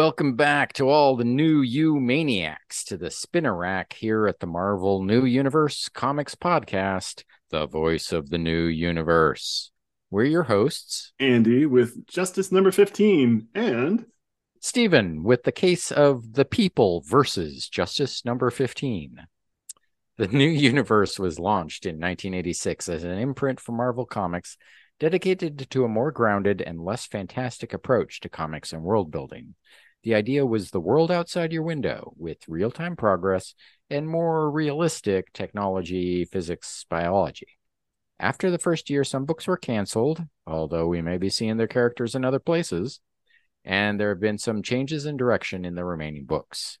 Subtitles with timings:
[0.00, 4.46] Welcome back to all the new you maniacs to the spinner rack here at the
[4.46, 9.70] Marvel New Universe Comics Podcast, the voice of the new universe.
[10.10, 14.06] We're your hosts, Andy with Justice number 15 and
[14.58, 19.26] Stephen with the case of the people versus Justice number 15.
[20.16, 24.56] The new universe was launched in 1986 as an imprint for Marvel Comics
[24.98, 29.54] dedicated to a more grounded and less fantastic approach to comics and world building.
[30.02, 33.54] The idea was the world outside your window with real time progress
[33.90, 37.58] and more realistic technology, physics, biology.
[38.18, 42.14] After the first year, some books were canceled, although we may be seeing their characters
[42.14, 43.00] in other places,
[43.64, 46.78] and there have been some changes in direction in the remaining books.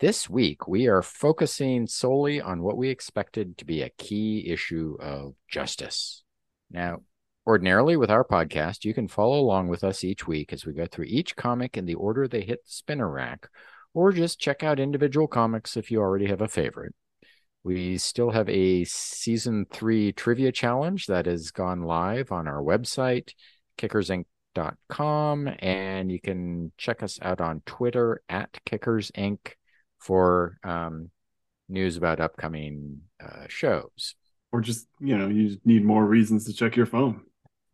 [0.00, 4.96] This week, we are focusing solely on what we expected to be a key issue
[5.00, 6.22] of justice.
[6.70, 7.02] Now,
[7.48, 10.84] Ordinarily, with our podcast, you can follow along with us each week as we go
[10.84, 13.48] through each comic in the order they hit the spinner rack,
[13.94, 16.94] or just check out individual comics if you already have a favorite.
[17.64, 23.30] We still have a season three trivia challenge that has gone live on our website,
[23.78, 29.38] kickersinc.com, and you can check us out on Twitter at kickersinc
[29.98, 31.10] for um,
[31.70, 34.16] news about upcoming uh, shows.
[34.52, 37.22] Or just, you know, you need more reasons to check your phone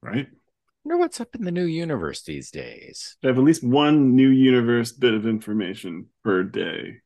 [0.04, 0.26] right?
[0.26, 3.16] I wonder what's up in the new universe these days.
[3.24, 6.98] I have at least one new universe bit of information per day,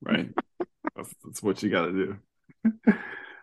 [0.00, 0.30] right?
[0.96, 2.16] that's, that's, what you got to do.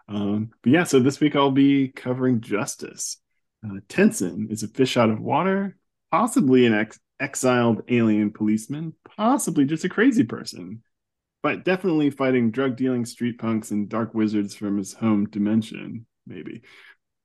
[0.07, 3.17] um, but yeah, so this week I'll be covering justice.
[3.65, 5.75] Uh, Tensen is a fish out of water,
[6.09, 10.83] possibly an ex- exiled alien policeman, possibly just a crazy person,
[11.43, 16.61] but definitely fighting drug dealing street punks and dark wizards from his home dimension, maybe.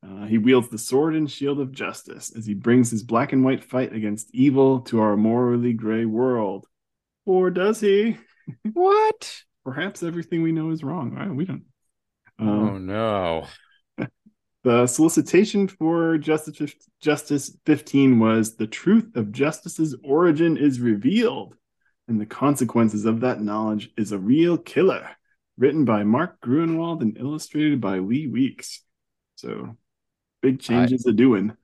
[0.04, 3.44] Uh, he wields the sword and shield of justice as he brings his black and
[3.44, 6.66] white fight against evil to our morally gray world.
[7.24, 8.16] Or does he?
[8.72, 9.42] What?
[9.64, 11.12] Perhaps everything we know is wrong.
[11.12, 11.32] Right?
[11.32, 11.62] We don't.
[12.40, 13.46] Um, oh no.
[14.64, 21.54] the solicitation for Justice Justice 15 was the truth of justice's origin is revealed,
[22.08, 25.10] and the consequences of that knowledge is a real killer.
[25.56, 28.82] Written by Mark Gruenwald and illustrated by Lee Weeks.
[29.36, 29.76] So
[30.42, 31.56] Big changes are doing.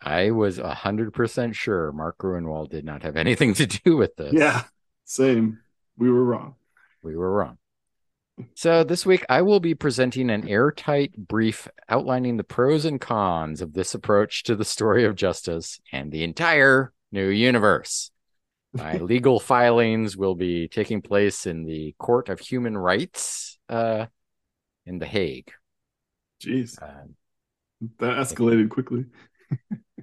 [0.00, 4.16] I was a hundred percent sure Mark Gruenwald did not have anything to do with
[4.16, 4.32] this.
[4.32, 4.62] Yeah,
[5.04, 5.58] same.
[5.98, 6.54] We were wrong.
[7.02, 7.58] We were wrong.
[8.54, 13.62] So this week I will be presenting an airtight brief outlining the pros and cons
[13.62, 18.10] of this approach to the story of justice and the entire new universe.
[18.74, 24.06] My legal filings will be taking place in the Court of Human Rights uh,
[24.84, 25.50] in The Hague.
[26.44, 26.80] Jeez.
[26.80, 27.06] Uh,
[27.98, 29.06] that escalated quickly.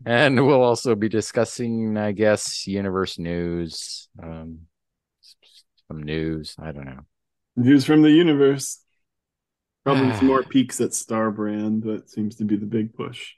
[0.05, 4.59] and we'll also be discussing, I guess, universe news, um,
[5.87, 6.55] some news.
[6.59, 7.05] I don't know.
[7.55, 8.79] News from the universe.
[9.83, 11.83] Probably some more peeks at Star Brand.
[11.83, 13.33] That seems to be the big push.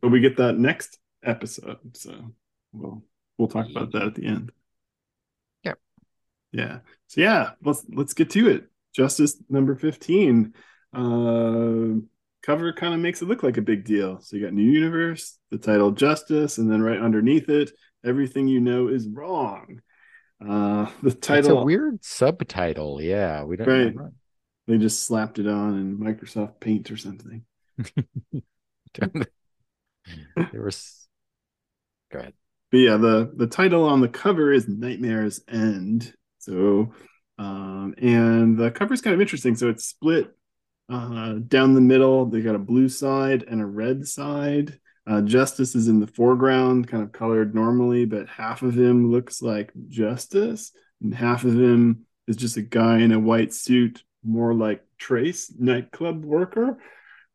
[0.00, 2.32] But we get that next episode, so
[2.72, 3.04] we'll
[3.36, 4.50] we'll talk about that at the end.
[5.64, 5.78] Yep.
[6.52, 6.78] Yeah.
[7.08, 8.68] So yeah, let's let's get to it.
[8.94, 10.54] Justice number fifteen.
[10.94, 12.00] Uh
[12.44, 14.20] cover kind of makes it look like a big deal.
[14.20, 17.70] So you got New Universe, the title Justice, and then right underneath it,
[18.04, 19.80] everything you know is wrong.
[20.46, 23.00] Uh, the title it's a weird subtitle.
[23.00, 23.94] Yeah, we don't right.
[23.94, 24.10] Know.
[24.66, 27.44] They just slapped it on in Microsoft Paint or something.
[28.94, 31.06] there was.
[32.10, 32.34] Go ahead.
[32.70, 36.12] But yeah, the the title on the cover is Nightmares End.
[36.38, 36.92] So,
[37.38, 39.54] um, and the cover is kind of interesting.
[39.54, 40.30] So it's split
[40.88, 44.78] uh, down the middle, they got a blue side and a red side.
[45.06, 49.42] Uh, Justice is in the foreground, kind of colored normally, but half of him looks
[49.42, 50.72] like Justice,
[51.02, 55.52] and half of him is just a guy in a white suit, more like Trace,
[55.58, 56.78] nightclub worker,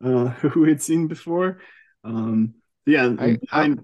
[0.04, 1.60] uh, who we had seen before.
[2.02, 2.54] Um,
[2.86, 3.76] yeah, I, I,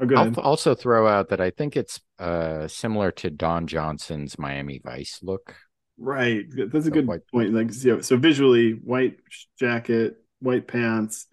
[0.00, 4.80] oh, I'll also throw out that I think it's uh, similar to Don Johnson's Miami
[4.84, 5.54] Vice look.
[6.00, 6.46] Right.
[6.50, 7.26] That's a good white.
[7.30, 7.52] point.
[7.52, 9.18] Like so, so visually, white
[9.58, 11.26] jacket, white pants,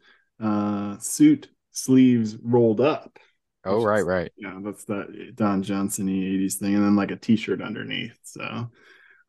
[0.44, 3.18] uh, suit sleeves rolled up.
[3.64, 4.32] Oh, right, is, right.
[4.38, 6.76] Yeah, that's that Don Johnson 80s thing.
[6.76, 8.18] And then like a t-shirt underneath.
[8.24, 8.70] So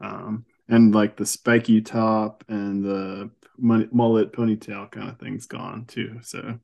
[0.00, 6.18] um and like the spiky top and the mullet ponytail kind of thing's gone too.
[6.22, 6.60] So a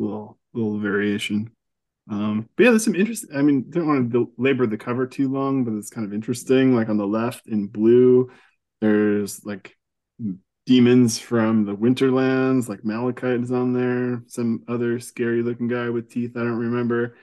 [0.00, 1.50] little little variation.
[2.10, 3.36] Um, but yeah, there's some interesting.
[3.36, 6.74] I mean, don't want to labor the cover too long, but it's kind of interesting.
[6.74, 8.30] Like on the left in blue,
[8.80, 9.76] there's like
[10.66, 14.22] demons from the Winterlands, like Malachite is on there.
[14.26, 17.16] Some other scary looking guy with teeth I don't remember.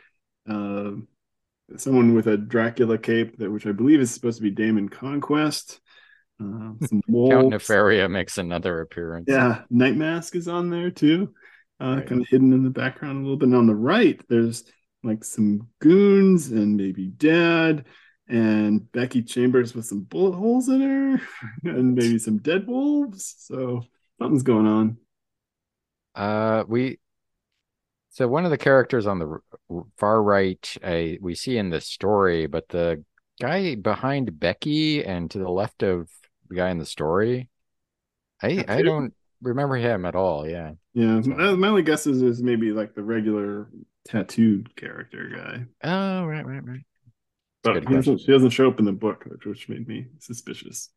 [0.48, 0.92] Uh,
[1.78, 5.80] someone with a Dracula cape, that which I believe is supposed to be Damon Conquest.
[6.40, 7.54] Uh, some Count.
[7.54, 9.26] Nefaria makes another appearance.
[9.28, 11.34] Yeah, Night Mask is on there too,
[11.82, 12.08] uh, Right.
[12.08, 13.48] kind of hidden in the background a little bit.
[13.48, 14.64] And on the right, there's
[15.06, 17.86] like some goons and maybe Dad
[18.28, 21.22] and Becky Chambers with some bullet holes in her,
[21.70, 23.36] and maybe some dead wolves.
[23.38, 23.84] So
[24.20, 24.98] something's going on.
[26.16, 27.00] Uh, we
[28.10, 29.40] so one of the characters on the
[29.98, 33.04] far right, uh, we see in the story, but the
[33.42, 36.10] guy behind Becky and to the left of
[36.48, 37.50] the guy in the story,
[38.42, 40.48] I I don't remember him at all.
[40.48, 40.72] Yeah.
[40.94, 43.70] Yeah, So- my, my only guess is, is maybe like the regular
[44.06, 46.82] tattooed character guy, Oh, right, right, right.
[47.64, 50.90] but he doesn't, she doesn't show up in the book, which, which made me suspicious.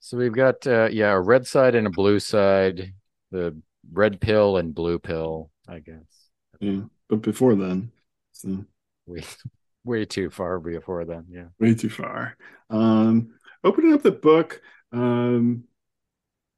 [0.00, 2.92] So we've got uh yeah, a red side and a blue side,
[3.30, 3.60] the
[3.92, 6.30] red pill and blue pill, I guess.
[6.60, 7.92] Yeah, but before then,
[8.32, 8.64] so
[9.06, 9.22] Way
[9.84, 11.48] way too far before then, yeah.
[11.58, 12.36] way too far.
[12.70, 13.34] Um,
[13.64, 14.60] opening up the book,
[14.92, 15.64] um,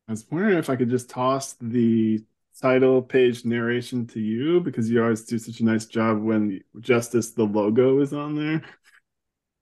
[0.09, 2.25] I was wondering if I could just toss the
[2.61, 7.33] title page narration to you because you always do such a nice job when Justice
[7.33, 8.63] the logo is on there.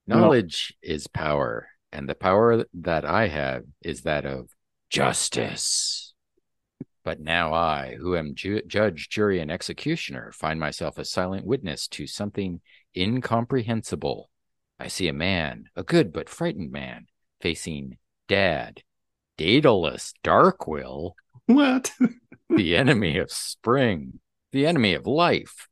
[0.07, 0.21] No.
[0.21, 4.49] Knowledge is power, and the power that I have is that of
[4.91, 6.15] justice.
[7.05, 11.89] But now I, who am ju- judge, jury, and executioner, find myself a silent witness
[11.89, 12.61] to something
[12.97, 14.31] incomprehensible.
[14.81, 17.07] I see a man, a good but frightened man,
[17.41, 17.99] facing
[18.29, 18.83] Dad,
[19.37, 21.13] Daedalus Darkwill,
[21.55, 21.93] What?
[22.51, 24.21] the enemy of spring,
[24.53, 25.67] the enemy of life.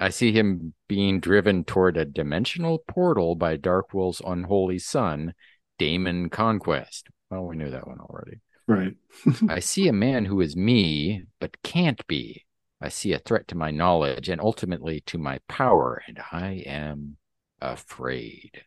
[0.00, 5.34] I see him being driven toward a dimensional portal by Darkwill's unholy son,
[5.78, 7.08] Damon Conquest.
[7.30, 8.40] Well, we knew that one already.
[8.66, 8.94] right.
[9.50, 12.46] I see a man who is me, but can't be.
[12.80, 17.18] I see a threat to my knowledge and ultimately to my power, and I am
[17.60, 18.62] afraid.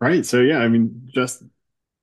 [0.00, 0.26] Right.
[0.26, 1.44] So yeah, I mean, just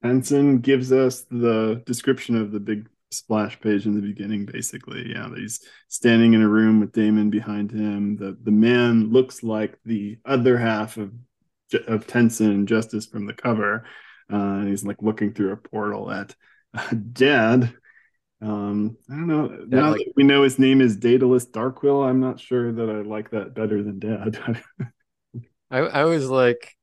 [0.04, 5.12] Tensen gives us the description of the big splash page in the beginning, basically.
[5.12, 5.60] Yeah, that he's
[5.90, 8.18] standing in a room with Damon behind him.
[8.18, 11.12] The the man looks like the other half of
[11.88, 13.86] of Tensen Justice from the cover.
[14.32, 16.36] Uh, and he's like looking through a portal at
[16.74, 17.74] uh, Dad.
[18.42, 19.48] Um, I don't know.
[19.68, 23.02] now like- that we know his name is Daedalus Darkwill, I'm not sure that I
[23.02, 24.40] like that better than Dad.
[25.72, 26.76] I, I was like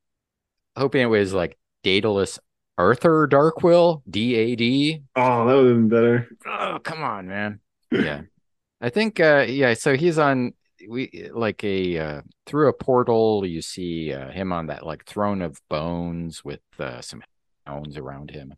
[0.75, 2.39] hoping it was like Daedalus
[2.79, 5.03] Arthur Darkwill, D A D.
[5.17, 6.29] oh, that would have been better.
[6.47, 7.59] Oh, come on, man.
[7.91, 8.21] Yeah.
[8.81, 10.53] I think uh yeah, so he's on
[10.87, 15.41] we like a uh through a portal you see uh, him on that like throne
[15.41, 17.21] of bones with uh, some
[17.65, 18.53] hounds around him.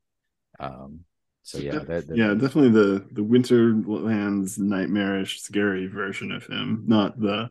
[0.59, 1.05] Um
[1.41, 7.19] so yeah, that, that- yeah, definitely the the Winterlands nightmarish, scary version of him, not
[7.19, 7.49] the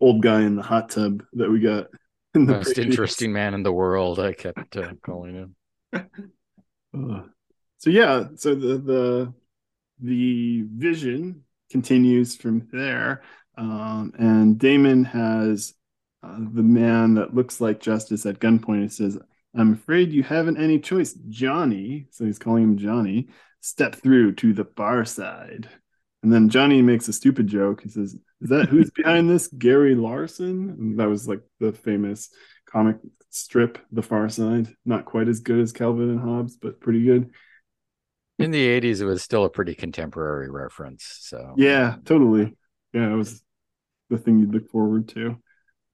[0.00, 1.86] old guy in the hot tub that we got
[2.34, 5.54] in the most previous- interesting man in the world, I kept uh, calling him.
[6.94, 7.22] Uh,
[7.78, 9.34] so yeah, so the the
[10.00, 13.22] the vision continues from there,
[13.56, 15.74] um, and Damon has
[16.22, 18.84] uh, the man that looks like Justice at gunpoint.
[18.86, 19.18] It says,
[19.54, 23.28] "I'm afraid you haven't any choice, Johnny." So he's calling him Johnny.
[23.60, 25.68] Step through to the far side,
[26.22, 27.82] and then Johnny makes a stupid joke.
[27.82, 29.48] He says, "Is that who's behind this?
[29.48, 32.30] Gary Larson?" And that was like the famous
[32.70, 32.96] comic
[33.30, 34.68] strip, The Far Side.
[34.84, 37.30] Not quite as good as Calvin and Hobbes, but pretty good.
[38.38, 41.18] In the 80s it was still a pretty contemporary reference.
[41.22, 42.56] So Yeah, totally.
[42.92, 43.42] Yeah, it was
[44.10, 45.36] the thing you'd look forward to.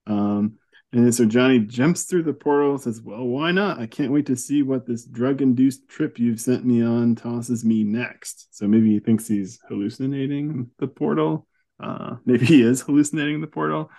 [0.06, 0.58] Um,
[0.92, 3.80] and so Johnny jumps through the portal, says, Well, why not?
[3.80, 7.64] I can't wait to see what this drug induced trip you've sent me on tosses
[7.64, 8.54] me next.
[8.56, 11.48] So maybe he thinks he's hallucinating the portal.
[11.82, 13.90] Uh, maybe he is hallucinating the portal.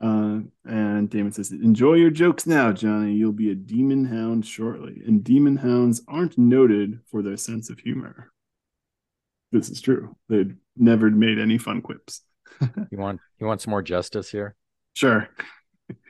[0.00, 3.12] Uh, and Damon says, Enjoy your jokes now, Johnny.
[3.12, 5.02] You'll be a demon hound shortly.
[5.06, 8.32] And demon hounds aren't noted for their sense of humor.
[9.52, 10.16] This is true.
[10.28, 12.22] They'd never made any fun quips.
[12.60, 14.54] you want you want some more justice here?
[14.94, 15.28] Sure.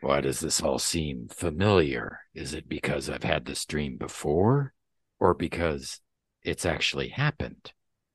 [0.03, 2.21] Why does this all seem familiar?
[2.35, 4.73] Is it because I've had this dream before?
[5.19, 6.01] Or because
[6.43, 7.73] it's actually happened?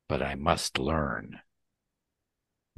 [0.08, 1.40] But I must learn.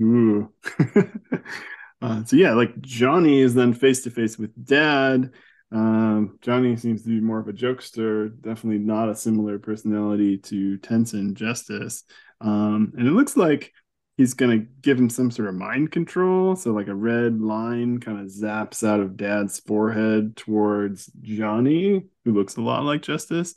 [0.01, 0.53] Ooh.
[2.01, 5.31] uh, so yeah, like Johnny is then face to face with Dad.
[5.71, 10.77] Um, Johnny seems to be more of a jokester, definitely not a similar personality to
[10.77, 12.03] Tensen Justice.
[12.39, 13.73] Um, and it looks like
[14.15, 16.55] he's gonna give him some sort of mind control.
[16.55, 22.33] So like a red line kind of zaps out of Dad's forehead towards Johnny, who
[22.33, 23.55] looks a lot like Justice.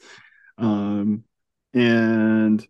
[0.59, 1.25] Um,
[1.73, 2.66] and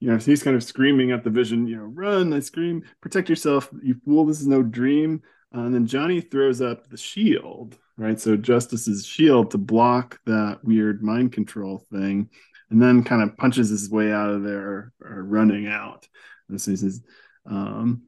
[0.00, 3.28] you know, he's kind of screaming at the vision, you know, run, I scream, protect
[3.28, 5.22] yourself, you fool, this is no dream.
[5.52, 8.20] and then Johnny throws up the shield, right?
[8.20, 12.28] So Justice's shield to block that weird mind control thing,
[12.70, 16.06] and then kind of punches his way out of there, or running out.
[16.48, 17.02] And so he says,
[17.46, 18.02] um,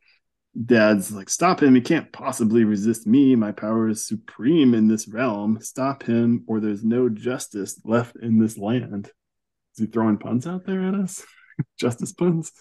[0.64, 1.75] Dad's like, stop him.
[1.75, 3.37] He can't possibly resist me.
[3.37, 5.61] My power is supreme in this realm.
[5.61, 9.07] Stop him, or there's no justice left in this land.
[9.75, 11.25] Is he throwing puns out there at us?
[11.78, 12.52] justice puns?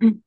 [0.00, 0.22] and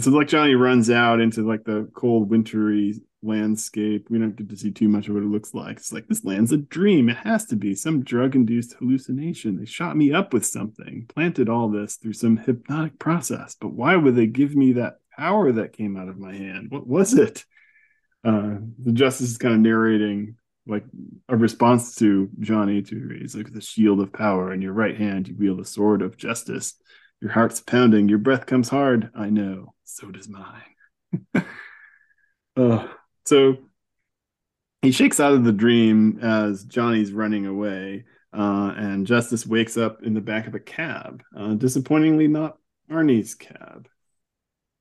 [0.00, 4.08] so, like, Johnny runs out into like the cold, wintry landscape.
[4.10, 5.76] We don't get to see too much of what it looks like.
[5.78, 7.08] It's like, this land's a dream.
[7.08, 9.58] It has to be some drug induced hallucination.
[9.58, 13.56] They shot me up with something, planted all this through some hypnotic process.
[13.60, 16.70] But why would they give me that power that came out of my hand?
[16.70, 17.44] What was it?
[18.24, 20.36] Uh, the justice is kind of narrating
[20.66, 20.84] like
[21.28, 25.28] a response to Johnny to he's like the shield of power in your right hand
[25.28, 26.74] you wield the sword of justice.
[27.20, 29.10] Your heart's pounding, your breath comes hard.
[29.14, 31.22] I know, so does mine.
[32.56, 32.88] uh,
[33.24, 33.56] so
[34.82, 38.04] he shakes out of the dream as Johnny's running away,
[38.36, 41.22] uh, and Justice wakes up in the back of a cab.
[41.34, 42.58] Uh, disappointingly, not
[42.90, 43.88] Arnie's cab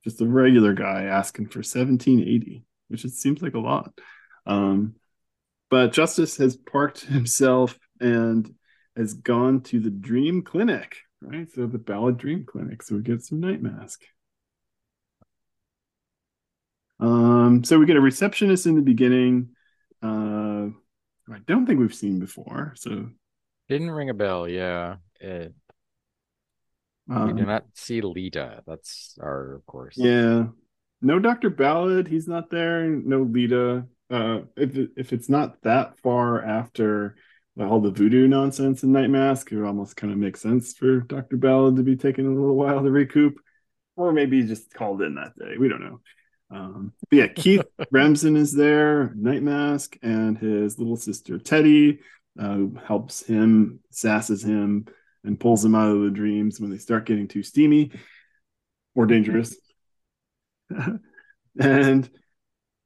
[0.05, 3.91] just a regular guy asking for 1780 which it seems like a lot
[4.45, 4.95] um,
[5.69, 8.53] but justice has parked himself and
[8.95, 13.23] has gone to the dream clinic right so the ballad dream clinic so we get
[13.23, 14.03] some night mask
[16.99, 19.49] um, so we get a receptionist in the beginning
[20.03, 20.67] uh,
[21.31, 23.09] i don't think we've seen before so
[23.67, 25.53] didn't ring a bell yeah it
[27.09, 28.63] um, we do um, not see Lita.
[28.65, 29.95] That's our, of course.
[29.97, 30.45] Yeah.
[31.01, 31.49] No Dr.
[31.49, 32.07] Ballad.
[32.07, 32.87] He's not there.
[32.87, 33.85] No Lita.
[34.09, 37.15] Uh, if, if it's not that far after
[37.59, 41.37] all the voodoo nonsense in Night Mask, it almost kind of makes sense for Dr.
[41.37, 43.39] Ballad to be taking a little while to recoup.
[43.95, 45.55] Or maybe he just called in that day.
[45.57, 46.01] We don't know.
[46.51, 51.99] Um, but yeah, Keith Remsen is there, Night Mask, and his little sister Teddy
[52.39, 54.85] uh, helps him, sasses him,
[55.23, 57.91] and pulls him out of the dreams when they start getting too steamy
[58.93, 59.55] or dangerous.
[61.59, 62.09] and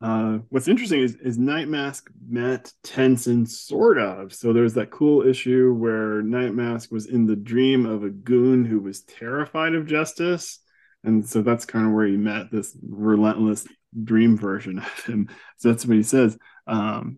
[0.01, 4.34] uh, what's interesting is, is Night Mask met Tensen sort of.
[4.34, 8.63] So there's that cool issue where Night Mask was in the dream of a goon
[8.63, 10.60] who was terrified of justice.
[11.03, 13.68] And so that's kind of where he met this relentless
[14.03, 15.29] dream version of him.
[15.58, 16.38] So that's what he says.
[16.65, 17.18] Um,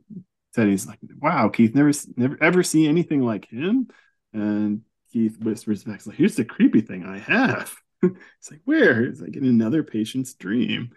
[0.55, 3.87] Teddy's like, wow, Keith, never, never ever see anything like him.
[4.33, 4.81] And
[5.13, 7.75] Keith whispers back, like, here's the creepy thing I have.
[8.03, 9.03] it's like, where?
[9.03, 10.91] It's like in another patient's dream.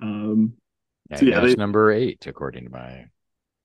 [0.00, 0.54] Um,
[1.10, 3.06] yeah, so yeah that's they, number eight, according to my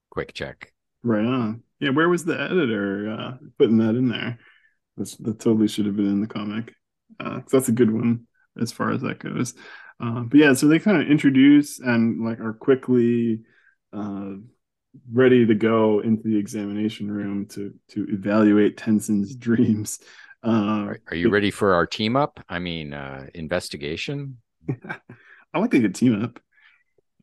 [0.09, 0.71] quick check.
[1.03, 1.63] Right on.
[1.79, 4.39] Yeah, where was the editor uh, putting that in there?
[4.97, 6.73] That's, that totally should have been in the comic.
[7.19, 8.25] Uh, that's a good one
[8.59, 9.53] as far as that goes.
[9.99, 13.41] Uh, but yeah, so they kind of introduce and like are quickly
[13.93, 14.33] uh,
[15.11, 19.99] ready to go into the examination room to to evaluate Tensen's dreams.
[20.43, 22.39] Uh, are, you ready for our team up?
[22.47, 24.37] I mean, uh, investigation.
[25.53, 26.39] I like a good team up.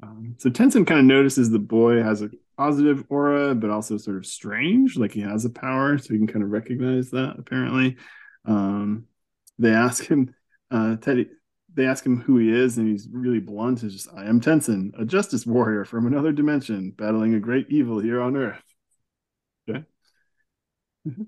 [0.05, 4.17] Um, so Tensen kind of notices the boy has a positive aura, but also sort
[4.17, 7.37] of strange, like he has a power, so he can kind of recognize that.
[7.39, 7.97] Apparently,
[8.45, 9.07] um,
[9.59, 10.35] they ask him,
[10.71, 11.29] uh, Teddy
[11.75, 13.81] they ask him who he is, and he's really blunt.
[13.81, 17.99] He's just, I am Tensen, a justice warrior from another dimension, battling a great evil
[17.99, 18.63] here on Earth.
[19.69, 19.85] Okay.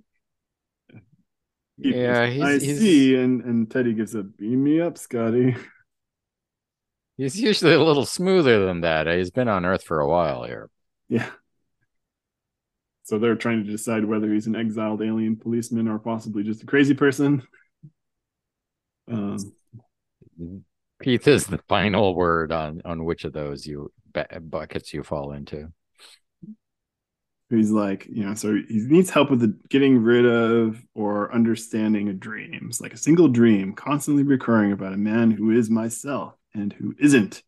[1.79, 5.57] yeah, he's, I he's, see, and and Teddy gives a beam me up, Scotty.
[7.17, 9.07] He's usually a little smoother than that.
[9.07, 10.69] He's been on Earth for a while here.
[11.09, 11.29] Yeah.
[13.05, 16.67] So they're trying to decide whether he's an exiled alien policeman or possibly just a
[16.67, 17.43] crazy person.
[19.09, 19.53] Um,
[21.03, 23.93] Keith is the final word on on which of those you
[24.41, 25.73] buckets you fall into.
[27.49, 32.09] He's like, you know, so he needs help with the getting rid of or understanding
[32.09, 32.67] a dream.
[32.69, 36.95] It's like a single dream constantly recurring about a man who is myself and who
[36.99, 37.43] isn't.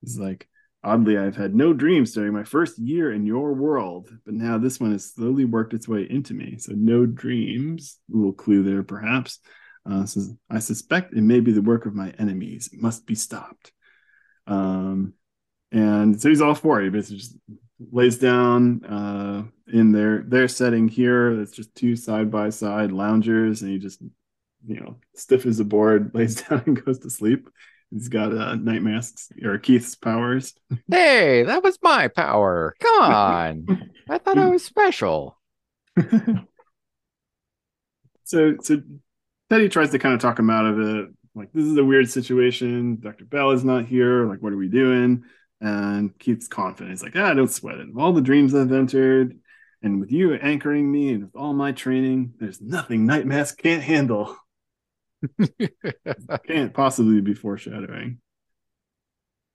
[0.00, 0.48] He's like,
[0.82, 4.80] oddly, I've had no dreams during my first year in your world, but now this
[4.80, 6.56] one has slowly worked its way into me.
[6.58, 9.38] So no dreams, a little clue there, perhaps.
[9.90, 12.70] Uh, says, I suspect it may be the work of my enemies.
[12.72, 13.72] It must be stopped.
[14.46, 15.14] Um,
[15.72, 16.84] and so he's all for it.
[16.84, 17.36] He basically just
[17.92, 21.40] lays down uh, in their their setting here.
[21.40, 24.00] It's just two side by side loungers, and he just
[24.66, 27.48] you know stiff as a board, lays down and goes to sleep.
[27.90, 30.54] He's got uh, night masks or Keith's powers.
[30.90, 32.74] Hey, that was my power.
[32.80, 35.36] Come on, I thought I was special.
[38.24, 38.82] so so
[39.48, 41.08] Teddy tries to kind of talk him out of it.
[41.34, 42.98] Like, this is a weird situation.
[43.00, 43.24] Dr.
[43.24, 44.28] Ballad is not here.
[44.28, 45.24] Like, what are we doing?
[45.60, 46.90] and Keith's confident.
[46.90, 47.88] He's like, ah, don't sweat it.
[47.96, 49.38] All the dreams I've entered,
[49.82, 53.82] and with you anchoring me and with all my training, there's nothing Night Mask can't
[53.82, 54.36] handle.
[56.46, 58.18] can't possibly be foreshadowing.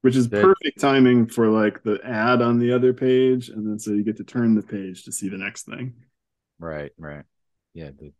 [0.01, 3.91] Which is perfect timing for like the ad on the other page, and then so
[3.91, 5.95] you get to turn the page to see the next thing.
[6.59, 7.23] Right, right.
[7.73, 8.13] Yeah, the,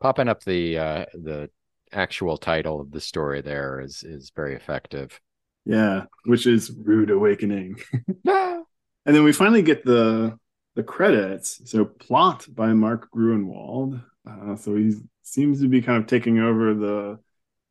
[0.00, 1.50] popping up the uh the
[1.92, 5.20] actual title of the story there is is very effective.
[5.64, 7.76] Yeah, which is Rude Awakening.
[8.24, 8.64] and
[9.04, 10.38] then we finally get the
[10.74, 11.60] the credits.
[11.70, 14.02] So plot by Mark Gruenwald.
[14.28, 17.18] Uh, so he seems to be kind of taking over the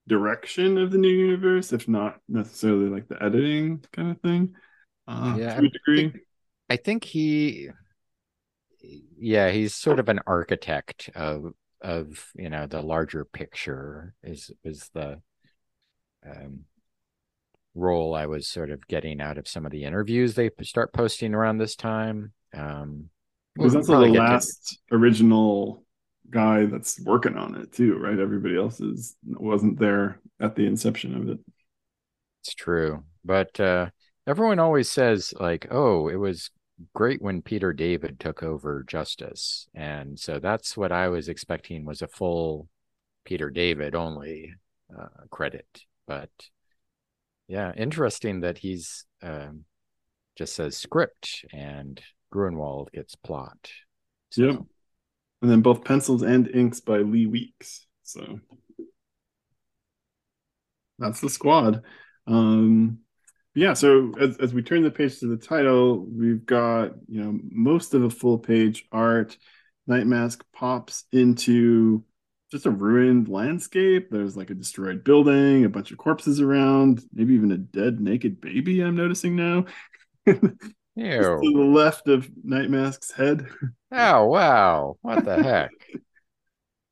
[0.07, 4.55] direction of the new universe, if not necessarily like the editing kind of thing.
[5.07, 5.99] Uh, yeah, to a degree.
[5.99, 6.17] I think,
[6.69, 7.69] I think he,
[9.17, 14.13] yeah, he's sort of an architect of of you know the larger picture.
[14.23, 15.21] Is is the
[16.25, 16.65] um,
[17.73, 21.33] role I was sort of getting out of some of the interviews they start posting
[21.33, 22.33] around this time.
[22.53, 23.09] Um,
[23.55, 25.83] because we'll that's the last original
[26.31, 28.17] guy that's working on it too, right?
[28.17, 31.39] Everybody else is wasn't there at the inception of it.
[32.41, 33.89] It's true, but uh,
[34.25, 36.49] everyone always says like, "Oh, it was
[36.93, 42.01] great when Peter David took over Justice," and so that's what I was expecting was
[42.01, 42.67] a full
[43.25, 44.53] Peter David only
[44.97, 45.67] uh, credit,
[46.07, 46.29] but
[47.47, 49.65] yeah, interesting that he's um,
[50.37, 52.01] just says script and
[52.33, 53.69] Gruenwald gets plot.
[54.29, 54.43] So.
[54.43, 54.59] Yep.
[55.41, 57.85] And then both pencils and inks by Lee Weeks.
[58.03, 58.39] So
[60.99, 61.83] that's the squad.
[62.27, 62.99] Um,
[63.53, 67.39] yeah, so as, as we turn the page to the title, we've got, you know,
[67.51, 69.37] most of a full page art.
[69.87, 72.05] Night Mask pops into
[72.51, 74.09] just a ruined landscape.
[74.09, 78.39] There's like a destroyed building, a bunch of corpses around, maybe even a dead naked
[78.39, 78.81] baby.
[78.81, 79.65] I'm noticing now.
[81.41, 83.47] to the left of Night Mask's head.
[83.91, 84.97] Oh wow!
[85.01, 85.71] What the heck?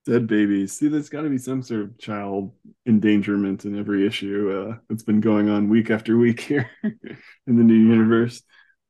[0.09, 0.73] dead babies.
[0.73, 2.51] See, there's got to be some sort of child
[2.87, 6.97] endangerment in every issue uh, that's been going on week after week here in
[7.45, 8.41] the new universe.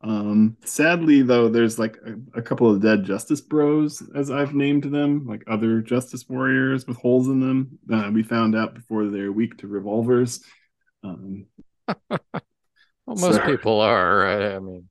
[0.01, 4.85] Um, sadly, though, there's like a, a, couple of dead Justice Bros, as I've named
[4.85, 7.77] them, like other Justice Warriors with holes in them.
[7.91, 10.41] Uh, we found out before they're weak to revolvers.
[11.03, 11.47] Um,
[12.09, 12.19] well,
[13.07, 13.45] most so...
[13.45, 14.19] people are.
[14.19, 14.55] Right?
[14.55, 14.87] I mean,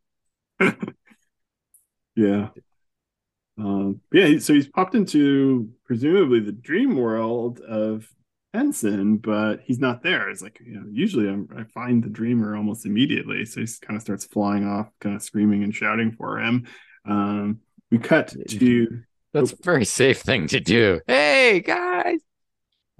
[2.16, 2.48] yeah.
[3.58, 8.08] Um, yeah, so he's popped into presumably the dream world of
[8.54, 10.30] Tensen, but he's not there.
[10.30, 13.44] It's like, you know, usually I'm, i find the dreamer almost immediately.
[13.44, 16.66] So he kind of starts flying off, kind of screaming and shouting for him.
[17.04, 19.02] Um, we cut to.
[19.32, 21.00] That's a very safe thing to do.
[21.06, 22.20] Hey, guys.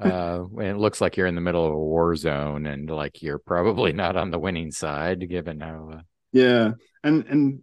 [0.01, 3.41] Uh, it looks like you're in the middle of a war zone and like you're
[3.41, 5.91] probably not on the winning side, given how.
[5.93, 6.01] Uh...
[6.33, 6.73] Yeah.
[7.03, 7.61] And, and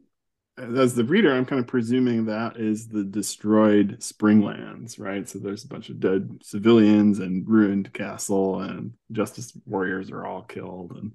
[0.57, 5.27] as the reader, I'm kind of presuming that is the destroyed Springlands, right?
[5.27, 10.43] So there's a bunch of dead civilians and ruined castle, and Justice warriors are all
[10.43, 10.93] killed.
[10.95, 11.11] And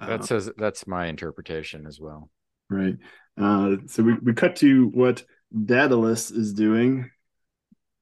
[0.00, 2.30] uh, that says that's my interpretation as well.
[2.70, 2.96] Right.
[3.40, 7.10] Uh, so we, we cut to what Daedalus is doing.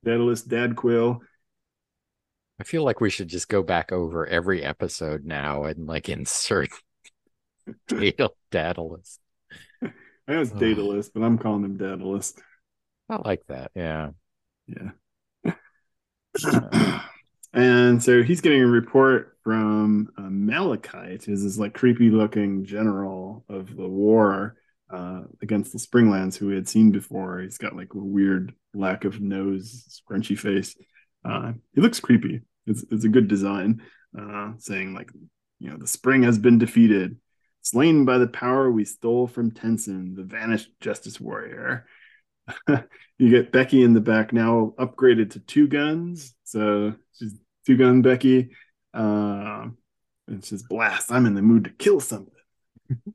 [0.04, 1.20] Daedalus Dad Quill.
[2.60, 6.70] I feel like we should just go back over every episode now and like insert
[8.50, 9.18] Daedalus.
[9.82, 12.34] I know it's Daedalus, but I'm calling him Daedalus.
[13.08, 13.70] I like that.
[13.74, 14.10] Yeah.
[14.66, 15.52] Yeah.
[17.52, 23.44] and so he's getting a report from uh, Malachite, who's this like creepy looking general
[23.48, 24.56] of the war
[24.90, 27.38] uh, against the Springlands, who we had seen before.
[27.40, 30.74] He's got like a weird lack of nose, scrunchy face.
[31.24, 32.42] Uh, he looks creepy.
[32.66, 33.82] It's, it's a good design,
[34.18, 35.10] uh, saying like,
[35.60, 37.16] you know, the spring has been defeated
[37.66, 41.86] slain by the power we stole from Tensen, the vanished justice warrior.
[43.18, 46.34] you get Becky in the back now, upgraded to two guns.
[46.44, 47.34] So she's
[47.66, 48.50] two gun Becky.
[48.94, 49.66] Uh,
[50.28, 51.10] and she's blast.
[51.12, 52.32] I'm in the mood to kill something,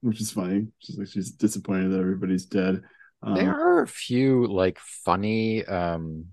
[0.00, 0.68] which is funny.
[0.78, 2.82] She's like she's disappointed that everybody's dead.
[3.22, 6.26] Um, there are a few like funny um,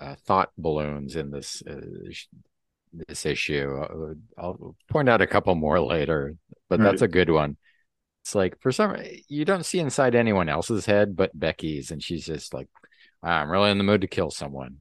[0.00, 1.80] uh, thought balloons in this uh,
[2.92, 3.82] this issue.
[3.82, 6.36] Uh, I'll point out a couple more later,
[6.68, 6.84] but right.
[6.84, 7.56] that's a good one.
[8.22, 8.96] It's like for some
[9.28, 12.68] you don't see inside anyone else's head but Becky's, and she's just like,
[13.22, 14.76] "I'm really in the mood to kill someone."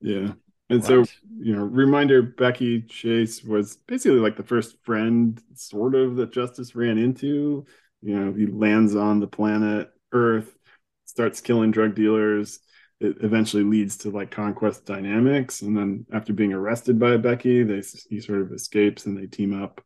[0.00, 0.32] Yeah,
[0.68, 0.84] and what?
[0.84, 1.04] so
[1.38, 6.74] you know, reminder: Becky Chase was basically like the first friend, sort of, that Justice
[6.74, 7.64] ran into.
[8.02, 10.54] You know, he lands on the planet Earth,
[11.06, 12.58] starts killing drug dealers
[13.02, 17.82] it eventually leads to like conquest dynamics and then after being arrested by becky they
[18.08, 19.80] he sort of escapes and they team up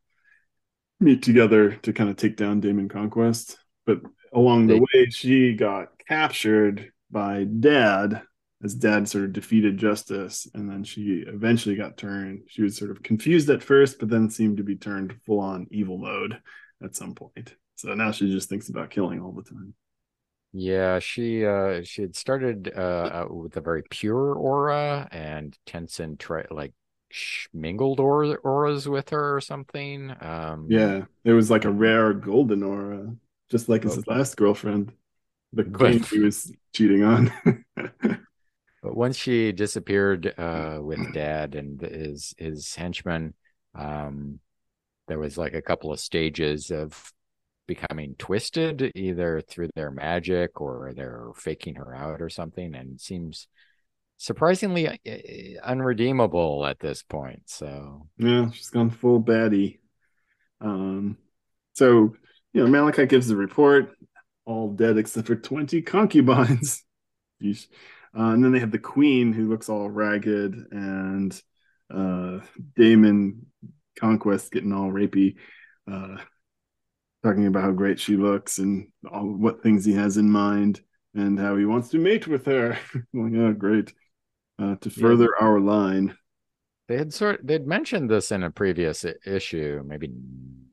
[0.99, 3.57] meet together to kind of take down Damon Conquest.
[3.85, 4.01] But
[4.33, 8.21] along the way, she got captured by Dad
[8.63, 12.41] as Dad sort of defeated Justice, and then she eventually got turned.
[12.47, 15.67] She was sort of confused at first, but then seemed to be turned full on
[15.69, 16.39] evil mode
[16.83, 17.53] at some point.
[17.75, 19.75] So now she just thinks about killing all the time.
[20.59, 26.47] Yeah, she uh she had started uh with a very pure aura and Tensen tried
[26.49, 26.73] like
[27.11, 30.11] sh- mingled aura auras with her or something.
[30.19, 33.15] Um Yeah, it was like a rare golden aura,
[33.51, 34.93] just like his last girlfriend,
[35.53, 37.31] the But- queen he was cheating on.
[38.81, 43.33] But once she disappeared uh, with Dad and his his henchmen,
[43.73, 44.39] um,
[45.07, 47.11] there was like a couple of stages of
[47.67, 53.47] becoming twisted, either through their magic or they're faking her out or something, and seems
[54.17, 57.43] surprisingly uh, unredeemable at this point.
[57.45, 59.79] So Yeah, she's gone full baddie.
[60.61, 61.17] Um,
[61.73, 62.15] so
[62.53, 63.91] you know, Malachite gives the report,
[64.45, 66.83] all dead except for 20 concubines.
[68.17, 71.39] Uh, and then they have the queen who looks all ragged, and
[71.93, 72.39] uh,
[72.75, 73.45] Damon
[73.95, 75.35] Conquest getting all rapey,
[75.91, 76.17] uh,
[77.23, 80.81] talking about how great she looks and all what things he has in mind,
[81.15, 82.77] and how he wants to mate with her.
[83.13, 83.93] like, oh, great.
[84.59, 85.01] Uh, to Yeah.
[85.01, 86.17] further our line.
[86.87, 90.09] they had sort they'd mentioned this in a previous issue, maybe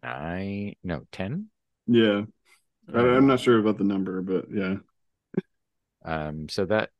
[0.02, 1.48] nine, no, ten.
[1.86, 2.22] Yeah.
[2.94, 4.76] I, I'm not sure about the number, but yeah.
[6.04, 6.90] Um, so that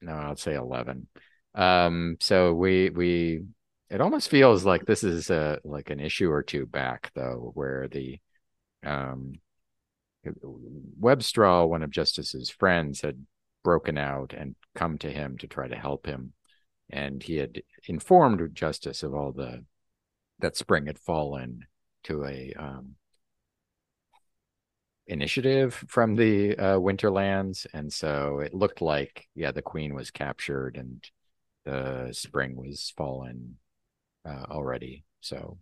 [0.00, 1.06] no, I'll say 11.
[1.54, 3.42] Um, so we we
[3.90, 7.88] it almost feels like this is a like an issue or two back though, where
[7.88, 8.18] the
[8.84, 9.34] um
[11.00, 13.26] Webstraw, one of Justice's friends, had
[13.64, 16.32] broken out and come to him to try to help him.
[16.90, 19.64] And he had informed Justice of all the
[20.40, 21.66] that Spring had fallen
[22.04, 22.96] to a um
[25.06, 30.76] initiative from the uh, Winterlands, and so it looked like yeah, the Queen was captured
[30.76, 31.04] and
[31.64, 33.56] the Spring was fallen
[34.24, 35.04] uh, already.
[35.20, 35.58] So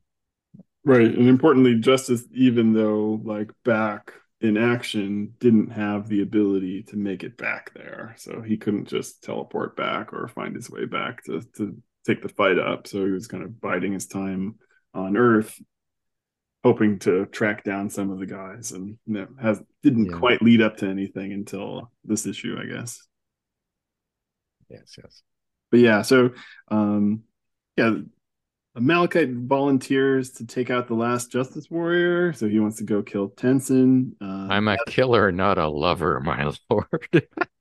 [0.85, 1.15] Right.
[1.15, 7.23] And importantly, Justice, even though like back in action, didn't have the ability to make
[7.23, 8.15] it back there.
[8.19, 12.31] So he couldn't just teleport back or find his way back to, to take the
[12.31, 12.87] fight up.
[12.87, 14.55] So he was kind of biding his time
[14.95, 15.61] on Earth,
[16.65, 18.73] hoping to track down some of the guys.
[18.73, 20.17] And you know, has didn't Yeah.
[20.19, 23.07] quite lead up to anything until this issue, I guess.
[24.71, 25.23] yes, yes.
[25.71, 26.31] but yeah, so
[26.71, 27.25] um
[27.77, 27.97] yeah,
[28.79, 33.29] Malachite volunteers to take out the last Justice Warrior, so he wants to go kill
[33.31, 34.13] Tensen.
[34.21, 36.87] Uh, I'm a killer, not a lover, my lord.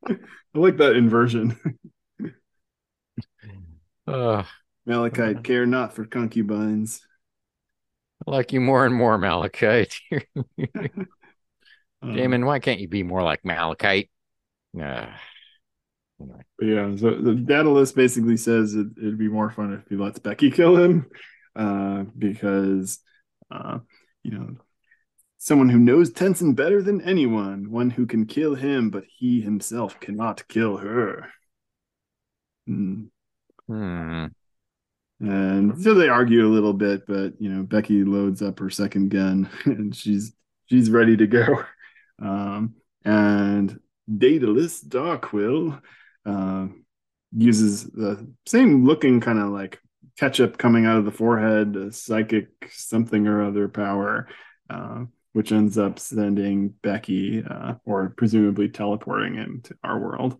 [0.07, 0.17] I
[0.53, 1.57] like that inversion.
[4.07, 4.43] uh,
[4.85, 7.01] Malachite care not for concubines.
[8.27, 9.99] I like you more and more, Malachite.
[10.11, 10.19] Uh,
[12.03, 14.11] Damon, why can't you be more like Malachite?
[14.79, 15.07] Uh,
[16.21, 16.41] anyway.
[16.61, 20.51] yeah, so the Daedalus basically says it, it'd be more fun if he lets Becky
[20.51, 21.07] kill him,
[21.55, 22.99] uh, because
[23.51, 23.79] uh,
[24.23, 24.55] you know
[25.39, 29.99] someone who knows Tensen better than anyone, one who can kill him, but he himself
[29.99, 31.29] cannot kill her.
[32.67, 33.05] Hmm.
[33.67, 34.25] Hmm.
[35.21, 39.09] And so they argue a little bit, but you know, Becky loads up her second
[39.09, 40.33] gun and she's
[40.67, 41.63] she's ready to go.
[42.21, 43.79] Um, and
[44.13, 45.81] Daedalus Darkwill
[46.29, 46.67] uh,
[47.35, 49.79] uses the same looking kind of like
[50.17, 54.27] ketchup coming out of the forehead, a psychic something or other power,
[54.69, 60.37] uh, which ends up sending Becky uh, or presumably teleporting him to our world.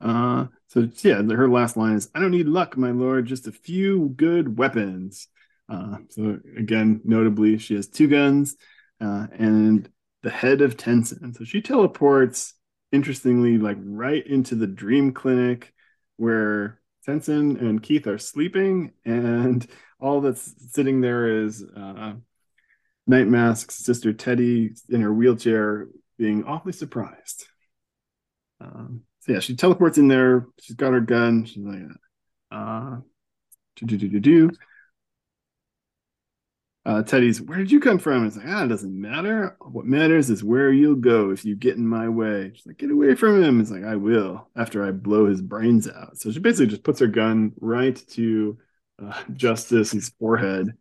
[0.00, 3.52] Uh, so yeah, her last line is, "I don't need luck, my lord, just a
[3.52, 5.28] few good weapons."
[5.68, 8.56] Uh, so again, notably, she has two guns
[9.00, 9.88] uh, and
[10.22, 11.34] the head of Tensen.
[11.36, 12.54] So she teleports,
[12.92, 15.72] interestingly, like right into the dream clinic
[16.16, 19.66] where Tensen and Keith are sleeping, and
[20.00, 22.14] all that's sitting there is uh,
[23.06, 27.46] Night Mask's sister Teddy in her wheelchair, being awfully surprised.
[28.60, 30.46] Um, so yeah, she teleports in there.
[30.60, 31.44] She's got her gun.
[31.44, 31.82] She's like,
[32.50, 32.96] uh,
[33.76, 34.50] do do do do do.
[36.86, 38.24] Uh, Teddy's, where did you come from?
[38.24, 39.56] It's like, ah, it doesn't matter.
[39.60, 42.52] What matters is where you'll go if you get in my way.
[42.54, 43.60] She's like, get away from him.
[43.60, 46.16] It's like, I will after I blow his brains out.
[46.16, 48.58] So she basically just puts her gun right to
[49.04, 50.74] uh, Justice's forehead.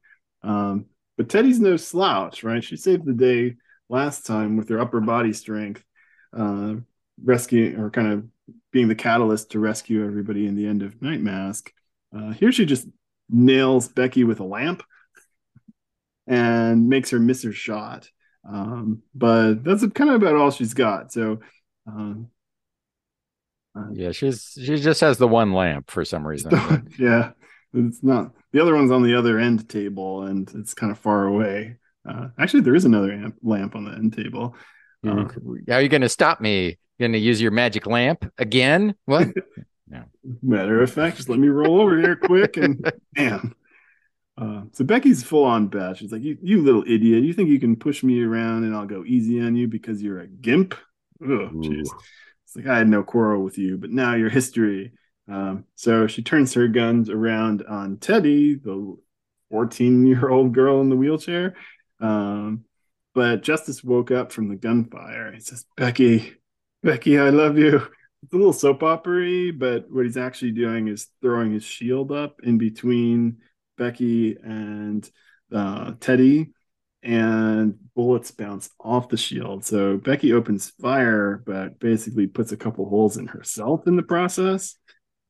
[0.44, 0.86] Um,
[1.18, 2.64] but Teddy's no slouch, right?
[2.64, 3.56] She saved the day
[3.90, 5.84] last time with her upper body strength,
[6.38, 6.76] uh,
[7.24, 8.28] rescuing or kind of
[8.72, 11.74] being the catalyst to rescue everybody in the end of Night Mask.
[12.16, 12.88] Uh, here she just
[13.28, 14.84] nails Becky with a lamp
[16.28, 18.10] and makes her miss her shot.
[18.48, 21.12] Um, but that's kind of about all she's got.
[21.12, 21.40] So,
[21.88, 22.30] um,
[23.78, 26.52] uh, yeah, she's she just has the one lamp for some reason.
[27.00, 27.32] yeah,
[27.74, 31.26] it's not the other one's on the other end table and it's kind of far
[31.26, 31.78] away.
[32.08, 34.56] Uh, actually, there is another amp, lamp on the end table.
[35.06, 35.28] Uh,
[35.68, 36.68] How are you going to stop me?
[36.68, 38.96] You Going to use your magic lamp again?
[39.06, 39.28] What?
[39.88, 40.04] no.
[40.42, 43.54] Matter of fact, just let me roll over here quick and bam.
[44.38, 45.98] Uh, so Becky's full on bad.
[45.98, 47.24] She's like, you, you little idiot.
[47.24, 50.20] You think you can push me around and I'll go easy on you because you're
[50.20, 50.76] a gimp?
[51.24, 51.88] Oh, jeez.
[52.44, 54.92] It's like, I had no quarrel with you, but now you're history.
[55.28, 58.98] Um, so she turns her guns around on Teddy, the
[59.52, 61.56] 14 year old girl in the wheelchair.
[62.02, 62.66] Um,
[63.14, 65.32] but Justice woke up from the gunfire.
[65.32, 66.34] He says, Becky,
[66.84, 67.88] Becky, I love you.
[68.24, 72.42] It's a little soap opera but what he's actually doing is throwing his shield up
[72.44, 73.38] in between
[73.78, 75.10] Becky and
[75.54, 76.52] uh, Teddy,
[77.04, 79.64] and bullets bounce off the shield.
[79.64, 84.76] So Becky opens fire, but basically puts a couple holes in herself in the process.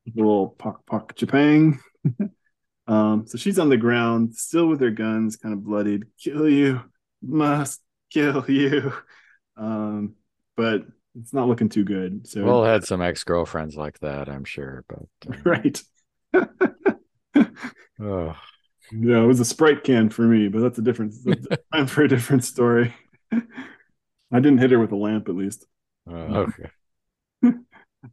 [0.06, 1.78] A little pock pock chapang.
[2.86, 6.04] um, so she's on the ground, still with her guns, kind of bloodied.
[6.22, 6.80] Kill you,
[7.22, 7.80] must
[8.10, 8.92] kill you.
[9.56, 10.14] Um,
[10.56, 10.84] but
[11.18, 12.26] it's not looking too good.
[12.26, 14.84] So we'll had some ex girlfriends like that, I'm sure.
[14.88, 15.36] But uh...
[15.44, 15.82] right.
[18.00, 18.34] oh.
[18.92, 21.14] Yeah, it was a sprite can for me, but that's a different
[21.72, 22.94] time for a different story.
[23.32, 25.66] I didn't hit her with a lamp, at least.
[26.10, 26.70] Uh, okay.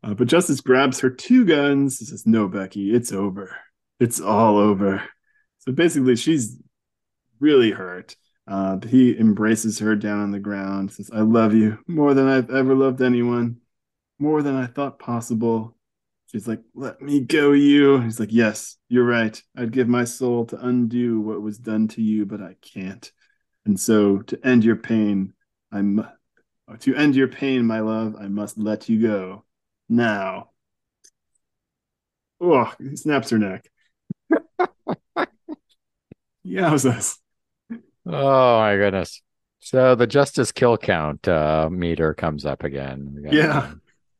[0.03, 1.99] Uh, but Justice grabs her two guns.
[1.99, 3.55] He says, "No, Becky, it's over.
[3.99, 5.03] It's all over."
[5.59, 6.57] So basically, she's
[7.39, 8.15] really hurt.
[8.47, 10.91] Uh, he embraces her down on the ground.
[10.91, 13.57] Says, "I love you more than I've ever loved anyone,
[14.17, 15.77] more than I thought possible."
[16.33, 19.39] She's like, "Let me go, you." He's like, "Yes, you're right.
[19.55, 23.11] I'd give my soul to undo what was done to you, but I can't.
[23.65, 25.33] And so, to end your pain,
[25.71, 26.07] I'm
[26.79, 28.15] to end your pain, my love.
[28.19, 29.45] I must let you go
[29.87, 30.49] now."
[32.41, 33.69] Oh, he snaps her neck.
[36.45, 37.19] Yowzas.
[38.05, 39.21] Oh my goodness.
[39.59, 43.23] So the justice kill count uh, meter comes up again.
[43.31, 43.73] yeah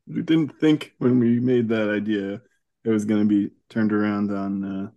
[0.07, 2.41] we didn't think when we made that idea
[2.83, 4.89] it was going to be turned around on uh,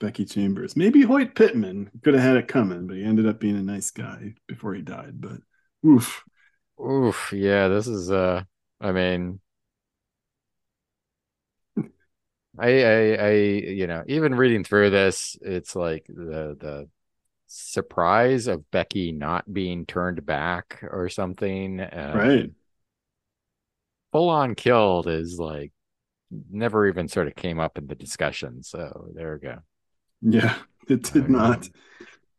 [0.00, 0.76] Becky Chambers.
[0.76, 3.90] Maybe Hoyt Pittman could have had it coming, but he ended up being a nice
[3.90, 5.20] guy before he died.
[5.20, 5.40] But
[5.84, 6.22] oof,
[6.80, 8.44] oof, yeah, this is uh,
[8.80, 9.40] I mean,
[11.76, 16.88] I, I, I, you know, even reading through this, it's like the the
[17.48, 21.80] surprise of Becky not being turned back or something.
[21.80, 22.50] Um, right
[24.12, 25.72] full on killed is like
[26.50, 28.62] never even sort of came up in the discussion.
[28.62, 29.58] So there we go.
[30.20, 30.56] Yeah,
[30.88, 31.68] it did not.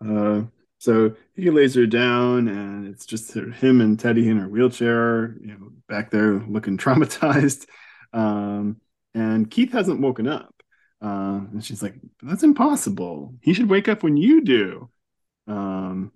[0.06, 0.44] Uh,
[0.78, 5.48] so he lays her down, and it's just him and Teddy in her wheelchair, you
[5.48, 7.68] know, back there looking traumatized.
[8.14, 8.78] Um,
[9.14, 10.54] and Keith hasn't woken up.
[11.02, 13.36] Uh, and she's like, "That's impossible.
[13.42, 14.90] He should wake up when you do."
[15.48, 16.12] Um,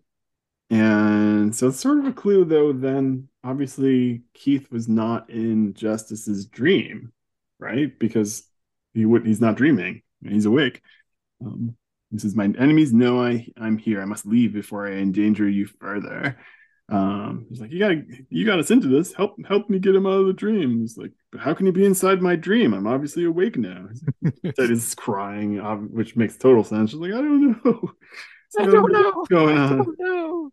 [0.74, 2.74] and so it's sort of a clue, though.
[2.74, 7.14] Then obviously Keith was not in Justice's dream,
[7.60, 7.98] right?
[8.00, 8.44] Because
[8.96, 10.82] he would he's not dreaming; he's awake.
[11.46, 11.76] Um,
[12.10, 14.02] he says, "My enemies know I I'm here.
[14.02, 16.40] I must leave before I endanger you further."
[16.90, 19.14] Um, he's like, "You gotta you got us into this.
[19.14, 21.72] Help help me get him out of the dream." He's like, "But how can he
[21.72, 22.74] be inside my dream?
[22.74, 23.90] I'm obviously awake now."
[24.58, 25.58] That is crying,
[25.92, 26.90] which makes total sense.
[26.92, 27.92] She's like, "I don't know."
[28.60, 29.74] I don't know what's going on.
[29.74, 30.52] I don't know.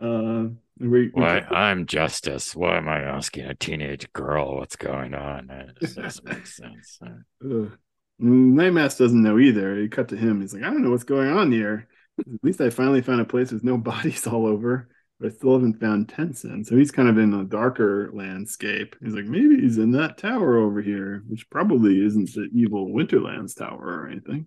[0.00, 2.54] Uh, we, Why I'm Justice.
[2.54, 5.48] Why am I asking a teenage girl what's going on?
[5.48, 6.98] That doesn't make sense.
[7.02, 7.74] Uh,
[8.20, 9.76] Nightmask doesn't know either.
[9.76, 10.40] He cut to him.
[10.40, 11.88] He's like, I don't know what's going on here.
[12.20, 15.54] At least I finally found a place with no bodies all over, but I still
[15.54, 16.64] haven't found Tensen.
[16.64, 18.96] So he's kind of in a darker landscape.
[19.02, 23.56] He's like, maybe he's in that tower over here, which probably isn't the evil Winterlands
[23.56, 24.46] tower or anything.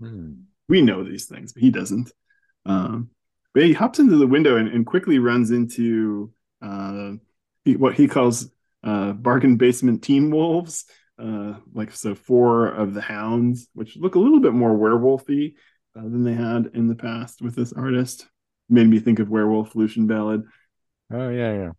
[0.00, 0.32] Hmm.
[0.68, 2.12] We know these things, but he doesn't.
[2.66, 3.10] Um,
[3.56, 7.12] but he hops into the window and, and quickly runs into uh,
[7.64, 8.50] he, what he calls
[8.84, 10.84] uh, bargain basement teen wolves.
[11.18, 15.54] Uh, like so, four of the hounds, which look a little bit more werewolfy
[15.98, 18.26] uh, than they had in the past with this artist.
[18.68, 20.42] Made me think of Werewolf Lucian Ballad.
[21.10, 21.70] Oh yeah, yeah.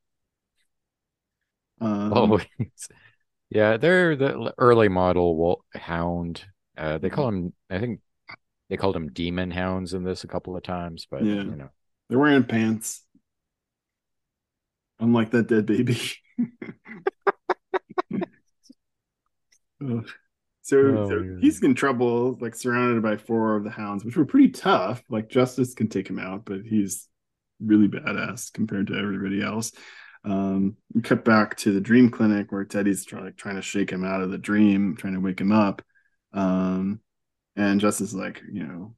[1.79, 2.39] Um, oh,
[3.51, 3.77] yeah.
[3.77, 6.43] They're the early model wolf hound.
[6.75, 7.99] Uh, they call them, I think,
[8.69, 11.35] they called them demon hounds in this a couple of times, but yeah.
[11.35, 11.69] you know,
[12.09, 13.03] they're wearing pants.
[14.99, 15.99] Unlike that dead baby.
[20.67, 24.25] So, Oh, so he's in trouble, like surrounded by four of the hounds, which were
[24.25, 25.01] pretty tough.
[25.09, 27.07] Like Justice can take him out, but he's
[27.61, 29.71] really badass compared to everybody else.
[30.25, 33.89] Um, we cut back to the dream clinic where Teddy's try, like, trying to shake
[33.89, 35.81] him out of the dream, trying to wake him up.
[36.33, 36.99] Um,
[37.57, 38.95] and Justice is like, you know,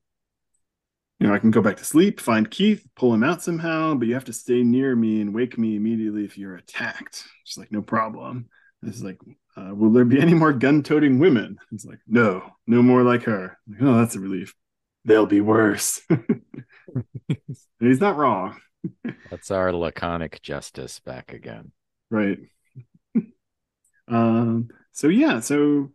[1.20, 4.08] you know, I can go back to sleep, find Keith, pull him out somehow, but
[4.08, 7.26] you have to stay near me and wake me immediately if you're attacked.
[7.44, 8.48] She's like, no problem.
[8.82, 9.20] This is like,
[9.58, 11.58] uh, will there be any more gun-toting women?
[11.74, 13.58] It's like, no, no more like her.
[13.68, 14.54] Like, oh, that's a relief.
[15.04, 16.02] They'll be worse.
[17.80, 18.58] He's not wrong,
[19.30, 21.72] That's our laconic justice back again.
[22.10, 22.38] right?
[24.08, 24.70] um.
[24.92, 25.40] So yeah.
[25.40, 25.92] So,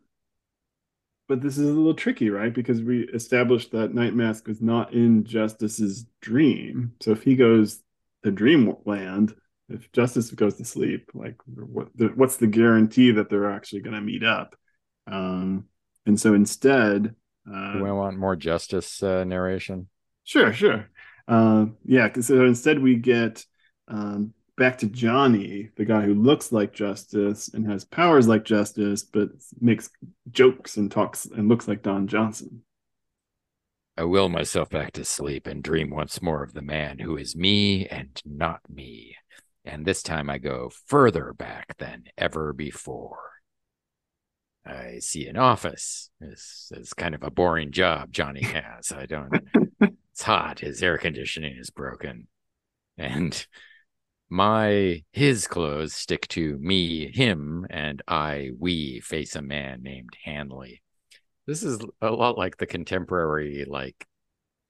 [1.29, 2.53] but this is a little tricky, right?
[2.53, 6.93] Because we established that Night Mask was not in Justice's dream.
[7.01, 7.83] So if he goes
[8.23, 9.35] to dreamland,
[9.69, 11.89] if Justice goes to sleep, like what?
[11.95, 14.57] The, what's the guarantee that they're actually going to meet up?
[15.07, 15.67] Um.
[16.07, 17.15] And so instead,
[17.51, 19.89] uh, Do we want more justice uh, narration?
[20.25, 20.91] Sure, sure.
[21.27, 23.45] Uh, yeah, so instead we get
[23.89, 29.03] um, back to Johnny, the guy who looks like Justice and has powers like Justice,
[29.03, 29.91] but makes
[30.31, 32.63] jokes and talks and looks like Don Johnson.
[33.97, 37.37] I will myself back to sleep and dream once more of the man who is
[37.37, 39.17] me and not me.
[39.65, 43.19] And this time I go further back than ever before.
[44.67, 46.11] I see an office.
[46.21, 48.91] This is kind of a boring job Johnny has.
[48.91, 49.33] I don't,
[50.13, 50.61] it's hot.
[50.61, 52.27] His air conditioning is broken.
[52.99, 53.47] And
[54.35, 60.83] my, his clothes stick to me, him, and I, we face a man named Hanley.
[61.47, 64.05] This is a lot like the contemporary, like,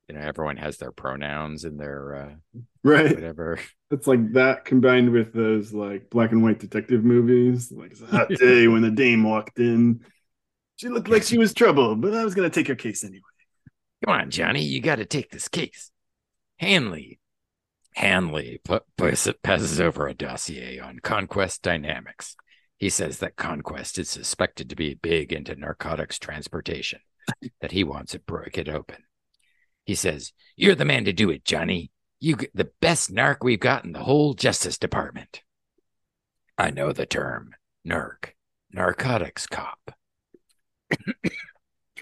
[0.08, 3.14] you know, everyone has their pronouns in their uh, Right.
[3.14, 3.58] whatever.
[3.90, 7.72] It's like that combined with those like black and white detective movies.
[7.72, 10.04] Like it's a hot day when the dame walked in.
[10.76, 13.22] She looked like she was trouble, but I was gonna take her case anyway.
[14.04, 15.90] Come on, Johnny, you got to take this case.
[16.58, 17.18] Hanley.
[17.94, 18.60] Hanley
[19.42, 22.36] passes over a dossier on Conquest Dynamics.
[22.76, 27.00] He says that Conquest is suspected to be big into narcotics transportation,
[27.60, 29.04] that he wants to break it open.
[29.84, 31.92] He says, You're the man to do it, Johnny.
[32.20, 35.42] You g- the best narc we've got in the whole Justice Department.
[36.58, 37.54] I know the term,
[37.86, 38.30] narc,
[38.72, 39.92] narcotics cop.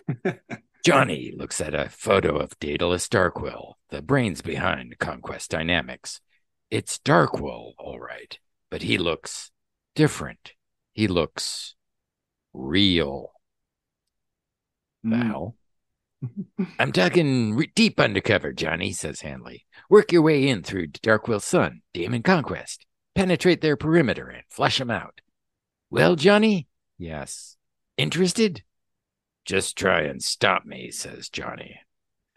[0.82, 6.20] Johnny looks at a photo of Daedalus Darkwill, the brains behind Conquest Dynamics.
[6.70, 8.36] It's Darkwill, all right,
[8.70, 9.50] but he looks
[9.94, 10.54] different.
[10.92, 11.74] He looks
[12.52, 13.32] real.
[15.04, 15.54] The Mm.
[16.78, 19.66] I'm talking re- deep undercover, Johnny, says Hanley.
[19.90, 22.86] Work your way in through Darkwill's son, Damon Conquest.
[23.14, 25.20] Penetrate their perimeter and flush flush 'em out.
[25.90, 26.68] Well, Johnny?
[26.98, 27.56] Yes.
[27.96, 28.62] Interested?
[29.44, 31.80] Just try and stop me, says Johnny.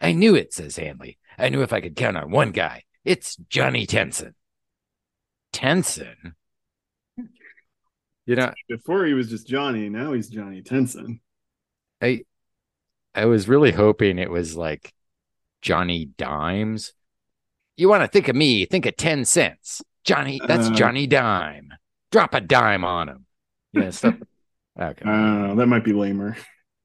[0.00, 1.18] I knew it, says Hanley.
[1.38, 2.82] I knew if I could count on one guy.
[3.04, 4.34] It's Johnny Tensen.
[5.52, 6.34] Tensen?
[8.26, 11.20] You know, Before he was just Johnny, now he's Johnny Tensen.
[12.02, 12.22] I
[13.14, 14.92] I was really hoping it was like
[15.62, 16.92] Johnny Dimes.
[17.76, 19.80] You want to think of me, think of 10 cents.
[20.02, 20.72] Johnny, that's Uh.
[20.74, 21.72] Johnny Dime.
[22.10, 23.26] Drop a dime on him.
[23.72, 24.14] Yeah, stuff.
[24.80, 25.04] Okay.
[25.08, 25.54] I.
[25.54, 26.36] That might be lamer.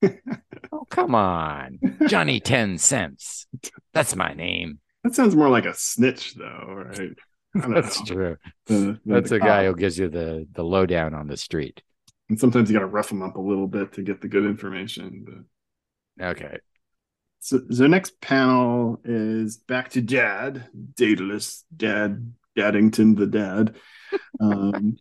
[0.71, 1.79] oh, come on.
[2.07, 3.47] Johnny 10 cents.
[3.93, 4.79] That's my name.
[5.03, 7.11] That sounds more like a snitch, though, right?
[7.53, 8.05] That's know.
[8.05, 8.37] true.
[8.67, 11.81] The- the- That's the a guy who gives you the the lowdown on the street.
[12.29, 14.45] And sometimes you got to rough him up a little bit to get the good
[14.45, 15.25] information.
[16.17, 16.57] But Okay.
[17.39, 23.75] so so next panel is back to Dad, Daedalus, Dad, Daddington, the dad.
[24.39, 24.97] Um,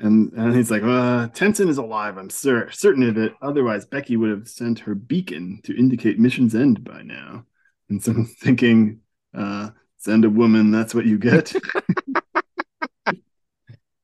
[0.00, 2.16] and and he's like, uh, Tensen is alive.
[2.18, 3.34] I'm cer- certain of it.
[3.42, 7.46] Otherwise, Becky would have sent her beacon to indicate mission's end by now.
[7.88, 9.00] And so I'm thinking,
[9.34, 10.70] uh, send a woman.
[10.70, 11.52] That's what you get.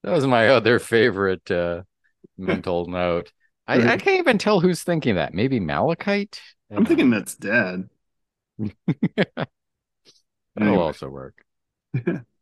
[0.02, 1.82] That was my other favorite uh,
[2.38, 3.32] mental note.
[3.66, 5.34] I, I can't even tell who's thinking that.
[5.34, 6.40] Maybe Malachite?
[6.70, 7.88] I'm thinking that's Dad.
[9.16, 9.46] that'll
[10.58, 10.76] Anyway.
[10.78, 11.34] also work.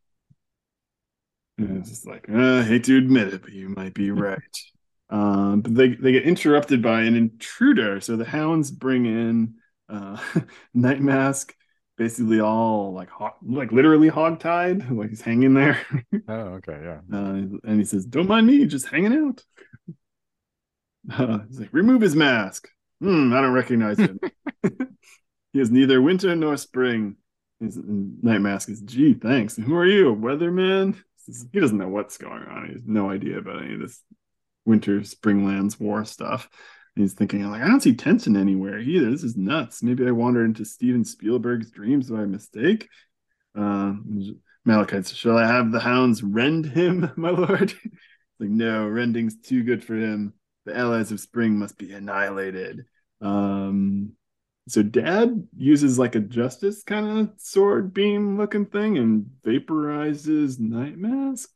[1.58, 4.40] And it's just like, uh, I hate to admit it, but you might be right.
[5.10, 8.00] Um, but they they get interrupted by an intruder.
[8.00, 9.54] So the hounds bring in
[9.88, 10.18] uh,
[10.74, 11.54] Night Mask,
[11.96, 15.78] basically all like hog, like literally hog-tied, like he's hanging there.
[16.28, 17.00] Oh, okay, yeah.
[17.12, 19.44] Uh, and he says, "Don't mind me, just hanging out."
[21.12, 22.68] Uh, he's like, "Remove his mask."
[23.00, 24.18] Hmm, I don't recognize him.
[25.52, 27.16] he is neither winter nor spring.
[27.60, 30.96] His night mask is, "Gee, thanks." Who are you, a weatherman?
[31.52, 32.66] He doesn't know what's going on.
[32.66, 34.02] He has no idea about any of this
[34.64, 36.48] winter springlands war stuff.
[36.96, 39.10] he's thinking, like, I don't see Tensen anywhere either.
[39.10, 39.82] This is nuts.
[39.82, 42.88] Maybe I wandered into Steven Spielberg's dreams by mistake.
[43.56, 43.94] Uh,
[44.64, 47.72] Malachite Shall I have the hounds rend him, my lord?
[48.40, 50.34] like, no, rending's too good for him.
[50.64, 52.86] The allies of spring must be annihilated.
[53.20, 54.12] Um,
[54.68, 60.96] so dad uses like a justice kind of sword beam looking thing and vaporizes Night
[60.96, 61.50] Mask.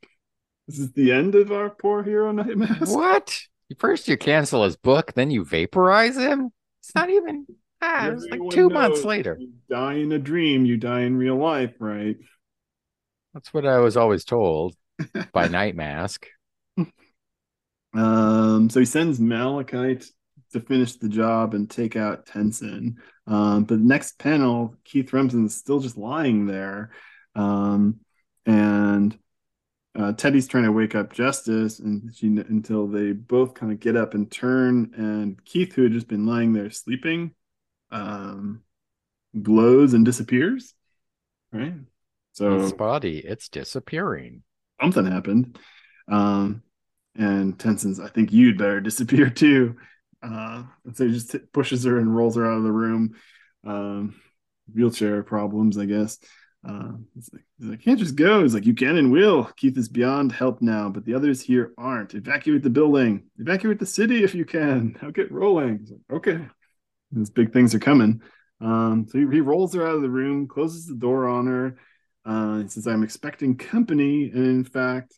[0.67, 2.95] This is the end of our poor hero Night Mask.
[2.95, 3.41] What?
[3.79, 6.51] First you cancel his book, then you vaporize him?
[6.83, 7.47] It's not even
[7.81, 9.37] ah, it's like two months later.
[9.41, 12.17] You die in a dream, you die in real life, right?
[13.33, 14.75] That's what I was always told
[15.33, 16.27] by Night Mask.
[17.95, 20.05] Um, so he sends Malachite
[20.53, 22.97] to finish the job and take out Tensen.
[23.27, 26.91] Um, but next panel, Keith Remsen is still just lying there.
[27.35, 28.01] Um,
[28.47, 29.17] and
[29.99, 33.97] uh, Teddy's trying to wake up Justice and she, until they both kind of get
[33.97, 34.93] up and turn.
[34.97, 37.35] And Keith, who had just been lying there sleeping,
[37.91, 38.63] um,
[39.41, 40.75] glows and disappears.
[41.53, 41.75] Right.
[42.33, 44.43] So his body, it's disappearing.
[44.81, 45.59] Something happened.
[46.07, 46.63] Um,
[47.17, 49.77] and Tensen's, I think you'd better disappear too.
[50.23, 50.65] Uh,
[50.95, 53.15] so he just pushes her and rolls her out of the room.
[53.67, 54.21] Um,
[54.73, 56.19] wheelchair problems, I guess.
[56.67, 58.43] Uh, he's like, he's like, can't just go.
[58.43, 59.45] He's like, you can and will.
[59.57, 62.15] Keith is beyond help now, but the others here aren't.
[62.15, 63.25] Evacuate the building.
[63.39, 64.97] Evacuate the city if you can.
[65.03, 65.87] Now get rolling.
[65.89, 66.47] Like, okay.
[67.13, 68.21] These big things are coming.
[68.61, 71.79] Um, so he, he, rolls her out of the room, closes the door on her.
[72.25, 74.31] Uh, he says, I'm expecting company.
[74.31, 75.15] And in fact,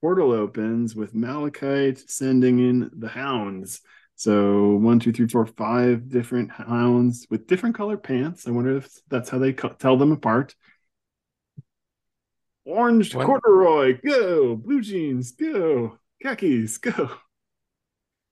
[0.00, 3.80] portal opens with Malachite sending in the hounds.
[4.16, 8.48] So one, two, three, four, five different hounds with different colored pants.
[8.48, 10.54] I wonder if that's how they tell them apart.
[12.64, 13.26] Orange what?
[13.26, 14.56] corduroy, go.
[14.56, 15.98] Blue jeans, go.
[16.22, 17.10] Khakis, go.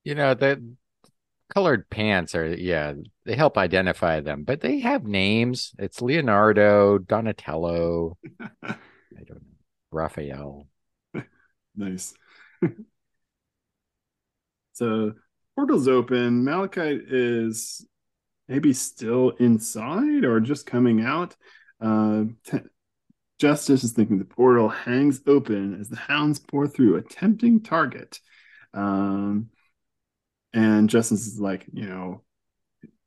[0.05, 0.75] You know the
[1.55, 5.75] colored pants are yeah they help identify them, but they have names.
[5.79, 8.17] It's Leonardo, Donatello.
[8.63, 8.77] I
[9.13, 9.57] don't know,
[9.91, 10.67] Raphael.
[11.77, 12.15] nice.
[14.73, 15.13] so
[15.57, 16.45] portal's open.
[16.45, 17.87] Malachite is
[18.49, 21.37] maybe still inside or just coming out.
[21.81, 22.59] Uh, t-
[23.39, 28.21] Justice is thinking the portal hangs open as the hounds pour through a tempting target.
[28.73, 29.51] Um,
[30.53, 32.23] and Justice is like, you know,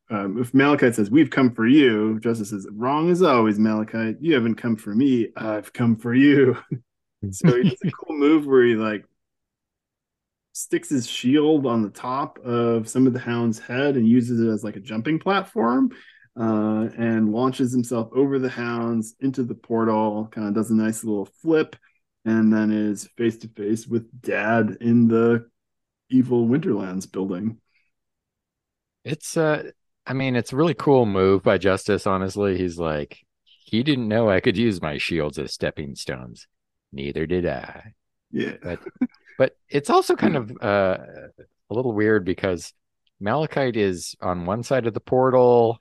[0.10, 4.18] um, if Malachite says, We've come for you, Justice says, Wrong as always, Malachite.
[4.22, 5.30] You haven't come for me.
[5.36, 6.58] I've come for you.
[7.32, 9.06] so he does a cool move where he like
[10.58, 14.52] sticks his shield on the top of some of the hound's head and uses it
[14.52, 15.92] as like a jumping platform
[16.40, 21.04] uh, and launches himself over the hounds into the portal kind of does a nice
[21.04, 21.76] little flip
[22.26, 25.48] and then is face to face with dad in the
[26.10, 27.60] evil winterlands building.
[29.04, 29.72] It's uh
[30.06, 32.58] i mean it's a really cool move by justice honestly.
[32.58, 36.48] He's like he didn't know i could use my shields as stepping stones.
[36.92, 37.94] Neither did i.
[38.32, 38.56] Yeah.
[38.62, 38.80] But
[39.38, 40.98] but it's also kind of uh,
[41.70, 42.74] a little weird because
[43.20, 45.80] Malachite is on one side of the portal,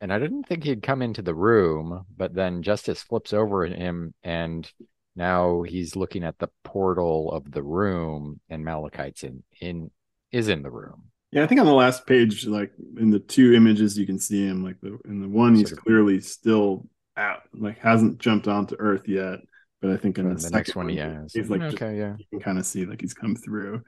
[0.00, 4.14] and I didn't think he'd come into the room, but then Justice flips over him,
[4.22, 4.70] and
[5.16, 9.90] now he's looking at the portal of the room, and Malachite's in in
[10.32, 11.04] is in the room.
[11.30, 14.46] Yeah, I think on the last page, like in the two images, you can see
[14.46, 14.62] him.
[14.62, 16.86] Like the in the one, he's clearly still
[17.16, 19.40] out, like hasn't jumped onto Earth yet.
[19.84, 22.24] But I think in the, the next one, yeah, he's like, okay, just, yeah, you
[22.30, 23.82] can kind of see like he's come through.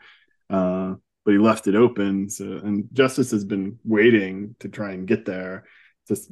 [0.50, 2.28] Uh, but he left it open.
[2.28, 5.64] So, and Justice has been waiting to try and get there,
[6.06, 6.30] just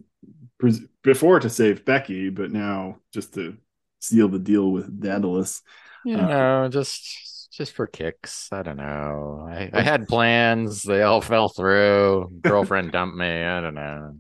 [1.03, 3.57] before to save Becky, but now just to
[4.03, 5.63] seal the deal with Daedalus.
[6.05, 8.51] You uh, know, just just for kicks.
[8.53, 9.49] I don't know.
[9.51, 10.83] I, I had plans.
[10.83, 12.31] They all fell through.
[12.43, 13.43] Girlfriend dumped me.
[13.43, 14.19] I don't know.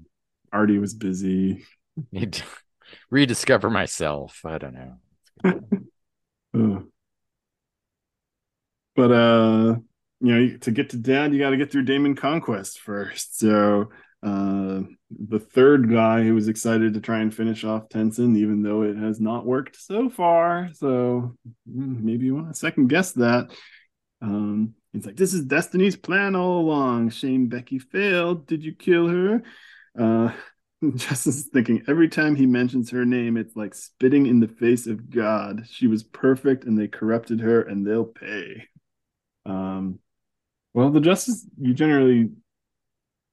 [0.51, 1.66] Artie was busy.
[2.12, 2.45] Need to
[3.11, 4.40] rediscover myself.
[4.47, 4.95] I don't know.
[8.97, 9.76] but uh
[10.20, 13.38] you know to get to dad you got to get through Damon Conquest first.
[13.38, 13.90] So
[14.22, 14.80] uh
[15.11, 18.97] the third guy who was excited to try and finish off Tensen even though it
[18.97, 20.70] has not worked so far.
[20.74, 21.36] So
[21.70, 23.51] hmm, maybe you want to second guess that.
[24.22, 27.11] Um he's like this is destiny's plan all along.
[27.11, 28.47] Shame becky failed.
[28.47, 29.42] Did you kill her?
[29.99, 30.32] Uh
[30.97, 35.11] Justin's thinking every time he mentions her name, it's like spitting in the face of
[35.11, 35.66] God.
[35.70, 38.68] She was perfect and they corrupted her and they'll pay.
[39.47, 39.99] Um,
[40.72, 42.30] well, the Justice, you generally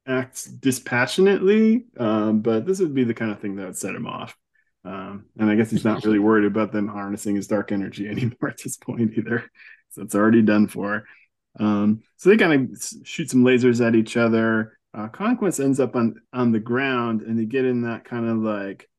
[0.08, 4.08] acts dispassionately, um, but this would be the kind of thing that would set him
[4.08, 4.36] off.
[4.84, 8.50] Um, and I guess he's not really worried about them harnessing his dark energy anymore
[8.50, 9.50] at this point either.
[9.90, 11.06] So it's already done for.
[11.60, 14.78] Um, so they kind of shoot some lasers at each other.
[14.94, 18.38] Uh, Conquest ends up on on the ground, and they get in that kind of
[18.38, 18.90] like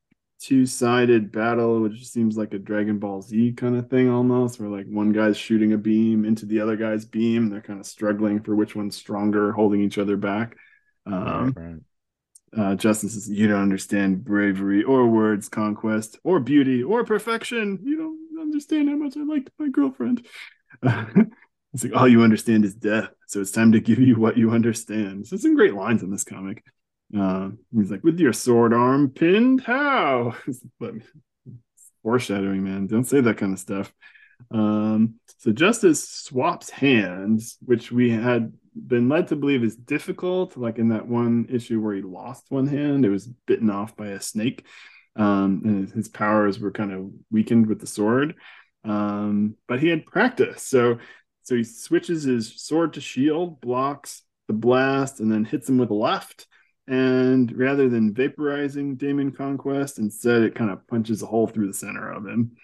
[0.41, 4.69] two sided battle, which seems like a Dragon Ball Z kind of thing almost, where
[4.69, 7.49] like one guy's shooting a beam into the other guy's beam.
[7.49, 10.57] They're kind of struggling for which one's stronger, holding each other back.
[11.07, 11.77] Um, right, right.
[12.55, 17.79] Uh, Justice says, You don't understand bravery or words, conquest or beauty or perfection.
[17.83, 20.27] You don't understand how much I liked my girlfriend.
[21.75, 23.09] it's like, All you understand is death.
[23.29, 25.27] So it's time to give you what you understand.
[25.27, 26.63] So some great lines in this comic.
[27.17, 29.63] Uh, he's like, With your sword arm pinned?
[29.63, 30.37] How?
[30.81, 30.95] but
[32.03, 32.87] foreshadowing, man.
[32.87, 33.93] Don't say that kind of stuff.
[34.51, 40.57] Um, so Justice swaps hands, which we had been led to believe is difficult.
[40.57, 44.09] Like in that one issue where he lost one hand, it was bitten off by
[44.09, 44.67] a snake,
[45.17, 48.35] um, and his powers were kind of weakened with the sword.
[48.85, 50.99] Um, but he had practice, so
[51.43, 55.91] so he switches his sword to shield, blocks the blast, and then hits him with
[55.91, 56.47] a left.
[56.87, 61.75] And rather than vaporizing Damon Conquest, instead it kind of punches a hole through the
[61.75, 62.57] center of him.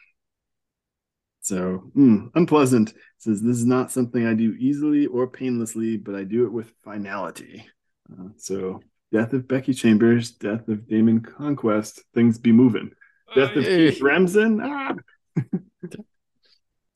[1.41, 6.24] So mm, unpleasant says this is not something I do easily or painlessly, but I
[6.24, 7.66] do it with finality.
[8.12, 8.81] Uh, so
[9.12, 12.91] death of Becky Chambers, death of Damon Conquest, things be moving.
[13.35, 14.61] Death of Keith Remsen.
[14.62, 14.95] Ah!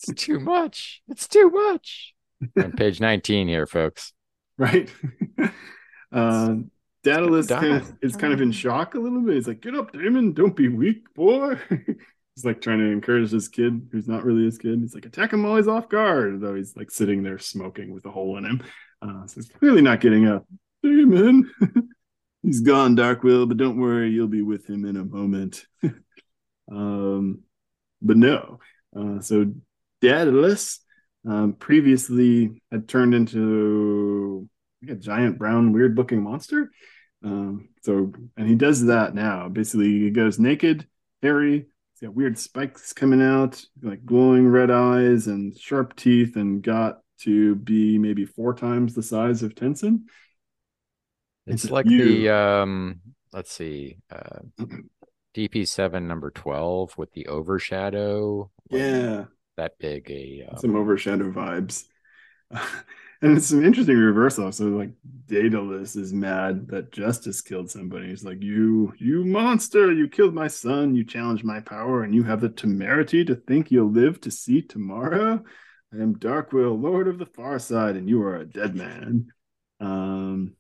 [0.09, 1.03] it's too much.
[1.09, 2.14] It's too much.
[2.57, 4.12] On page 19 here, folks.
[4.59, 4.90] Right.
[6.12, 6.55] uh,
[7.05, 9.34] Daedalus kind of, is kind of in shock a little bit.
[9.34, 10.32] He's like, "Get up, Damon!
[10.32, 11.59] Don't be weak, boy."
[12.34, 14.80] he's like trying to encourage this kid who's not really his kid.
[14.80, 18.05] He's like, attack him while he's off guard, though he's like sitting there smoking with
[18.07, 18.62] a hole in him.
[19.00, 20.46] Uh, so he's clearly not getting up.
[20.82, 21.50] Damon,
[22.42, 25.66] he's gone, Darkwill, but don't worry, you'll be with him in a moment.
[26.70, 27.40] um,
[28.00, 28.61] but no.
[28.96, 29.53] Uh, so
[30.03, 30.80] Daedalus
[31.26, 34.48] um, previously had turned into
[34.88, 36.70] a giant brown weird looking monster.
[37.24, 39.48] Um, so and he does that now.
[39.48, 40.86] Basically, he goes naked,
[41.22, 41.68] hairy,
[42.00, 46.98] He got weird spikes coming out, like glowing red eyes and sharp teeth, and got
[47.20, 50.03] to be maybe four times the size of Tensen.
[51.46, 52.05] It's, it's like you.
[52.05, 53.00] the um
[53.32, 54.40] let's see, uh
[55.34, 58.50] DP7 number 12 with the overshadow.
[58.68, 59.26] Yeah.
[59.57, 60.59] That big a um...
[60.59, 61.84] some overshadow vibes.
[62.50, 64.50] and it's an interesting reversal.
[64.53, 64.90] So like
[65.26, 68.09] Daedalus is mad that Justice killed somebody.
[68.09, 69.92] He's like, "You, you monster!
[69.92, 70.94] You killed my son.
[70.94, 74.62] You challenged my power, and you have the temerity to think you'll live to see
[74.62, 75.42] tomorrow.
[75.92, 79.32] I am Darkwill, Lord of the Far Side, and you are a dead man."
[79.80, 80.55] Um,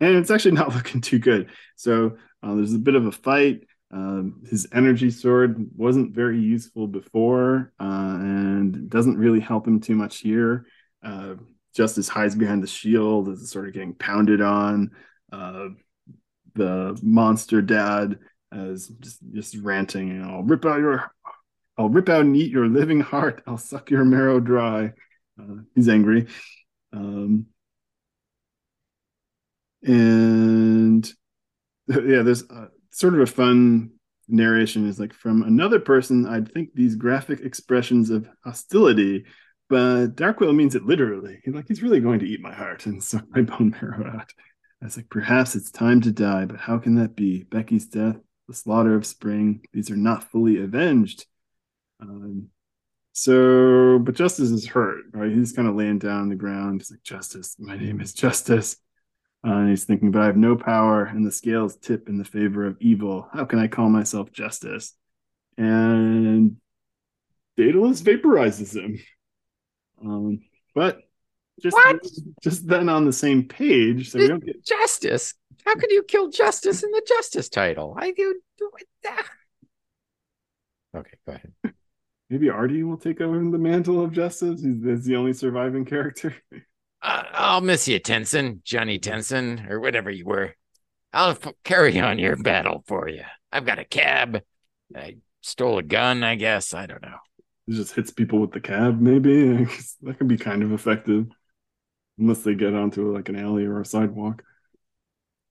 [0.00, 1.50] and it's actually not looking too good.
[1.76, 3.64] So uh, there's a bit of a fight.
[3.90, 9.94] Um, his energy sword wasn't very useful before, uh, and doesn't really help him too
[9.94, 10.66] much here.
[11.04, 11.34] Uh,
[11.74, 14.90] Justice hides behind the shield is sort of getting pounded on.
[15.30, 15.68] Uh,
[16.54, 18.18] the monster dad
[18.52, 21.12] is just, just ranting, you know, I'll rip out your,
[21.76, 23.42] I'll rip out and eat your living heart.
[23.46, 24.94] I'll suck your marrow dry.
[25.38, 26.26] Uh, he's angry.
[26.94, 27.46] Um,
[29.82, 31.06] and
[31.88, 32.44] yeah, there's
[32.96, 33.90] sort of a fun
[34.28, 36.26] narration is like from another person.
[36.26, 39.24] I'd think these graphic expressions of hostility
[39.68, 41.40] but Darkwill means it literally.
[41.44, 44.32] He's like, he's really going to eat my heart and suck my bone marrow out.
[44.80, 47.42] I was like, perhaps it's time to die, but how can that be?
[47.44, 48.16] Becky's death,
[48.46, 51.26] the slaughter of spring, these are not fully avenged.
[52.00, 52.48] Um,
[53.12, 55.32] so, but Justice is hurt, right?
[55.32, 56.82] He's kind of laying down on the ground.
[56.82, 58.76] He's like, Justice, my name is Justice.
[59.46, 62.24] Uh, and he's thinking, but I have no power, and the scales tip in the
[62.24, 63.28] favor of evil.
[63.32, 64.94] How can I call myself Justice?
[65.56, 66.56] And
[67.56, 68.98] Daedalus vaporizes him.
[70.04, 70.40] Um,
[70.74, 71.00] but
[71.62, 72.04] just what?
[72.42, 75.34] just then on the same page, so we don't get justice.
[75.64, 77.94] How could you kill justice in the justice title?
[77.96, 78.88] I do do it.
[79.04, 79.26] That.
[80.96, 81.52] Okay, go ahead.
[82.30, 84.60] Maybe Artie will take over the mantle of justice.
[84.60, 86.34] He's, he's the only surviving character.
[87.02, 90.54] Uh, I'll miss you, Tensen, Johnny Tensen, or whatever you were.
[91.12, 93.22] I'll f- carry on your battle for you.
[93.52, 94.42] I've got a cab.
[94.94, 96.74] I stole a gun, I guess.
[96.74, 97.16] I don't know.
[97.68, 99.64] It just hits people with the cab, maybe.
[100.02, 101.26] that could be kind of effective.
[102.18, 104.42] Unless they get onto like an alley or a sidewalk.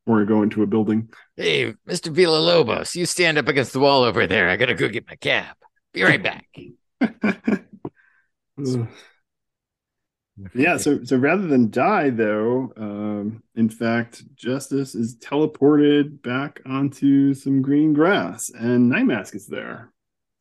[0.07, 1.09] Or go into a building.
[1.35, 2.13] Hey, Mr.
[2.13, 4.49] Villalobos, you stand up against the wall over there.
[4.49, 5.55] I gotta go get my cab.
[5.93, 6.47] Be right back.
[10.53, 17.33] yeah, so so rather than die though, um, in fact, Justice is teleported back onto
[17.33, 19.91] some green grass and Nightmask is there.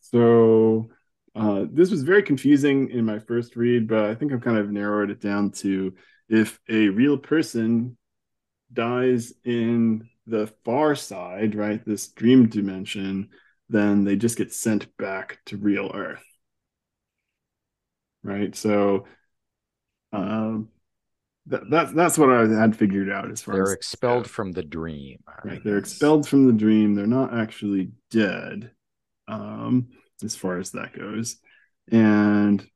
[0.00, 0.90] So
[1.34, 4.70] uh, this was very confusing in my first read, but I think I've kind of
[4.70, 5.94] narrowed it down to
[6.28, 7.96] if a real person
[8.72, 13.30] dies in the far side, right, this dream dimension,
[13.68, 16.24] then they just get sent back to real Earth.
[18.22, 18.54] Right.
[18.54, 19.04] So
[20.14, 20.68] um
[21.46, 24.62] that, that's that's what I had figured out as far they're as expelled from the
[24.62, 25.18] dream.
[25.44, 25.62] Right.
[25.62, 26.94] They're expelled from the dream.
[26.94, 28.70] They're not actually dead.
[29.28, 29.88] Um,
[30.22, 31.36] as far as that goes.
[31.90, 32.66] And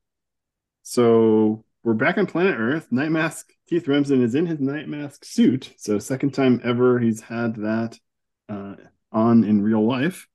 [0.83, 2.87] so we're back on planet Earth.
[2.91, 5.73] Night Mask Keith Remsen is in his Night Mask suit.
[5.77, 7.97] So second time ever he's had that
[8.49, 8.75] uh,
[9.11, 10.27] on in real life,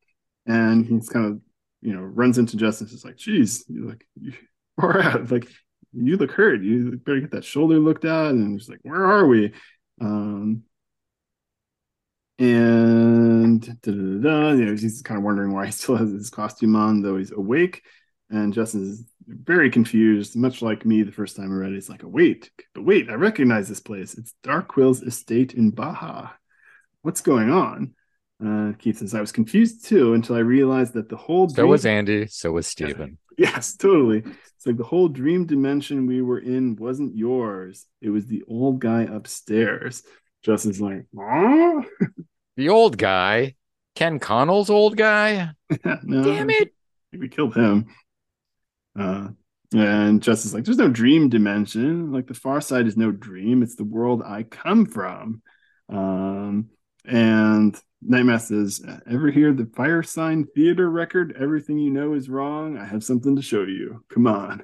[0.47, 1.41] and he's kind of
[1.83, 2.93] you know runs into Justice.
[2.93, 4.33] It's like, geez, you're like you,
[4.77, 5.31] where at?
[5.31, 5.49] Like
[5.95, 6.63] you look hurt.
[6.63, 8.31] You better get that shoulder looked at.
[8.31, 9.53] And he's like, where are we?
[10.01, 10.65] Um,
[12.39, 16.31] and da, da, da, you know, he's kind of wondering why he still has his
[16.31, 17.83] costume on, though he's awake.
[18.31, 21.77] And Justin's very confused, much like me the first time I read it.
[21.77, 24.15] He's like, oh, wait, but wait, I recognize this place.
[24.15, 26.31] It's Darkwill's estate in Baja.
[27.03, 27.95] What's going on?
[28.45, 31.49] Uh, Keith says, I was confused too until I realized that the whole.
[31.49, 32.27] So was Andy.
[32.27, 33.19] So was Stephen.
[33.39, 34.19] Yes, totally.
[34.19, 37.87] It's like the whole dream dimension we were in wasn't yours.
[38.01, 40.03] It was the old guy upstairs.
[40.43, 41.83] Justin's like, Aw?
[42.57, 43.57] The old guy,
[43.97, 45.51] Ken Connell's old guy.
[46.05, 46.73] no, Damn it!
[47.13, 47.87] We killed him.
[48.97, 49.31] Uh,
[49.75, 52.13] and Justin's like, there's no dream dimension.
[52.13, 53.65] Like the far side is no dream.
[53.65, 55.43] It's the world I come from.
[55.89, 56.71] Um,
[57.05, 61.37] and Nightmask says, ever hear the Firesign Theater record?
[61.41, 62.77] Everything you know is wrong.
[62.77, 64.05] I have something to show you.
[64.13, 64.63] Come on.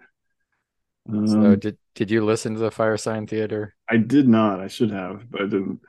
[1.08, 3.74] Um, so did did you listen to the Firesign Theater?
[3.88, 4.60] I did not.
[4.60, 5.80] I should have, but I didn't.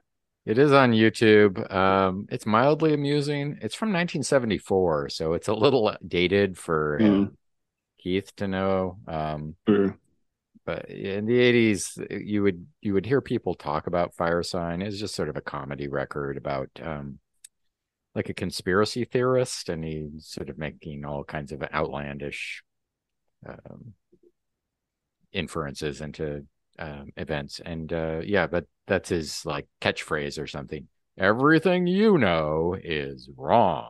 [0.46, 1.72] It is on YouTube.
[1.72, 3.60] Um, it's mildly amusing.
[3.62, 7.32] It's from 1974, so it's a little dated for mm.
[8.00, 8.98] Keith to know.
[9.08, 9.98] Um, sure.
[10.72, 14.82] But in the 80s, you would you would hear people talk about Firesign.
[14.82, 17.20] It's just sort of a comedy record about um,
[18.16, 22.64] like a conspiracy theorist, and he's sort of making all kinds of outlandish
[23.46, 23.94] um,
[25.34, 26.46] inferences into
[26.80, 27.60] um, events.
[27.60, 30.88] And uh, yeah, but that's his like catchphrase or something.
[31.18, 33.90] Everything you know is wrong.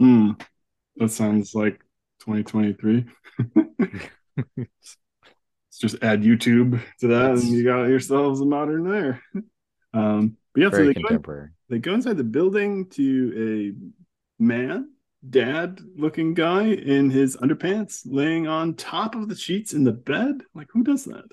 [0.00, 0.40] Mm,
[0.94, 1.80] that sounds like
[2.20, 3.06] 2023.
[5.80, 9.22] Just add YouTube to that, and you got yourselves a modern there.
[9.92, 13.74] Um, but yeah, so they go, they go inside the building to
[14.38, 14.90] a man,
[15.28, 20.42] dad looking guy in his underpants, laying on top of the sheets in the bed.
[20.54, 21.24] Like, who does that?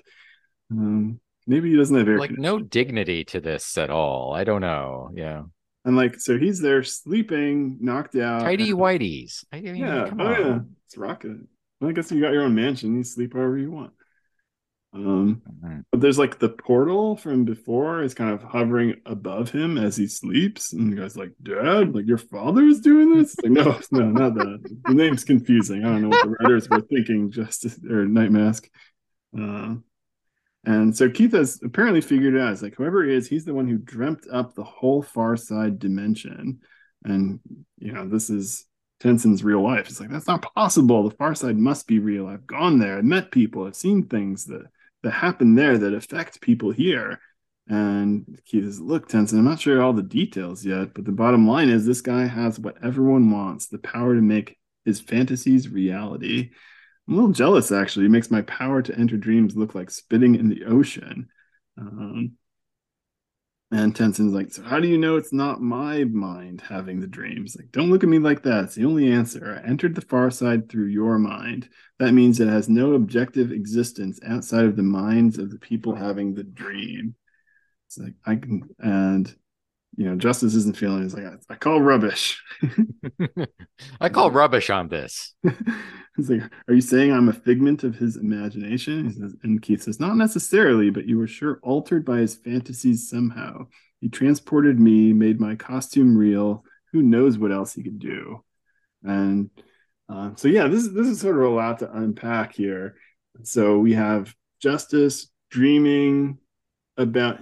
[0.70, 2.18] Um, maybe he doesn't have air.
[2.18, 4.34] Like, no dignity to this at all.
[4.34, 5.10] I don't know.
[5.14, 5.42] Yeah.
[5.84, 8.42] And like, so he's there sleeping, knocked out.
[8.42, 9.44] Tidy whiteys.
[9.52, 10.10] I mean, yeah.
[10.18, 10.40] oh, on.
[10.40, 10.58] yeah.
[10.86, 11.38] It's rocket.
[11.80, 12.96] Well, I guess you got your own mansion.
[12.96, 13.92] You sleep wherever you want.
[14.98, 15.80] Um, mm-hmm.
[15.92, 20.08] but there's like the portal from before is kind of hovering above him as he
[20.08, 24.10] sleeps, and the guy's like, "Dad, like your father is doing this." Like, no, no,
[24.10, 24.76] not that.
[24.86, 25.84] The name's confusing.
[25.84, 27.30] I don't know what the writers were thinking.
[27.30, 28.68] Justice or Night Mask.
[29.38, 29.76] Uh,
[30.64, 32.52] and so Keith has apparently figured it out.
[32.52, 35.78] It's like whoever he is, he's the one who dreamt up the whole Far Side
[35.78, 36.60] dimension,
[37.04, 37.38] and
[37.78, 38.64] you know this is
[38.98, 39.88] Tensen's real life.
[39.88, 41.08] It's like that's not possible.
[41.08, 42.26] The Far Side must be real.
[42.26, 42.98] I've gone there.
[42.98, 43.64] I've met people.
[43.64, 44.66] I've seen things that
[45.02, 47.20] that happen there that affect people here.
[47.68, 51.46] And Keith is, look, Tensen, I'm not sure all the details yet, but the bottom
[51.46, 56.50] line is this guy has what everyone wants the power to make his fantasies reality.
[57.06, 58.06] I'm a little jealous, actually.
[58.06, 61.28] It makes my power to enter dreams look like spitting in the ocean.
[61.78, 62.32] Um,
[63.70, 67.54] and Tensen's like, so how do you know it's not my mind having the dreams?
[67.54, 68.64] Like, don't look at me like that.
[68.64, 69.60] It's the only answer.
[69.62, 71.68] I entered the far side through your mind.
[71.98, 76.34] That means it has no objective existence outside of the minds of the people having
[76.34, 77.14] the dream.
[77.86, 79.34] It's like I can, and
[79.98, 81.02] you know, Justice isn't feeling.
[81.02, 82.40] It's like I, I call rubbish.
[84.00, 85.34] I call rubbish on this.
[86.16, 89.82] He's like, "Are you saying I'm a figment of his imagination?" He says, and Keith
[89.82, 93.66] says, "Not necessarily, but you were sure altered by his fantasies somehow.
[94.00, 96.62] He transported me, made my costume real.
[96.92, 98.44] Who knows what else he could do?"
[99.02, 99.50] And
[100.08, 102.94] uh, so, yeah, this this is sort of a lot to unpack here.
[103.42, 104.32] So we have
[104.62, 106.38] Justice dreaming
[106.96, 107.40] about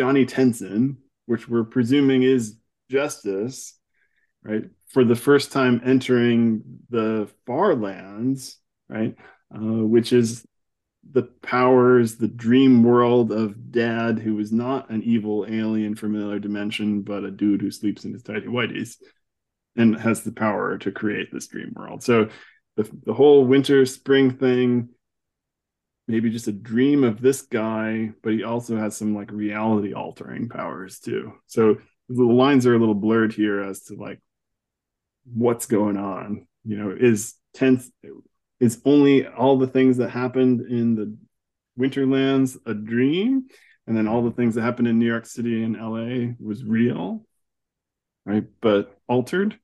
[0.00, 0.96] Johnny Tensen,
[1.26, 2.56] which we're presuming is
[2.88, 3.78] Justice,
[4.42, 4.64] right?
[4.90, 9.14] for the first time entering the far lands, right?
[9.54, 10.44] Uh, which is
[11.12, 16.38] the powers, the dream world of Dad, who is not an evil alien from another
[16.38, 18.96] dimension, but a dude who sleeps in his tidy whities
[19.76, 22.02] and has the power to create this dream world.
[22.02, 22.28] So
[22.76, 24.88] the, the whole winter spring thing
[26.10, 30.48] maybe just a dream of this guy but he also has some like reality altering
[30.48, 31.32] powers too.
[31.46, 31.76] So
[32.08, 34.20] the lines are a little blurred here as to like
[35.32, 37.90] what's going on you know is tense
[38.58, 41.16] is only all the things that happened in the
[41.78, 43.46] winterlands a dream?
[43.86, 47.24] And then all the things that happened in new york city and la was real
[48.26, 48.44] right?
[48.60, 49.58] But altered?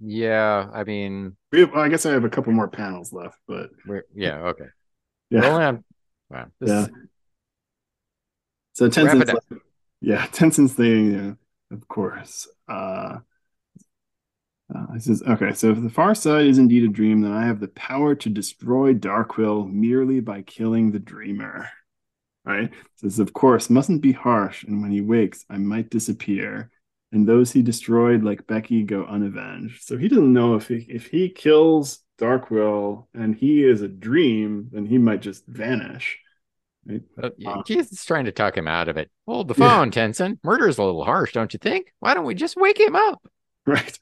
[0.00, 3.70] Yeah i mean have, i guess i have a couple more panels left but
[4.14, 4.66] yeah okay
[5.42, 5.76] yeah
[6.30, 6.86] wow this yeah
[8.72, 9.60] so Tensen's like,
[10.00, 13.18] yeah Tensen's thing yeah of course uh
[14.74, 17.46] uh, it says, okay, so if the far side is indeed a dream, then I
[17.46, 21.68] have the power to destroy Darkwill merely by killing the dreamer.
[22.44, 22.64] Right?
[22.64, 26.70] It says, of course, mustn't be harsh, and when he wakes, I might disappear,
[27.12, 29.82] and those he destroyed, like Becky, go unavenged.
[29.82, 34.68] So he doesn't know if he if he kills Darkwill and he is a dream,
[34.72, 36.18] then he might just vanish.
[36.86, 37.02] Right?
[37.20, 37.62] Uh, uh,
[38.04, 39.10] trying to talk him out of it.
[39.26, 40.32] Hold the phone, yeah.
[40.42, 41.92] Murder is a little harsh, don't you think?
[42.00, 43.22] Why don't we just wake him up?
[43.66, 43.98] Right.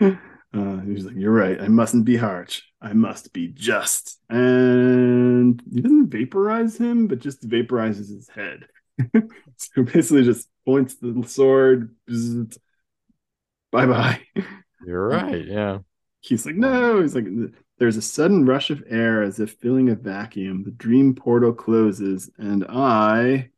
[0.54, 1.58] Uh, he's like, "You're right.
[1.60, 2.62] I mustn't be harsh.
[2.80, 8.66] I must be just." And he doesn't vaporize him, but just vaporizes his head.
[9.56, 11.96] so basically, just points the sword.
[13.70, 14.20] Bye bye.
[14.86, 15.42] You're right.
[15.42, 15.78] Yeah.
[16.22, 17.26] He's like, "No." He's like,
[17.78, 20.62] "There's a sudden rush of air as if filling a vacuum.
[20.64, 23.50] The dream portal closes, and I,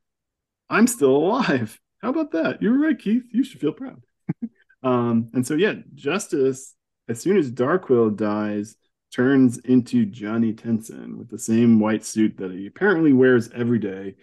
[0.69, 1.79] I'm still alive.
[2.03, 2.61] How about that?
[2.63, 3.25] You're right, Keith.
[3.31, 4.03] You should feel proud."
[4.83, 6.75] Um, and so, yeah, Justice,
[7.09, 8.77] as soon as Darkwill dies,
[9.15, 14.17] turns into Johnny Tensen with the same white suit that he apparently wears every day,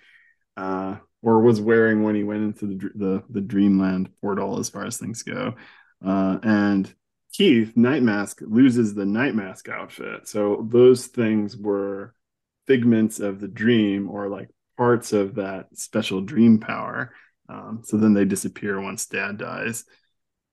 [0.57, 4.85] uh, or was wearing when he went into the, the, the Dreamland portal, as far
[4.85, 5.55] as things go.
[6.05, 6.93] Uh, and
[7.31, 10.27] Keith, Night Mask, loses the Night Mask outfit.
[10.27, 12.13] So those things were
[12.67, 17.13] figments of the dream or like parts of that special dream power.
[17.49, 19.85] Um, so then they disappear once dad dies.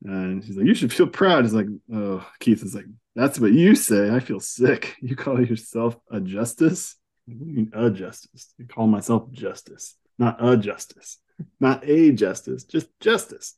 [0.05, 1.45] And he's like, You should feel proud.
[1.45, 4.11] He's like, Oh, Keith is like, That's what you say.
[4.11, 4.97] I feel sick.
[5.03, 6.97] You call yourself a justice?
[7.26, 8.55] What do you mean a justice?
[8.61, 11.18] I call myself justice, not a justice,
[11.61, 13.55] not a justice, just justice.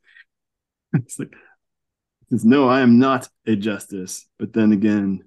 [0.94, 1.34] it's like,
[2.30, 4.26] says, No, I am not a justice.
[4.38, 5.24] But then again,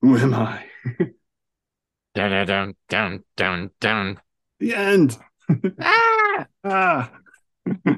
[0.00, 0.64] who am I?
[2.14, 4.20] down, down, down, down, down, down.
[4.58, 5.18] The end.
[5.80, 6.46] ah!
[6.64, 7.12] ah.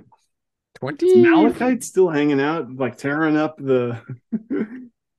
[0.77, 4.03] 20 Is Malachite still hanging out, like tearing up the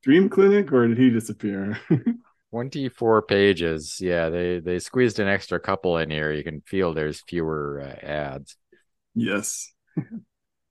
[0.04, 1.80] dream clinic, or did he disappear?
[2.52, 3.98] 24 pages.
[4.00, 6.32] Yeah, they they squeezed an extra couple in here.
[6.32, 8.58] You can feel there's fewer uh, ads.
[9.16, 9.74] Yes.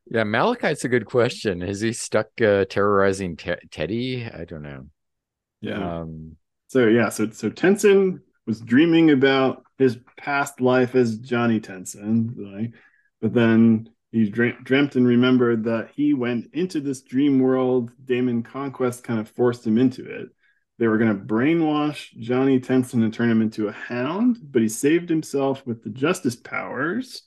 [0.06, 1.62] Yeah, Malachite's a good question.
[1.62, 4.24] Is he stuck uh, terrorizing te- Teddy?
[4.26, 4.86] I don't know.
[5.60, 6.00] Yeah.
[6.00, 6.36] Um,
[6.68, 12.70] so yeah, so so Tensen was dreaming about his past life as Johnny right?
[13.20, 17.90] but then he dreamt and remembered that he went into this dream world.
[18.04, 20.28] Damon Conquest kind of forced him into it.
[20.78, 24.68] They were going to brainwash Johnny Tensen and turn him into a hound, but he
[24.68, 27.22] saved himself with the justice powers.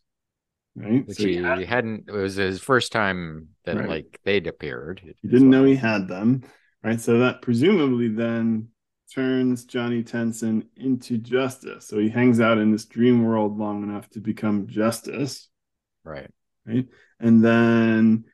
[0.77, 1.07] Right.
[1.07, 3.89] Which so he, had, hadn't, it was his first time that right.
[3.89, 5.01] like they'd appeared.
[5.03, 5.61] He didn't well.
[5.61, 6.43] know he had them.
[6.83, 7.01] Right.
[7.01, 8.67] So that presumably then
[9.13, 11.87] turns Johnny Tensen into justice.
[11.87, 15.49] So he hangs out in this dream world long enough to become justice.
[16.03, 16.29] Right
[16.67, 16.85] right?
[17.19, 18.25] And then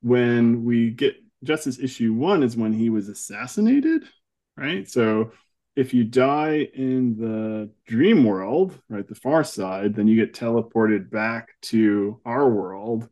[0.00, 4.04] when we get Justice issue one is when he was assassinated,
[4.56, 4.88] right?
[4.88, 5.32] So
[5.74, 11.10] if you die in the dream world, right, the far side, then you get teleported
[11.10, 13.08] back to our world,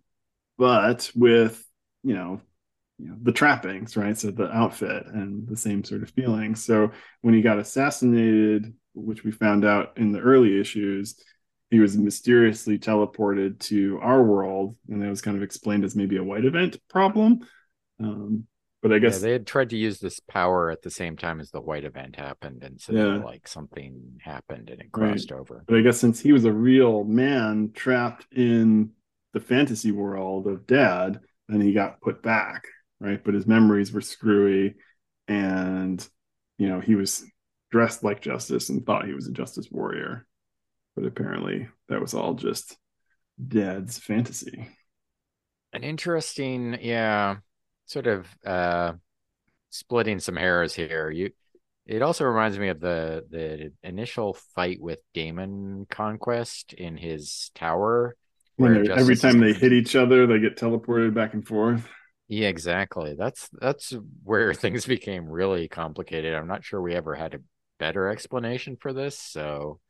[0.58, 1.64] but with
[2.02, 2.40] you know,
[2.98, 4.16] you know the trappings, right?
[4.16, 6.54] So the outfit and the same sort of feeling.
[6.54, 6.90] So
[7.22, 11.22] when he got assassinated, which we found out in the early issues,
[11.70, 16.16] he was mysteriously teleported to our world, and that was kind of explained as maybe
[16.16, 17.40] a white event problem.
[18.00, 18.46] Um,
[18.82, 21.40] but I guess yeah, they had tried to use this power at the same time
[21.40, 23.24] as the white event happened, and so yeah.
[23.24, 25.40] like something happened and it crossed right.
[25.40, 25.64] over.
[25.66, 28.90] But I guess since he was a real man trapped in
[29.32, 32.64] the fantasy world of Dad, then he got put back,
[33.00, 33.22] right?
[33.22, 34.76] But his memories were screwy,
[35.28, 36.06] and
[36.58, 37.24] you know he was
[37.70, 40.26] dressed like Justice and thought he was a Justice warrior
[40.96, 42.76] but apparently that was all just
[43.48, 44.68] dad's fantasy
[45.72, 47.36] an interesting yeah
[47.90, 48.92] sort of uh
[49.70, 51.30] splitting some hairs here you
[51.90, 58.16] it also reminds me of the the initial fight with Damon Conquest in his tower.
[58.56, 61.88] When every time they hit each other, they get teleported back and forth.
[62.28, 63.16] Yeah, exactly.
[63.18, 66.32] That's that's where things became really complicated.
[66.32, 67.40] I'm not sure we ever had a
[67.80, 69.80] better explanation for this, so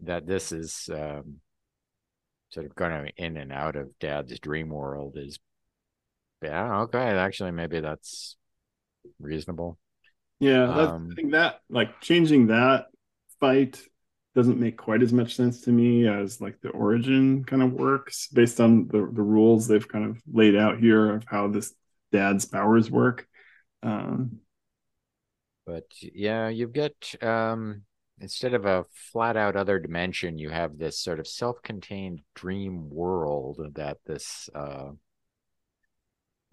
[0.00, 1.40] that this is um,
[2.48, 5.38] sort of going in and out of dad's dream world is
[6.42, 6.98] yeah, okay.
[6.98, 8.36] Actually, maybe that's
[9.18, 9.78] reasonable.
[10.40, 12.86] Yeah, that's, um, I think that like changing that
[13.40, 13.80] fight
[14.34, 18.28] doesn't make quite as much sense to me as like the origin kind of works
[18.28, 21.74] based on the, the rules they've kind of laid out here of how this
[22.12, 23.26] dad's powers work.
[23.82, 24.38] Um,
[25.66, 27.82] but yeah, you get um,
[28.20, 32.90] instead of a flat out other dimension, you have this sort of self contained dream
[32.90, 34.90] world that this uh,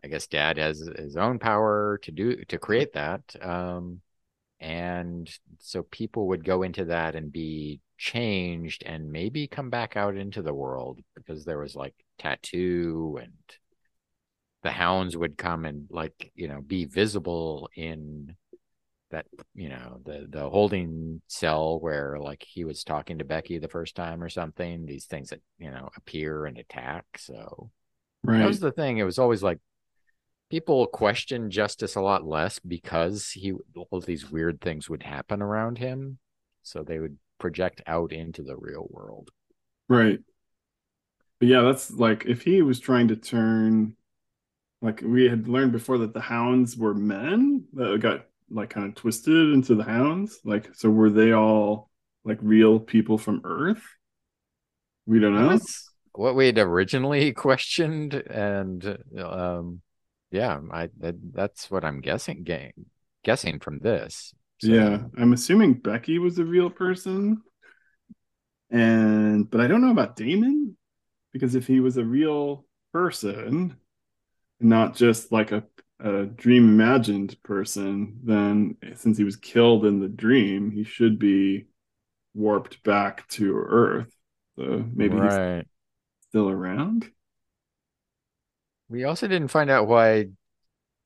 [0.06, 3.22] I guess dad has his own power to do to create that.
[3.42, 4.02] Um,
[4.60, 5.28] and
[5.58, 10.44] so people would go into that and be changed and maybe come back out into
[10.44, 13.34] the world because there was like tattoo and
[14.62, 18.36] the hounds would come and like you know be visible in
[19.12, 23.68] that you know the the holding cell where like he was talking to Becky the
[23.68, 27.70] first time or something these things that you know appear and attack so
[28.24, 28.40] right.
[28.40, 29.60] that was the thing it was always like
[30.50, 35.78] people question justice a lot less because he all these weird things would happen around
[35.78, 36.20] him.
[36.64, 39.32] So they would project out into the real world.
[39.90, 40.20] Right.
[41.40, 43.96] But yeah that's like if he was trying to turn
[44.82, 48.96] like we had learned before that the hounds were men that got like kind of
[48.96, 50.40] twisted into the hounds.
[50.46, 51.90] Like so were they all
[52.24, 53.84] like real people from earth?
[55.06, 55.50] We don't know.
[55.50, 59.82] That's what we had originally questioned and um
[60.36, 62.46] yeah, I that, that's what I'm guessing.
[63.24, 64.34] Guessing from this.
[64.62, 64.68] So.
[64.68, 67.42] Yeah, I'm assuming Becky was a real person,
[68.70, 70.78] and but I don't know about Damon
[71.34, 73.78] because if he was a real person,
[74.60, 75.64] not just like a
[76.00, 81.68] a dream imagined person, then since he was killed in the dream, he should be
[82.34, 84.14] warped back to Earth.
[84.58, 85.58] So maybe right.
[85.58, 85.66] he's
[86.30, 87.10] still around.
[88.90, 90.28] We also didn't find out why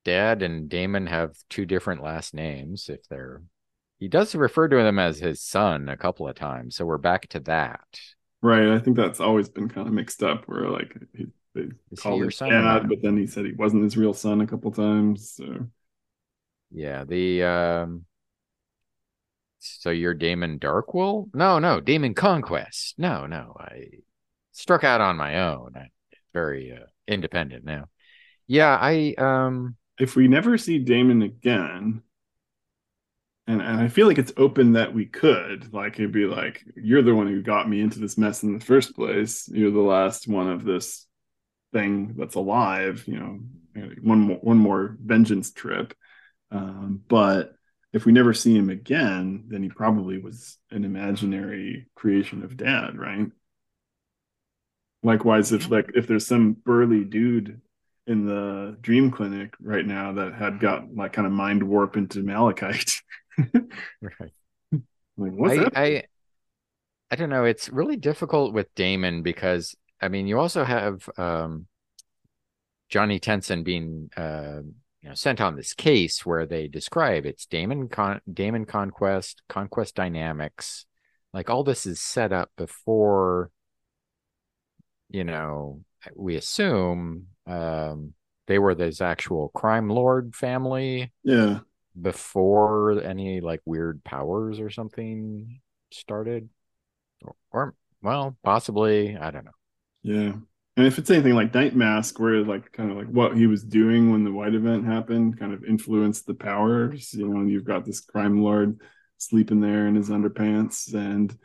[0.04, 2.90] Dad and Damon have two different last names.
[2.90, 3.42] If they're,
[4.00, 6.76] he does refer to them as his son a couple of times.
[6.76, 8.00] So we're back to that.
[8.42, 8.70] Right.
[8.70, 12.22] I think that's always been kind of mixed up where like he, they Is called
[12.22, 15.32] him dad, but then he said he wasn't his real son a couple of times.
[15.32, 15.68] So
[16.72, 18.06] yeah, the um
[19.60, 21.30] so you're Damon Darkwill?
[21.34, 22.96] No, no, Damon Conquest.
[22.98, 23.88] No, no, I
[24.54, 25.74] struck out on my own.
[25.76, 25.90] I,
[26.34, 27.86] very uh, independent now.
[28.48, 32.02] Yeah, I um if we never see Damon again,
[33.48, 37.02] and, and I feel like it's open that we could, like it'd be like, you're
[37.02, 39.48] the one who got me into this mess in the first place.
[39.48, 41.06] You're the last one of this
[41.74, 43.40] thing that's alive, you know,
[44.02, 45.94] one more one more vengeance trip.
[46.52, 47.54] Um, but
[47.94, 52.98] if we never see him again, then he probably was an imaginary creation of dad,
[52.98, 53.28] right?
[55.04, 57.62] Likewise, if like if there's some burly dude
[58.10, 62.24] in the dream clinic right now that had got like kind of mind warp into
[62.24, 63.02] malachite.
[63.38, 64.34] right.
[65.18, 66.04] Like what's I, I
[67.12, 67.46] I don't know.
[67.46, 71.68] It's really difficult with Damon because I mean you also have um
[72.90, 74.62] Johnny Tensen being uh
[75.02, 79.96] you know sent on this case where they describe it's Damon Con- Damon Conquest, Conquest
[79.96, 80.86] Dynamics.
[81.32, 83.52] Like all this is set up before
[85.10, 85.82] you know,
[86.16, 88.14] we assume um,
[88.48, 91.12] they were this actual crime lord family.
[91.24, 91.60] Yeah.
[92.00, 95.60] Before any like weird powers or something
[95.92, 96.48] started,
[97.22, 99.52] or, or well, possibly I don't know.
[100.04, 100.34] Yeah,
[100.78, 103.64] and if it's anything like Night Mask, where like kind of like what he was
[103.64, 107.14] doing when the white event happened, kind of influenced the powers.
[107.14, 108.80] You know, you've got this crime lord
[109.18, 111.38] sleeping there in his underpants, and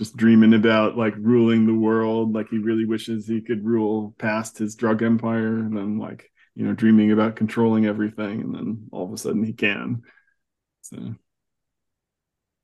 [0.00, 4.56] just dreaming about like ruling the world like he really wishes he could rule past
[4.56, 9.04] his drug empire and then like you know dreaming about controlling everything and then all
[9.04, 10.00] of a sudden he can.
[10.80, 11.16] So.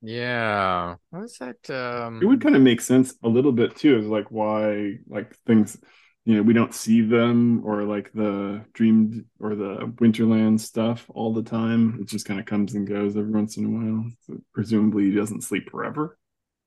[0.00, 0.94] Yeah.
[1.10, 4.30] What's that um it would kind of make sense a little bit too is like
[4.30, 5.76] why like things
[6.24, 11.34] you know we don't see them or like the dreamed or the winterland stuff all
[11.34, 11.98] the time.
[12.00, 14.10] It just kind of comes and goes every once in a while.
[14.22, 16.16] So presumably he doesn't sleep forever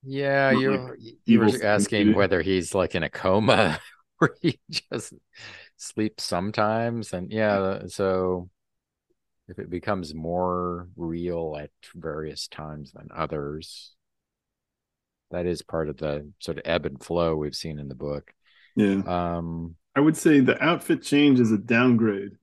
[0.04, 0.96] yeah, you
[1.26, 3.80] you were asking whether he's like in a coma
[4.18, 5.14] where he just
[5.78, 8.50] sleeps sometimes, and yeah, so
[9.48, 13.96] if it becomes more real at various times than others,
[15.32, 18.32] that is part of the sort of ebb and flow we've seen in the book.
[18.76, 19.02] Yeah.
[19.06, 22.34] Um, I would say the outfit change is a downgrade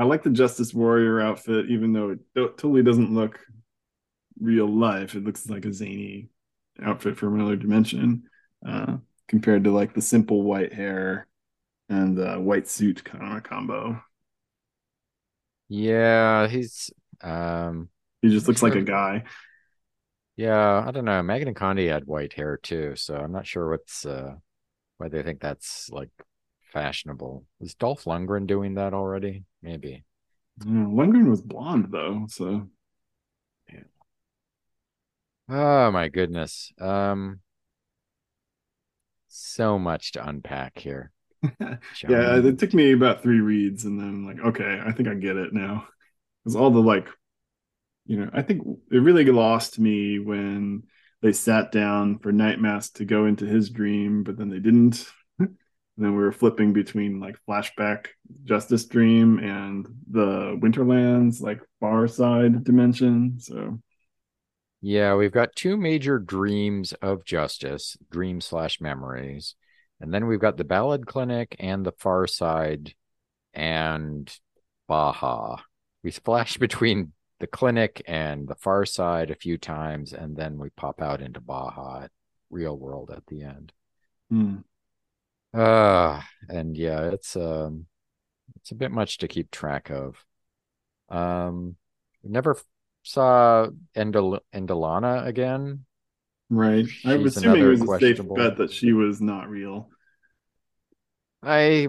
[0.00, 3.38] I like the Justice Warrior outfit, even though it totally doesn't look
[4.40, 5.14] real life.
[5.14, 6.28] It looks like a zany
[6.82, 8.24] outfit from another dimension,
[8.66, 8.96] uh,
[9.28, 11.26] compared to like the simple white hair
[11.88, 14.02] and the white suit kind of combo.
[15.68, 16.90] Yeah, he's
[17.22, 17.88] um
[18.22, 18.70] he just looks sure.
[18.70, 19.24] like a guy.
[20.36, 21.22] Yeah, I don't know.
[21.22, 24.34] Megan and Condi had white hair too, so I'm not sure what's uh
[24.98, 26.10] why they think that's like
[26.72, 27.44] fashionable.
[27.60, 29.44] Is Dolph Lundgren doing that already?
[29.62, 30.04] Maybe.
[30.64, 32.68] Yeah, Lundgren was blonde though, so.
[35.50, 36.72] Oh my goodness.
[36.80, 37.40] Um
[39.28, 41.10] so much to unpack here.
[41.60, 45.36] yeah, it took me about three reads and then like, okay, I think I get
[45.36, 45.86] it now.
[46.44, 47.08] Because all the like,
[48.06, 50.84] you know, I think it really lost me when
[51.22, 55.06] they sat down for Nightmask to go into his dream, but then they didn't.
[55.38, 55.56] and
[55.96, 58.06] then we were flipping between like flashback
[58.44, 63.38] Justice Dream and the Winterlands, like far side dimension.
[63.38, 63.80] So
[64.80, 69.54] yeah, we've got two major dreams of justice, dream slash memories.
[70.00, 72.94] And then we've got the Ballad Clinic and the Far Side
[73.52, 74.34] and
[74.88, 75.58] Baja.
[76.02, 80.70] We splash between the clinic and the far side a few times, and then we
[80.70, 82.10] pop out into Baja at
[82.50, 83.72] real world at the end.
[84.30, 84.62] Mm.
[85.52, 87.86] Uh, and yeah, it's um
[88.56, 90.24] it's a bit much to keep track of.
[91.08, 91.76] Um
[92.22, 92.56] never
[93.12, 95.84] saw Endel- Endalana again.
[96.48, 96.88] Right.
[96.88, 99.88] She's I'm assuming it was a safe bet that she was not real.
[101.42, 101.88] I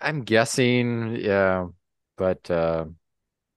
[0.00, 1.68] I'm guessing, yeah,
[2.16, 2.86] but uh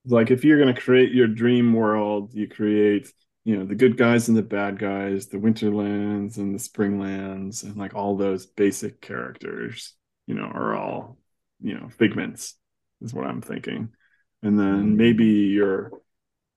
[0.06, 3.12] like if you're going to create your dream world, you create,
[3.44, 7.76] you know, the good guys and the bad guys, the Winterlands and the Springlands, and
[7.76, 9.94] like all those basic characters,
[10.26, 11.18] you know, are all,
[11.62, 12.56] you know, figments,
[13.02, 13.90] is what I'm thinking.
[14.42, 14.98] And then mm-hmm.
[14.98, 15.92] maybe you're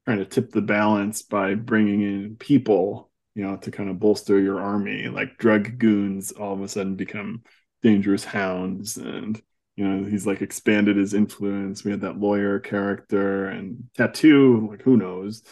[0.04, 4.40] trying to tip the balance by bringing in people, you know, to kind of bolster
[4.40, 5.08] your army.
[5.08, 7.42] Like drug goons all of a sudden become
[7.82, 9.40] dangerous hounds and
[9.76, 11.84] you know he's like expanded his influence.
[11.84, 15.42] We had that lawyer character and tattoo like who knows?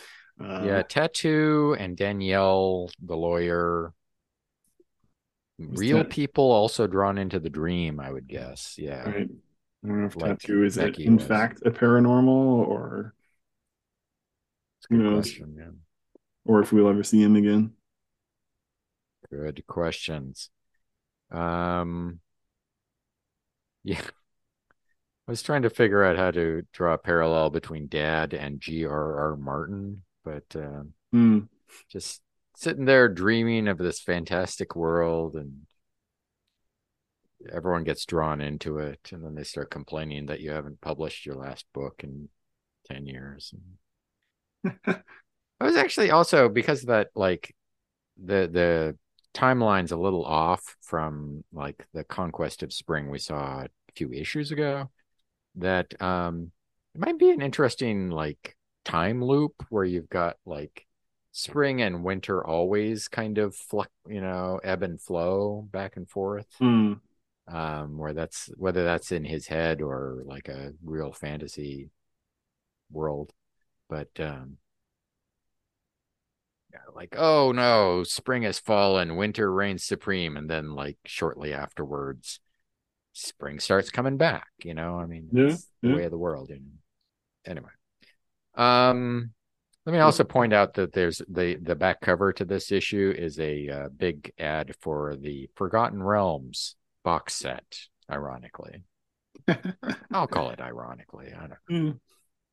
[0.41, 3.93] Uh, yeah tattoo and danielle the lawyer.
[5.59, 6.11] Real that...
[6.11, 8.77] people also drawn into the dream i would guess.
[8.79, 9.09] Yeah.
[9.09, 9.29] Right.
[9.85, 11.25] I don't know if like tattoo is it in was.
[11.25, 13.15] fact a paranormal or
[14.89, 15.71] who knows question, yeah.
[16.45, 17.73] or if we'll ever see him again
[19.31, 20.51] good questions
[21.31, 22.21] um
[23.85, 24.01] yeah
[25.29, 29.37] I was trying to figure out how to draw a parallel between Dad and G.R.R.
[29.37, 31.47] Martin, but uh, mm.
[31.93, 32.23] just
[32.57, 35.67] sitting there dreaming of this fantastic world, and
[37.53, 41.37] everyone gets drawn into it, and then they start complaining that you haven't published your
[41.37, 42.31] last book in
[42.91, 43.53] ten years.
[44.87, 47.55] I was actually also because of that, like
[48.17, 48.99] the the
[49.35, 54.51] timeline's a little off from like the conquest of spring we saw a few issues
[54.51, 54.91] ago
[55.55, 56.51] that um
[56.95, 60.87] it might be an interesting like time loop where you've got like
[61.31, 66.49] spring and winter always kind of flux, you know, ebb and flow back and forth.
[66.61, 67.01] Mm.
[67.47, 71.91] Um, where that's whether that's in his head or like a real fantasy
[72.91, 73.33] world.
[73.89, 74.59] But um
[76.73, 82.41] yeah, like, oh no, spring has fallen, winter reigns supreme, and then like shortly afterwards,
[83.15, 84.49] spring starts coming back.
[84.63, 86.51] You know, I mean, yeah, the way of the world.
[86.51, 86.79] And
[87.47, 87.71] anyway,
[88.55, 89.31] um,
[89.87, 93.41] let me also point out that there's the the back cover to this issue is
[93.41, 97.79] a uh, big ad for the Forgotten Realms box set.
[98.11, 98.83] Ironically,
[100.13, 101.33] I'll call it ironically.
[101.35, 101.57] I don't know.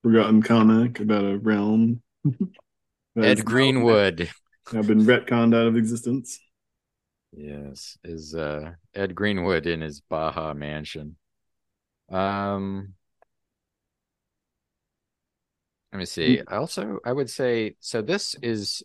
[0.06, 1.99] Forgotten comic about a realm.
[3.18, 4.30] Ed Greenwood.
[4.72, 6.39] I've been retconned out of existence.
[7.32, 11.16] Yes, is uh, Ed Greenwood in his Baja mansion.
[12.12, 12.93] Um,
[15.91, 16.38] let me see.
[16.38, 16.53] Hmm.
[16.53, 18.03] Also, I would say so.
[18.03, 18.84] This is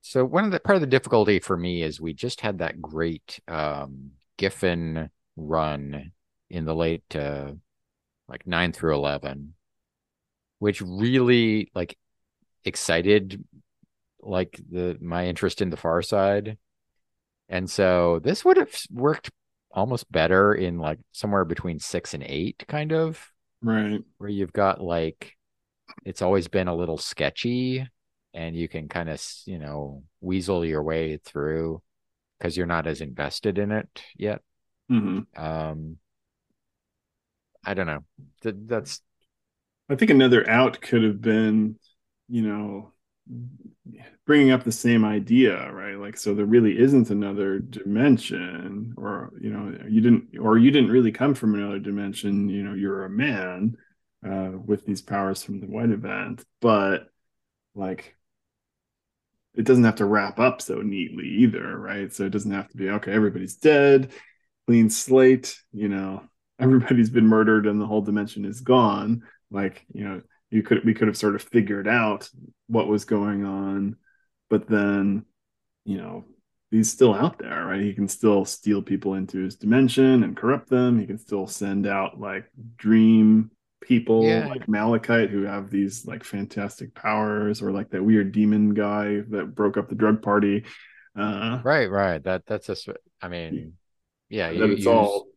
[0.00, 2.82] so one of the part of the difficulty for me is we just had that
[2.82, 6.10] great um, Giffen run
[6.50, 7.52] in the late uh,
[8.28, 9.54] like nine through eleven,
[10.58, 11.96] which really like
[12.64, 13.44] excited
[14.20, 16.58] like the my interest in the far side.
[17.48, 19.30] And so this would have worked
[19.70, 23.30] almost better in like somewhere between six and eight kind of.
[23.62, 24.00] Right.
[24.18, 25.34] Where you've got like
[26.04, 27.88] it's always been a little sketchy
[28.34, 31.82] and you can kind of you know weasel your way through
[32.38, 34.42] because you're not as invested in it yet.
[34.90, 35.42] Mm-hmm.
[35.42, 35.98] um
[37.68, 38.02] I don't know.
[38.42, 39.02] That's.
[39.90, 41.78] I think another out could have been,
[42.26, 42.92] you know,
[44.24, 45.98] bringing up the same idea, right?
[45.98, 50.90] Like, so there really isn't another dimension, or you know, you didn't, or you didn't
[50.90, 52.48] really come from another dimension.
[52.48, 53.76] You know, you're a man
[54.26, 57.08] uh, with these powers from the white event, but
[57.74, 58.16] like
[59.54, 62.14] it doesn't have to wrap up so neatly either, right?
[62.14, 64.10] So it doesn't have to be okay, everybody's dead,
[64.66, 66.22] clean slate, you know,
[66.58, 69.22] everybody's been murdered and the whole dimension is gone.
[69.50, 72.28] Like, you know, you could we could have sort of figured out
[72.66, 73.96] what was going on,
[74.50, 75.24] but then,
[75.84, 76.24] you know,
[76.70, 77.80] he's still out there, right?
[77.80, 80.98] He can still steal people into his dimension and corrupt them.
[80.98, 82.44] He can still send out like
[82.76, 83.50] dream
[83.80, 84.46] people yeah.
[84.48, 89.54] like Malachite who have these like fantastic powers, or like that weird demon guy that
[89.54, 90.64] broke up the drug party.
[91.16, 92.22] Uh, right, right.
[92.22, 92.88] That that's just.
[93.20, 93.74] I mean,
[94.28, 95.27] yeah, you, it's use, all.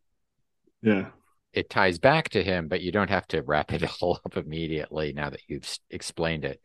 [0.82, 1.10] Yeah,
[1.54, 5.14] it ties back to him, but you don't have to wrap it all up immediately
[5.14, 6.62] now that you've explained it.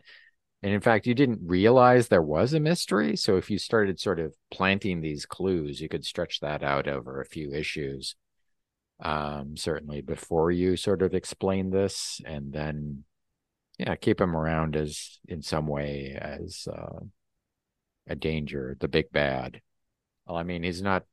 [0.62, 3.14] And in fact, you didn't realize there was a mystery.
[3.16, 7.20] So if you started sort of planting these clues, you could stretch that out over
[7.20, 8.16] a few issues
[9.00, 13.04] um, certainly before you sort of explain this, and then
[13.78, 17.00] yeah, keep him around as in some way as uh,
[18.06, 19.60] a danger, the big bad.
[20.26, 21.04] Well, I mean, he's not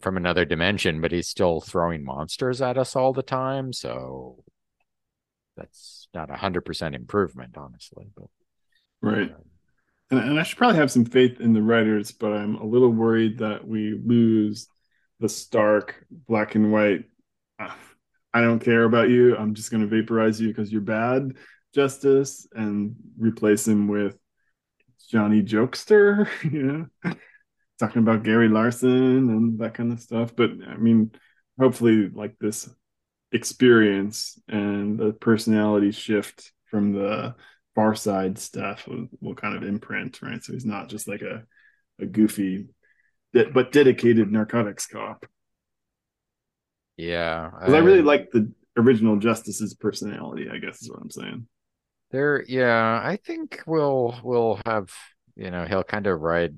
[0.00, 4.42] from another dimension, but he's still throwing monsters at us all the time, so
[5.56, 8.06] that's not a hundred percent improvement, honestly.
[8.16, 8.26] But
[9.02, 9.30] right.
[9.30, 9.38] Uh,
[10.10, 12.90] and, and I should probably have some faith in the writers, but I'm a little
[12.90, 14.68] worried that we lose
[15.20, 17.04] the stark black and white
[17.58, 21.32] i don't care about you i'm just going to vaporize you because you're bad
[21.74, 24.16] justice and replace him with
[25.10, 26.62] johnny jokester you
[27.04, 27.14] know
[27.78, 31.10] talking about gary larson and that kind of stuff but i mean
[31.58, 32.68] hopefully like this
[33.32, 37.34] experience and the personality shift from the
[37.74, 41.44] far side stuff will, will kind of imprint right so he's not just like a
[42.00, 42.68] a goofy
[43.32, 45.26] but dedicated narcotics cop.
[46.96, 50.48] Yeah, I, I really like the original Justice's personality.
[50.50, 51.46] I guess is what I'm saying.
[52.10, 54.90] There, yeah, I think we'll we'll have
[55.36, 56.56] you know he'll kind of ride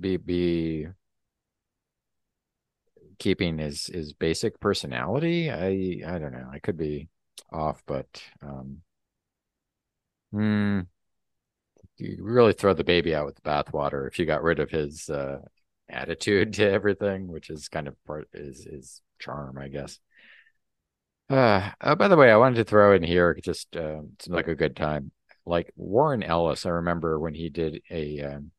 [0.00, 0.86] be be
[3.18, 5.50] keeping his his basic personality.
[5.50, 6.48] I I don't know.
[6.52, 7.08] I could be
[7.52, 8.82] off, but um,
[10.32, 10.80] hmm,
[11.96, 15.08] you really throw the baby out with the bathwater if you got rid of his
[15.10, 15.38] uh,
[15.88, 19.98] attitude to everything, which is kind of part is is charm, I guess.
[21.30, 24.48] Uh, oh, by the way, I wanted to throw in here just uh, seems like
[24.48, 25.12] a good time.
[25.44, 28.50] Like Warren Ellis, I remember when he did a um,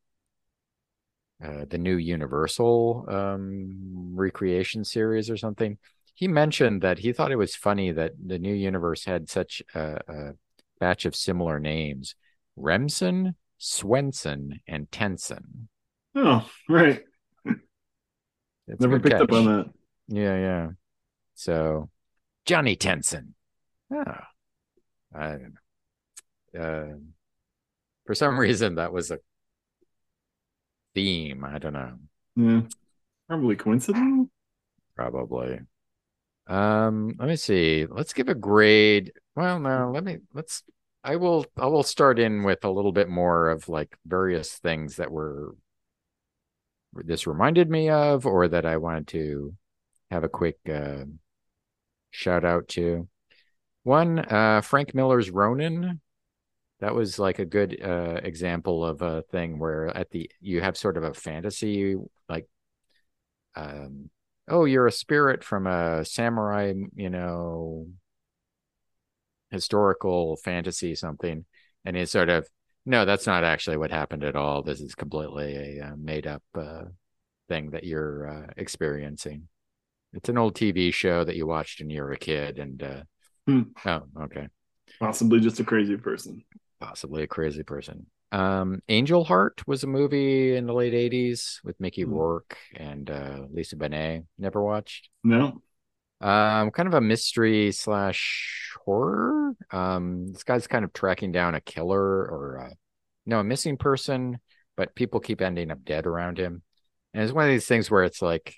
[1.44, 5.78] uh, the new Universal um, recreation series or something.
[6.14, 10.02] He mentioned that he thought it was funny that the new universe had such a,
[10.08, 10.34] a
[10.80, 12.16] batch of similar names:
[12.58, 15.70] Remsen, Swensen, and Tensen.
[16.16, 17.04] Oh, right.
[18.68, 19.22] Never picked catch.
[19.22, 19.70] up on that.
[20.10, 20.68] Yeah, yeah.
[21.36, 21.90] So
[22.46, 23.34] Johnny Tensen.
[23.94, 24.04] Oh,
[25.16, 25.54] I don't
[26.54, 26.62] know.
[26.62, 26.98] Uh,
[28.06, 29.20] for some reason, that was a
[30.96, 31.44] theme.
[31.44, 31.94] I don't know.
[32.36, 32.62] Yeah,
[33.28, 34.30] probably coincidental.
[34.96, 35.60] Probably.
[36.48, 37.86] Um, let me see.
[37.90, 39.14] Let's give a grade.
[39.36, 40.64] Well, no, let me let's
[41.04, 44.98] I will I will start in with a little bit more of like various things
[44.98, 45.56] that were
[46.94, 49.54] this reminded me of or that I wanted to
[50.12, 51.06] have a quick uh,
[52.12, 53.08] shout out to.
[53.84, 56.02] One, uh, Frank Miller's Ronin.
[56.80, 60.78] That was like a good uh, example of a thing where at the you have
[60.78, 61.96] sort of a fantasy
[62.30, 62.48] like,
[63.56, 64.10] um,
[64.48, 67.88] oh, you're a spirit from a samurai, you know,
[69.52, 71.46] historical fantasy something,
[71.86, 72.48] and it's sort of
[72.86, 74.64] no, that's not actually what happened at all.
[74.64, 76.86] This is completely a uh, made up uh,
[77.48, 79.48] thing that you're uh, experiencing.
[80.14, 83.02] It's an old TV show that you watched when you were a kid, and uh,
[83.46, 83.62] hmm.
[83.86, 84.48] oh, okay,
[85.00, 86.44] possibly just a crazy person.
[86.80, 88.06] Possibly a crazy person.
[88.32, 92.14] Um, Angel Heart was a movie in the late '80s with Mickey hmm.
[92.14, 94.26] Rourke and uh, Lisa Bonet.
[94.38, 95.10] Never watched?
[95.24, 95.62] No.
[96.22, 99.54] Um, kind of a mystery slash horror.
[99.72, 102.76] Um, this guy's kind of tracking down a killer or a,
[103.26, 104.40] no, a missing person,
[104.76, 106.62] but people keep ending up dead around him.
[107.14, 108.56] And it's one of these things where it's like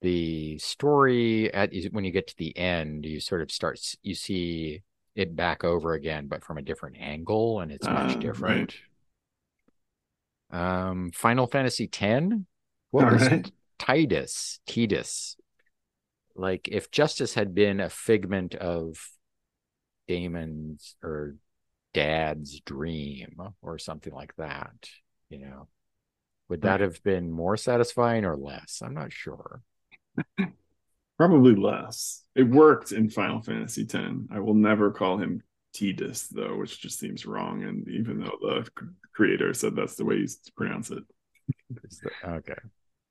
[0.00, 4.82] the story at when you get to the end, you sort of start you see
[5.18, 8.74] it back over again, but from a different angle, and it's much uh, different.
[10.50, 10.58] Right.
[10.90, 12.26] Um, Final Fantasy X.
[12.90, 13.50] What All was right.
[13.78, 14.58] Tidus?
[14.66, 15.36] Tidus
[16.34, 18.96] like if justice had been a figment of
[20.06, 21.36] Damon's or
[21.94, 24.88] dad's dream or something like that,
[25.30, 25.68] you know,
[26.48, 26.82] would that Right.
[26.82, 28.80] have been more satisfying or less?
[28.82, 29.62] I'm not sure.
[31.18, 32.22] Probably less.
[32.34, 33.94] It worked in Final Fantasy X.
[34.30, 35.42] I will never call him
[35.74, 37.64] Tidus though, which just seems wrong.
[37.64, 38.68] And even though the
[39.14, 41.02] creator said that's the way you pronounce it.
[42.24, 42.54] okay.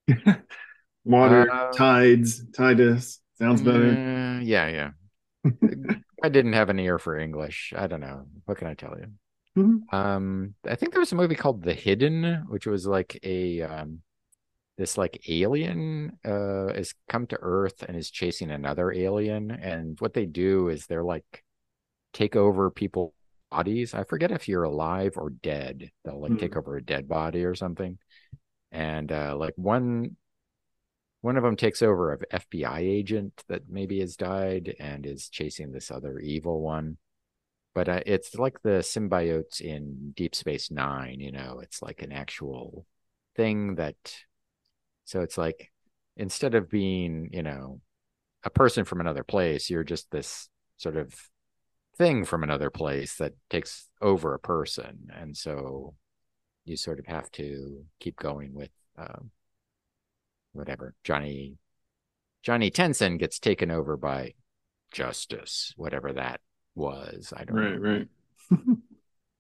[1.04, 3.94] water, Uh, tides, Tidus sounds better.
[3.94, 4.92] Mm, yeah, yeah.
[6.24, 7.74] I didn't have an ear for English.
[7.76, 8.26] I don't know.
[8.46, 9.08] What can I tell you?
[9.62, 9.94] Mhm.
[9.94, 14.02] Um, I think there was a movie called The Hidden, which was like a um
[14.78, 19.52] this like alien uh has come to Earth and is chasing another alien.
[19.52, 21.44] And what they do is they're like
[22.14, 23.14] take over people's
[23.52, 23.94] bodies.
[23.94, 25.92] I forget if you're alive or dead.
[26.06, 26.38] They'll like Hmm.
[26.38, 27.98] take over a dead body or something.
[28.72, 30.18] And uh like one
[31.22, 35.72] one of them takes over a FBI agent that maybe has died and is chasing
[35.72, 36.98] this other evil one.
[37.74, 42.12] But uh, it's like the symbiotes in Deep Space Nine, you know, it's like an
[42.12, 42.86] actual
[43.36, 43.96] thing that.
[45.08, 45.72] So it's like
[46.18, 47.82] instead of being, you know,
[48.44, 51.16] a person from another place, you're just this sort of
[51.98, 55.10] thing from another place that takes over a person.
[55.16, 55.96] And so
[56.66, 59.32] you sort of have to keep going with um,
[60.54, 61.58] whatever Johnny
[62.44, 64.34] Johnny Tensen gets taken over by
[64.92, 66.42] justice, whatever that
[66.76, 67.34] was.
[67.36, 67.82] I don't Right, know.
[67.82, 68.08] right.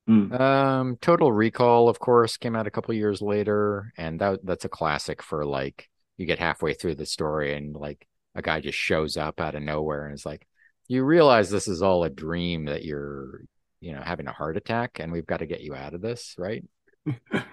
[0.07, 0.31] Hmm.
[0.33, 4.69] Um, Total Recall, of course, came out a couple years later, and that that's a
[4.69, 9.17] classic for like you get halfway through the story and like a guy just shows
[9.17, 10.47] up out of nowhere and is like,
[10.87, 13.41] you realize this is all a dream that you're,
[13.81, 16.35] you know, having a heart attack, and we've got to get you out of this,
[16.37, 16.63] right?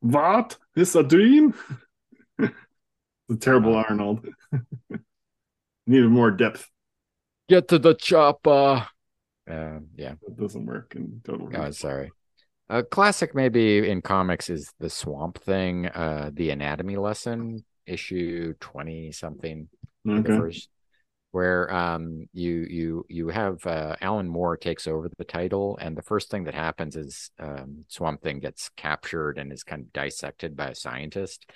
[0.00, 0.56] What?
[0.74, 1.54] This a dream?
[2.38, 4.26] the terrible Uh, Arnold.
[5.86, 6.68] Needed more depth.
[7.48, 8.86] Get to the chopper.
[9.48, 10.14] Uh, yeah.
[10.26, 12.12] That doesn't work in Total Oh, sorry.
[12.68, 19.10] A classic maybe in comics is the Swamp Thing, uh, the Anatomy Lesson, issue twenty
[19.10, 19.68] something,
[20.06, 20.36] Okay.
[20.36, 20.68] first,
[21.30, 26.02] where um you you you have uh, Alan Moore takes over the title, and the
[26.02, 30.54] first thing that happens is um, Swamp Thing gets captured and is kind of dissected
[30.54, 31.50] by a scientist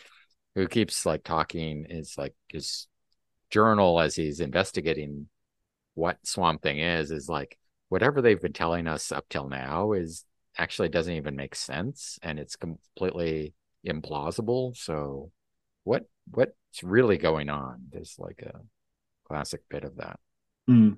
[0.54, 2.86] who keeps like talking is like his
[3.50, 5.28] journal as he's investigating
[5.94, 7.58] what Swamp Thing is is like
[7.92, 10.24] whatever they've been telling us up till now is
[10.56, 13.52] actually doesn't even make sense and it's completely
[13.86, 14.74] implausible.
[14.74, 15.30] So
[15.84, 17.82] what what's really going on?
[17.90, 18.60] There's like a
[19.28, 20.18] classic bit of that.
[20.66, 20.92] Hmm.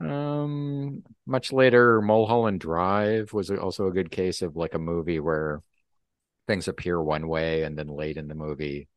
[0.00, 5.62] Um, much later, Mulholland Drive was also a good case of like a movie where
[6.48, 8.88] things appear one way and then late in the movie,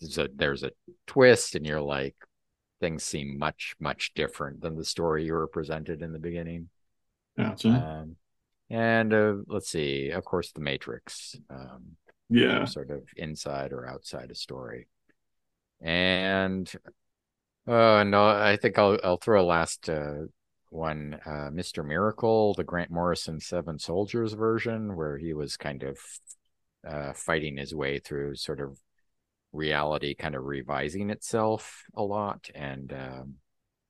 [0.00, 0.72] there's a, there's a
[1.06, 2.16] twist, and you're like,
[2.80, 6.68] things seem much much different than the story you were presented in the beginning.
[7.36, 7.68] Gotcha.
[7.68, 8.16] Um,
[8.70, 11.36] and uh, let's see, of course, The Matrix.
[11.48, 11.96] Um,
[12.30, 12.64] yeah.
[12.66, 14.88] sort of inside or outside a story.
[15.80, 16.70] And
[17.66, 20.24] uh no, I think I'll I'll throw a last uh
[20.70, 21.84] one uh Mr.
[21.84, 25.98] Miracle, the Grant Morrison Seven Soldiers version where he was kind of
[26.86, 28.78] uh fighting his way through sort of
[29.52, 33.34] reality kind of revising itself a lot and um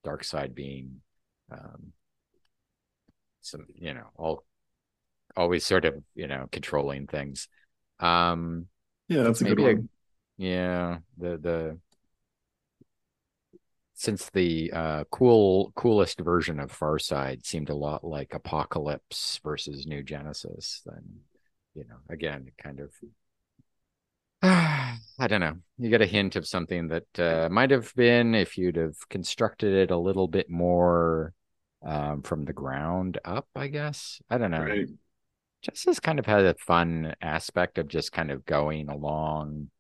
[0.07, 1.01] Darkseid being
[1.51, 1.93] um
[3.41, 4.45] some you know all
[5.37, 7.49] always sort of you know controlling things
[8.01, 8.67] um
[9.09, 9.89] Yeah, that's a good maybe a- one.
[10.37, 11.79] yeah the the
[13.95, 20.03] since the uh cool coolest version of Farside seemed a lot like Apokolips versus New
[20.03, 21.03] Genesis then
[21.75, 22.93] you know again kind of
[24.43, 28.57] I don't know you get a hint of something that uh might have been if
[28.57, 31.33] you'd have constructed it a little bit more
[31.85, 34.89] um from the ground up I guess I don't know Right.
[35.63, 39.71] Justice kind of had a fun aspect of just kind of going along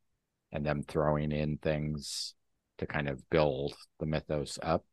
[0.52, 2.34] and them throwing in things
[2.78, 4.86] to kind of build the mythos up.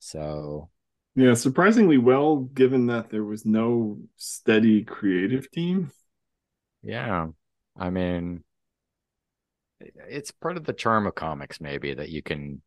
[0.00, 0.70] So
[1.14, 5.90] Yeah, surprisingly well, given that there was no steady creative team.
[6.82, 7.28] yeah,
[7.76, 8.44] I mean,
[9.80, 12.62] it's part of the charm of comics, maybe that you can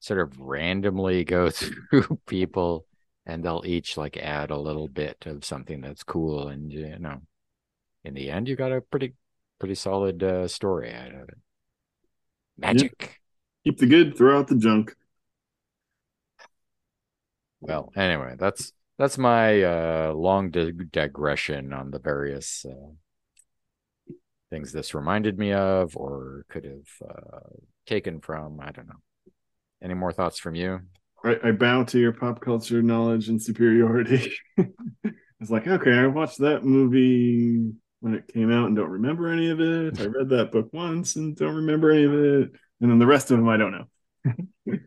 [0.00, 2.86] sort of randomly go through people
[3.26, 6.48] and they'll each like add a little bit of something that's cool.
[6.48, 7.20] And, you know,
[8.04, 9.14] in the end, you got a pretty,
[9.58, 11.38] pretty solid uh, story out of it.
[12.56, 13.20] Magic.
[13.64, 14.94] Keep the good, throw out the junk.
[17.60, 22.92] Well, anyway, that's that's my uh, long dig- digression on the various uh,
[24.50, 27.40] things this reminded me of, or could have uh,
[27.86, 28.60] taken from.
[28.60, 29.00] I don't know.
[29.82, 30.80] any more thoughts from you?
[31.24, 34.32] I, I bow to your pop culture knowledge and superiority.
[34.56, 39.50] it's like, okay, I watched that movie when it came out and don't remember any
[39.50, 40.00] of it.
[40.00, 42.52] I read that book once and don't remember any of it.
[42.80, 44.78] And then the rest of them I don't know.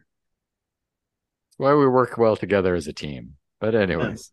[1.57, 3.35] Why we work well together as a team.
[3.59, 4.09] But anyways.
[4.09, 4.31] Yes.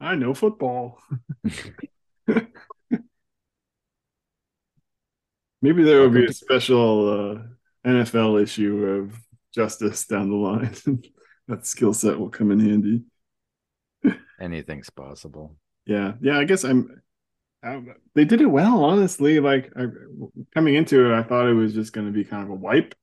[0.00, 0.98] I know football.
[5.62, 9.18] Maybe there will be a special uh, NFL issue of
[9.54, 10.74] justice down the line.
[11.48, 13.04] that skill set will come in handy.
[14.40, 15.56] Anything's possible.
[15.86, 16.38] Yeah, yeah.
[16.38, 17.02] I guess I'm.
[17.62, 17.82] I,
[18.14, 19.40] they did it well, honestly.
[19.40, 19.86] Like I,
[20.54, 22.94] coming into it, I thought it was just going to be kind of a wipe.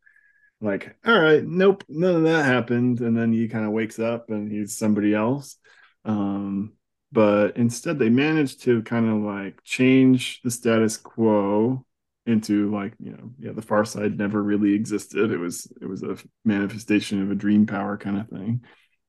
[0.61, 4.29] Like, all right, nope, none of that happened, and then he kind of wakes up
[4.29, 5.57] and he's somebody else.
[6.05, 6.73] Um,
[7.11, 11.85] but instead, they managed to kind of like change the status quo
[12.25, 15.31] into like you know yeah the far side never really existed.
[15.31, 18.61] It was it was a manifestation of a dream power kind of thing.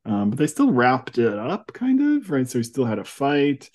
[0.07, 2.49] Um, but they still wrapped it up kind of right?
[2.49, 3.71] So he still had a fight.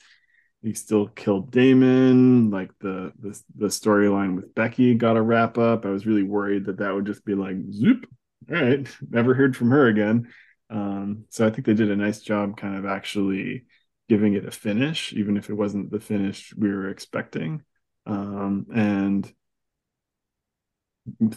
[0.62, 2.52] He still killed damon.
[2.52, 5.86] Like the the, the storyline with Becky got a wrap up.
[5.86, 8.06] I was really worried that that would just be like zoop.
[8.50, 8.88] All right.
[9.10, 10.28] Never heard from her again.
[10.70, 13.66] Um, so I think they did a nice job kind of actually
[14.08, 17.64] giving it a finish even if it wasn't the finish we were expecting
[18.10, 19.32] um, and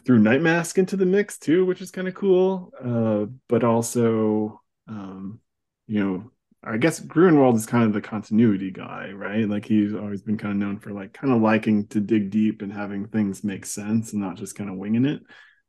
[0.05, 2.73] threw Night Mask into the mix too, which is kind of cool.
[2.83, 5.41] Uh, but also, um,
[5.87, 6.31] you know,
[6.65, 9.49] I guess Gruenwald is kind of the continuity guy, right?
[9.49, 12.63] Like he's always been kind of known for like kind of liking to dig deep
[12.63, 15.23] and having things make sense and not just kind of winging it.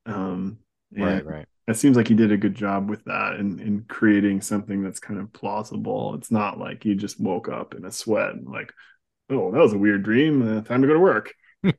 [0.06, 0.60] Um,
[0.96, 1.46] right, right.
[1.68, 4.84] It seems like he did a good job with that and in, in creating something
[4.84, 6.16] that's kind of plausible.
[6.16, 8.72] It's not like he just woke up in a sweat and like,
[9.30, 10.58] oh, that was a weird dream.
[10.58, 11.34] Uh, time to go to work.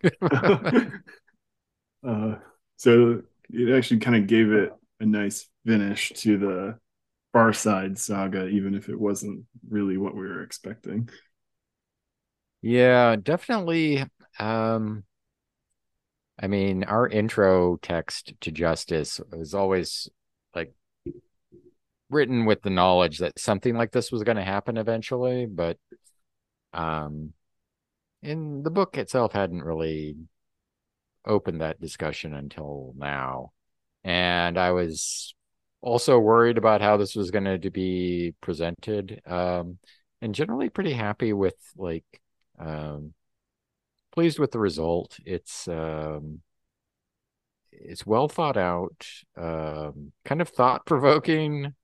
[2.06, 2.36] uh,
[2.76, 6.78] so it actually kind of gave it a nice finish to the
[7.32, 11.08] Far Side saga, even if it wasn't really what we were expecting.
[12.62, 14.04] Yeah, definitely.
[14.38, 15.04] Um,
[16.38, 20.08] I mean, our intro text to Justice was always
[20.54, 20.72] like
[22.10, 25.78] written with the knowledge that something like this was going to happen eventually, but
[26.74, 27.32] um,
[28.22, 30.16] in the book itself hadn't really
[31.26, 33.52] opened that discussion until now.
[34.02, 35.34] And I was
[35.80, 39.20] also worried about how this was going to be presented.
[39.26, 39.78] Um,
[40.20, 42.04] and generally pretty happy with like
[42.58, 43.12] um,
[44.12, 45.18] pleased with the result.
[45.26, 46.40] It's um,
[47.70, 49.06] it's well thought out,
[49.36, 51.74] um, kind of thought provoking,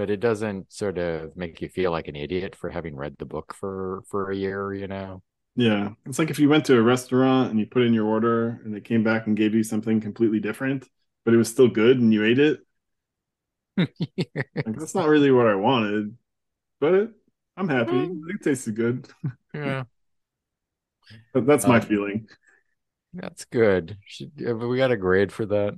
[0.00, 3.26] but it doesn't sort of make you feel like an idiot for having read the
[3.26, 4.72] book for for a year.
[4.72, 5.22] You know.
[5.56, 5.90] Yeah.
[6.06, 8.74] It's like if you went to a restaurant and you put in your order and
[8.74, 10.88] they came back and gave you something completely different,
[11.26, 12.60] but it was still good and you ate it.
[13.76, 16.16] like, that's not really what I wanted,
[16.80, 17.10] but
[17.58, 18.08] I'm happy.
[18.28, 19.06] It tasted good.
[19.52, 19.82] Yeah.
[21.34, 22.28] that's my um, feeling.
[23.12, 23.98] That's good.
[24.06, 25.74] Should, we got a grade for that?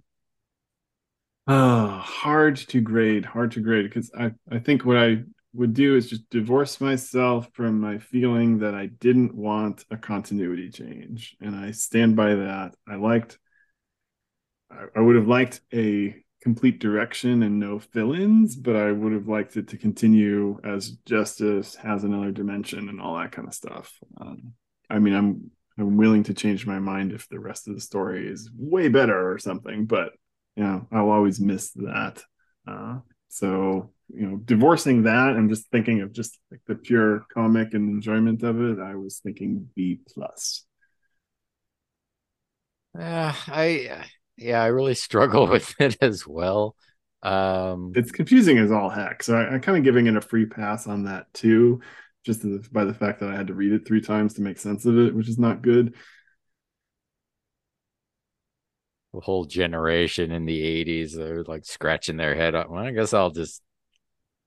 [1.54, 5.96] Oh, hard to grade, hard to grade because I, I think what I would do
[5.96, 11.36] is just divorce myself from my feeling that I didn't want a continuity change.
[11.42, 12.74] And I stand by that.
[12.88, 13.38] I liked,
[14.70, 19.12] I, I would have liked a complete direction and no fill ins, but I would
[19.12, 23.52] have liked it to continue as justice has another dimension and all that kind of
[23.52, 23.92] stuff.
[24.18, 24.54] Um,
[24.88, 28.26] I mean, I'm, I'm willing to change my mind if the rest of the story
[28.26, 30.12] is way better or something, but
[30.56, 32.22] know, I'll always miss that.
[32.66, 32.98] Uh,
[33.28, 37.88] so you know, divorcing that and just thinking of just like the pure comic and
[37.88, 40.66] enjoyment of it, I was thinking B plus.
[42.98, 44.04] Yeah, I
[44.36, 46.76] yeah, I really struggle with it as well.
[47.22, 49.22] Um It's confusing as all heck.
[49.22, 51.80] So I, am kind of giving it a free pass on that too,
[52.24, 52.42] just
[52.72, 54.98] by the fact that I had to read it three times to make sense of
[54.98, 55.94] it, which is not good.
[59.12, 62.70] Whole generation in the 80s, they're like scratching their head up.
[62.70, 63.62] Well, I guess I'll just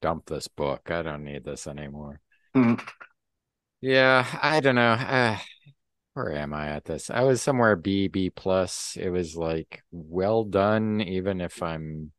[0.02, 0.90] dump this book.
[0.90, 2.20] I don't need this anymore.
[2.56, 2.82] Mm.
[3.82, 4.94] Yeah, I don't know.
[4.94, 5.38] Uh,
[6.14, 7.10] where am I at this?
[7.10, 8.98] I was somewhere B, B plus.
[9.00, 12.12] It was like well done, even if I'm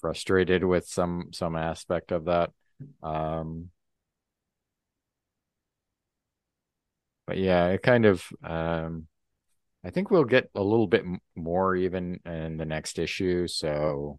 [0.00, 2.50] frustrated with some some aspect of that.
[3.02, 3.70] Um,
[7.26, 9.06] but yeah, it kind of um,
[9.86, 11.04] I think we'll get a little bit
[11.36, 13.46] more even in the next issue.
[13.46, 14.18] So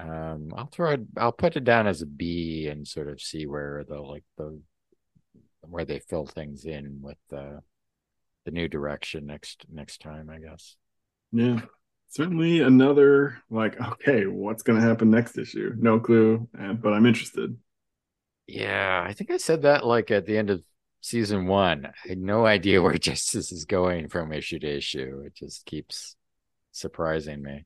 [0.00, 1.00] um, I'll throw it.
[1.18, 4.58] I'll put it down as a B and sort of see where the like the
[5.60, 7.60] where they fill things in with the
[8.46, 10.30] the new direction next next time.
[10.30, 10.76] I guess.
[11.30, 11.60] Yeah,
[12.08, 15.74] certainly another like, okay, what's going to happen next issue?
[15.76, 17.54] No clue, but I'm interested.
[18.46, 20.62] Yeah, I think I said that like at the end of
[21.06, 21.86] season one.
[21.86, 25.22] I had no idea where Justice is going from issue to issue.
[25.24, 26.16] It just keeps
[26.72, 27.64] surprising me.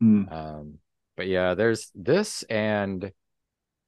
[0.00, 0.28] Hmm.
[0.30, 0.78] Um,
[1.16, 3.12] but yeah, there's this and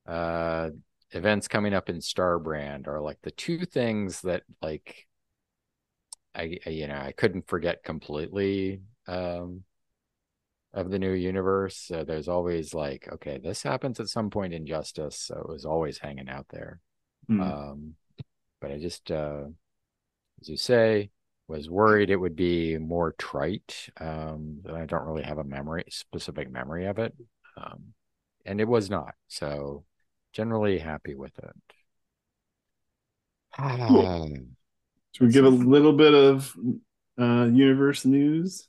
[0.06, 0.70] uh
[1.10, 5.06] events coming up in Starbrand are like the two things that like
[6.34, 9.64] I, I you know I couldn't forget completely um
[10.72, 11.90] of the new universe.
[11.90, 15.64] Uh, there's always like okay, this happens at some point in Justice, so it was
[15.64, 16.80] always hanging out there.
[17.26, 17.40] Hmm.
[17.40, 17.94] Um,
[18.60, 19.44] but I just uh,
[20.40, 21.10] as you say
[21.46, 23.88] was worried it would be more trite.
[23.98, 27.14] Um, I don't really have a memory specific memory of it.
[27.56, 27.94] Um,
[28.44, 29.14] and it was not.
[29.28, 29.84] So
[30.32, 31.56] generally happy with it.
[33.56, 34.28] Cool.
[35.12, 36.54] Should we give a little bit of
[37.18, 38.68] uh, universe news?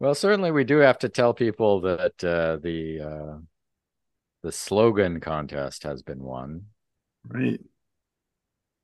[0.00, 3.38] Well, certainly we do have to tell people that uh, the uh,
[4.42, 6.66] the slogan contest has been won.
[7.26, 7.60] Right.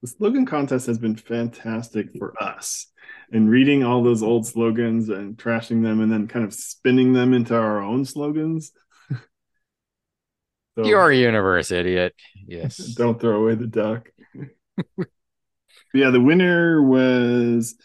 [0.03, 2.87] The slogan contest has been fantastic for us.
[3.33, 7.35] And reading all those old slogans and trashing them and then kind of spinning them
[7.35, 8.73] into our own slogans.
[10.75, 12.15] so, Your universe, idiot.
[12.47, 12.77] Yes.
[12.97, 14.09] Don't throw away the duck.
[15.95, 17.77] yeah, the winner was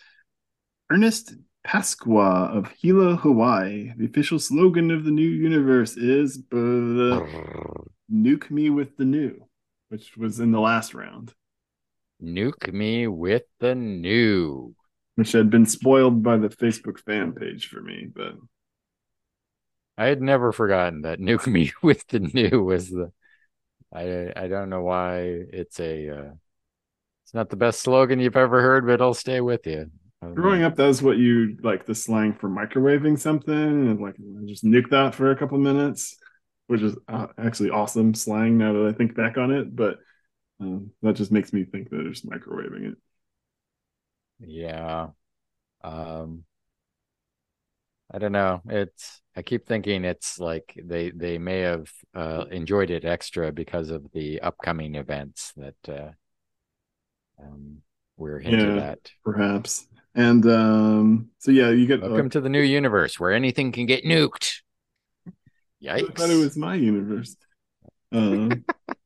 [0.89, 1.35] Ernest
[1.67, 3.91] Pasqua of Hilo, Hawaii.
[3.97, 7.31] The official slogan of the new universe is "Nuke
[8.51, 9.47] me with the new,"
[9.89, 11.33] which was in the last round.
[12.21, 14.75] Nuke me with the new,
[15.15, 18.33] which had been spoiled by the Facebook fan page for me, but
[19.97, 23.11] I had never forgotten that "Nuke me with the new" was the.
[23.93, 26.09] I I don't know why it's a.
[26.09, 26.33] Uh,
[27.23, 29.89] it's not the best slogan you've ever heard, but it'll stay with you.
[30.21, 34.15] Growing up, that was what you like the slang for microwaving something, and like
[34.45, 36.17] just nuke that for a couple minutes,
[36.67, 39.75] which is uh, actually awesome slang now that I think back on it.
[39.75, 39.97] But
[40.59, 42.97] um, that just makes me think that it's microwaving it.
[44.39, 45.09] Yeah.
[45.83, 46.45] Um,
[48.11, 48.61] I don't know.
[48.69, 53.89] It's I keep thinking it's like they they may have uh, enjoyed it extra because
[53.89, 56.11] of the upcoming events that uh,
[57.41, 57.81] um,
[58.17, 59.11] we're hinted Yeah, at.
[59.23, 59.87] perhaps.
[60.13, 62.01] And um, so yeah, you get.
[62.01, 64.61] Welcome to the new universe where anything can get nuked.
[66.01, 66.13] I Yikes!
[66.13, 67.35] thought it was my universe.
[68.11, 68.65] Um,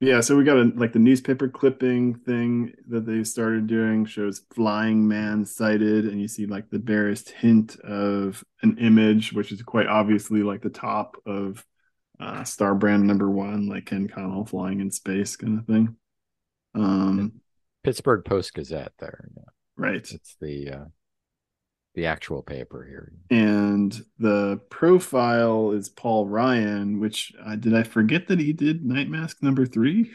[0.00, 4.40] yeah, so we got a like the newspaper clipping thing that they started doing shows
[4.54, 9.60] flying man sighted, and you see like the barest hint of an image, which is
[9.62, 11.64] quite obviously like the top of
[12.18, 15.96] uh, Star Brand number one, like Ken Connell flying in space kind of thing.
[16.74, 17.40] Um,
[17.84, 18.92] Pittsburgh Post Gazette.
[18.98, 19.42] There, yeah.
[19.76, 19.96] right.
[19.96, 20.84] it's the uh,
[21.94, 23.12] the actual paper here.
[23.30, 29.08] and the profile is Paul Ryan, which uh, did I forget that he did Night
[29.08, 30.10] Mask number three?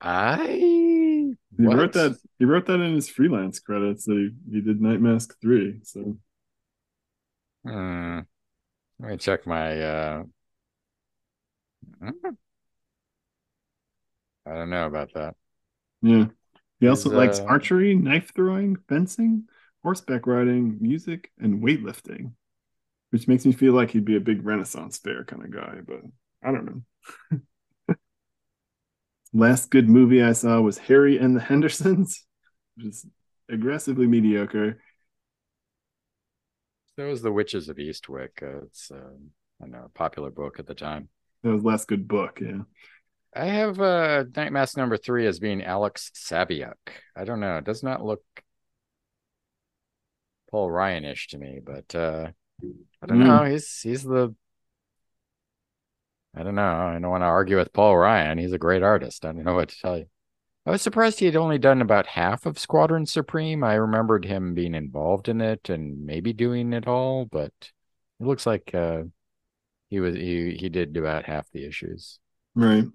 [0.00, 1.76] I He what?
[1.76, 2.18] wrote that.
[2.38, 5.80] He wrote that in his freelance credits that he, he did Night Mask three.
[5.84, 6.18] So
[7.64, 8.20] Hmm.
[9.00, 9.80] Let me check my.
[9.82, 10.24] uh
[12.00, 12.36] hmm.
[14.46, 15.36] I don't know about that.
[16.02, 16.26] yeah,
[16.80, 19.44] he also He's, likes uh, archery, knife throwing, fencing,
[19.82, 22.32] horseback riding, music, and weightlifting,
[23.10, 25.78] which makes me feel like he'd be a big Renaissance fair kind of guy.
[25.86, 26.00] But
[26.42, 26.84] I don't
[27.30, 27.96] know.
[29.32, 32.24] Last good movie I saw was Harry and the Hendersons,
[32.76, 33.06] which is
[33.48, 34.78] aggressively mediocre.
[36.96, 38.42] So was The Witches of Eastwick.
[38.42, 39.30] Uh, it's um,
[39.62, 41.08] I know a popular book at the time.
[41.42, 42.40] That was last good book.
[42.40, 42.62] Yeah.
[43.36, 46.74] I have uh Night Mask number three as being Alex Saviuk.
[47.14, 47.58] I don't know.
[47.58, 48.22] It does not look
[50.50, 52.30] Paul Ryan-ish to me, but uh
[53.02, 53.26] I don't Mm.
[53.26, 53.44] know.
[53.44, 54.34] He's he's the
[56.34, 56.62] I don't know.
[56.62, 58.38] I don't want to argue with Paul Ryan.
[58.38, 59.24] He's a great artist.
[59.24, 60.06] I don't know what to tell you.
[60.66, 63.62] I was surprised he had only done about half of Squadron Supreme.
[63.62, 68.46] I remembered him being involved in it and maybe doing it all, but it looks
[68.46, 69.04] like uh
[69.88, 72.18] he was he he did about half the issues
[72.54, 72.86] Right.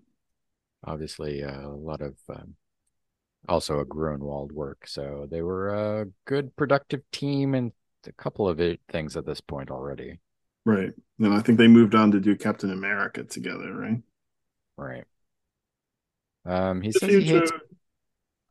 [0.84, 2.56] Obviously uh, a lot of um,
[3.48, 4.88] also a Gruenwald work.
[4.88, 5.70] So they were
[6.02, 7.72] a good, productive team and
[8.08, 8.60] a couple of
[8.92, 10.20] things at this point already.
[10.66, 10.92] Right.
[11.20, 14.02] And I think they moved on to do Captain America together, right?
[14.78, 15.06] Right.
[16.46, 17.52] Um, he The says he hates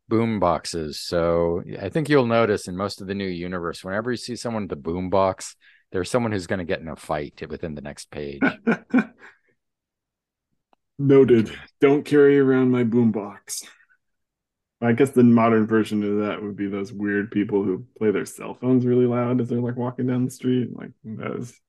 [0.07, 0.99] boom boxes.
[0.99, 4.63] So I think you'll notice in most of the new universe, whenever you see someone
[4.63, 5.55] with a boom box,
[5.91, 8.41] there's someone who's going to get in a fight within the next page.
[11.01, 11.51] Noted.
[11.79, 13.65] Don't carry around my boombox.
[14.81, 18.25] I guess the modern version of that would be those weird people who play their
[18.25, 20.69] cell phones really loud as they're like walking down the street.
[20.75, 21.59] Like that is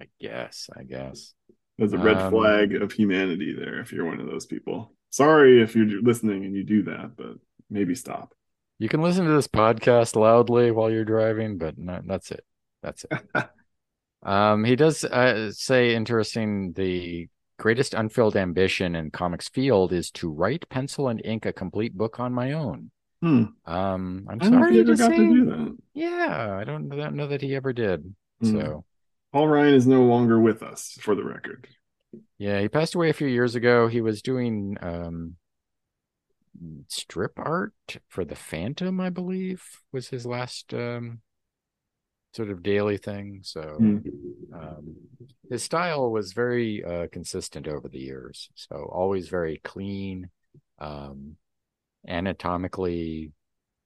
[0.00, 0.68] I guess.
[0.76, 1.34] I guess.
[1.78, 4.94] There's a red Um, flag of humanity there if you're one of those people.
[5.10, 7.36] Sorry if you're listening and you do that, but
[7.70, 8.34] maybe stop.
[8.78, 12.44] You can listen to this podcast loudly while you're driving, but no, that's it.
[12.82, 13.48] That's it.
[14.22, 16.72] um, he does uh, say interesting.
[16.72, 17.28] The
[17.58, 22.18] greatest unfilled ambition in comics field is to write, pencil, and ink a complete book
[22.20, 22.90] on my own.
[23.22, 23.44] Hmm.
[23.64, 25.76] Um, I'm I don't know if sorry he ever to got say, to do that.
[25.94, 28.14] yeah, I don't, I don't know that he ever did.
[28.40, 28.50] Hmm.
[28.52, 28.84] So
[29.32, 31.66] Paul Ryan is no longer with us, for the record.
[32.38, 33.88] yeah, he passed away a few years ago.
[33.88, 35.36] He was doing um
[36.88, 37.72] strip art
[38.08, 39.62] for the Phantom, I believe,
[39.92, 41.20] was his last um
[42.34, 43.40] sort of daily thing.
[43.42, 43.98] So Hmm.
[44.52, 44.96] um
[45.50, 48.50] his style was very uh consistent over the years.
[48.54, 50.30] So always very clean,
[50.78, 51.36] um
[52.08, 53.32] anatomically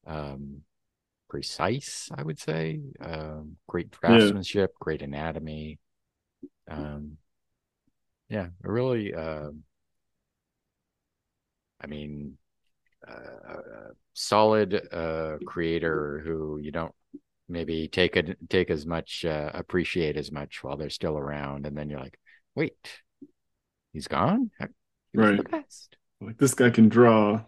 [0.06, 0.62] um
[1.30, 2.80] precise, I would say.
[3.00, 5.78] Um great draftsmanship, great anatomy.
[6.70, 7.18] Um
[8.28, 9.50] yeah, really uh
[11.80, 12.36] I mean
[13.08, 16.94] uh, a solid uh creator who you don't
[17.48, 21.76] maybe take a, take as much uh, appreciate as much while they're still around and
[21.76, 22.18] then you're like
[22.54, 23.00] wait
[23.92, 24.50] he's gone
[25.12, 25.40] he Right.
[25.50, 27.44] best Like this guy can draw.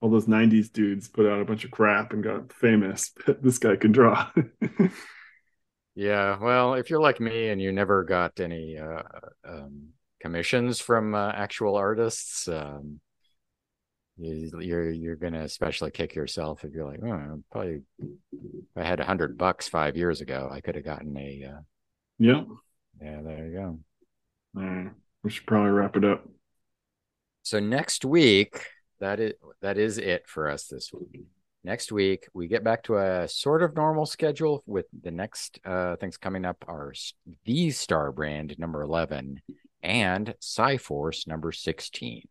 [0.00, 3.58] All those '90s dudes put out a bunch of crap and got famous, but this
[3.58, 4.30] guy can draw.
[5.94, 9.02] yeah well if you're like me and you never got any uh
[9.46, 9.88] um
[10.20, 13.00] commissions from uh, actual artists um
[14.16, 19.04] you're you're gonna especially kick yourself if you're like oh probably if I had a
[19.04, 21.60] hundred bucks five years ago I could have gotten a uh,
[22.18, 22.46] yep.
[23.02, 23.78] yeah there you go
[24.56, 24.90] All right.
[25.24, 26.28] We should probably wrap it up.
[27.42, 28.66] So next week,
[29.00, 29.32] that is
[29.62, 31.24] that is it for us this week.
[31.64, 35.96] Next week, we get back to a sort of normal schedule with the next uh,
[35.96, 36.92] things coming up are
[37.46, 39.40] the Star Brand number eleven
[39.82, 42.26] and Psi-Force number sixteen.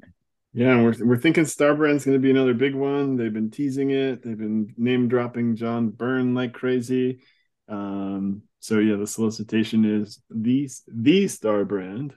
[0.53, 3.17] Yeah, we're we're thinking Starbrand's going to be another big one.
[3.17, 4.23] They've been teasing it.
[4.23, 7.21] They've been name dropping John Byrne like crazy.
[7.67, 12.13] Um, so yeah, the solicitation is the the Starbrand.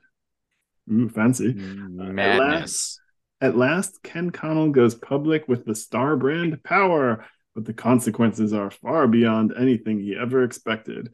[0.92, 1.54] Ooh, fancy.
[1.54, 3.00] Madness.
[3.40, 9.08] At last, Ken Connell goes public with the Starbrand power, but the consequences are far
[9.08, 11.12] beyond anything he ever expected.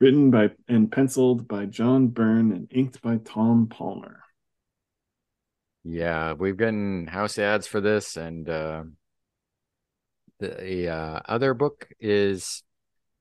[0.00, 4.23] Written by and penciled by John Byrne and inked by Tom Palmer.
[5.84, 8.84] Yeah, we've gotten house ads for this, and uh,
[10.40, 12.62] the uh, other book is,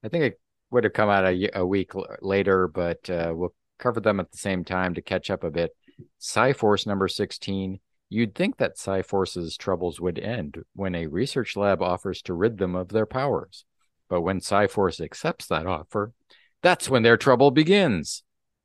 [0.04, 0.40] I think it
[0.72, 4.38] would have come out a week l- later, but uh, we'll cover them at the
[4.38, 5.76] same time to catch up a bit.
[6.20, 7.80] Psi-Force number 16.
[8.10, 12.76] You'd think that Psi-Force's troubles would end when a research lab offers to rid them
[12.76, 13.66] of their powers.
[14.10, 16.14] But when Psi-Force accepts that offer,
[16.62, 18.24] that's when their trouble begins.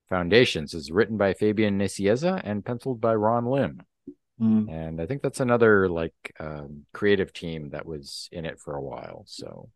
[0.09, 3.81] Foundations is written by Fabian Nicieza and penciled by Ron Lim.
[4.41, 4.73] Mm.
[4.73, 8.83] And I think that's another like um, creative team that was in it for a
[8.83, 9.25] while.
[9.27, 9.71] So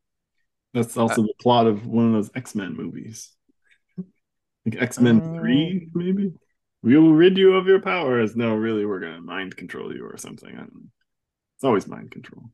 [0.72, 3.32] That's also the plot of one of those X Men movies.
[4.64, 5.38] Like X Men Oh.
[5.38, 6.32] 3, maybe?
[6.82, 8.34] We will rid you of your powers.
[8.36, 10.50] No, really, we're going to mind control you or something.
[10.50, 10.88] I don't know.
[11.56, 12.50] It's always mind control.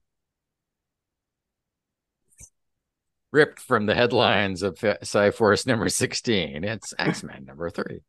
[3.30, 8.00] Ripped from the headlines of Psi-Force number 16, it's X Men number three.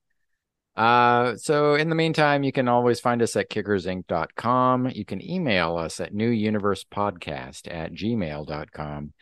[0.78, 4.90] Uh, so in the meantime, you can always find us at kickersinc.com.
[4.92, 9.14] You can email us at newuniversepodcast at gmail.com.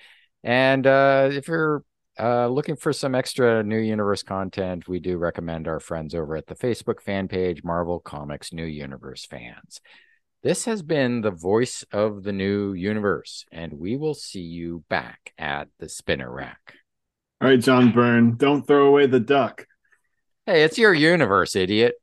[0.44, 1.84] And uh, if you're
[2.20, 6.46] uh, looking for some extra New Universe content, we do recommend our friends over at
[6.46, 9.82] the Facebook fan page, Marvel Comics New Universe Fans.
[10.44, 15.34] This has been the voice of the new universe, and we will see you back
[15.38, 16.76] at the spinner rack.
[17.42, 19.66] All right, John Byrne, don't throw away the duck.
[20.46, 21.96] Hey, it's your universe, idiot.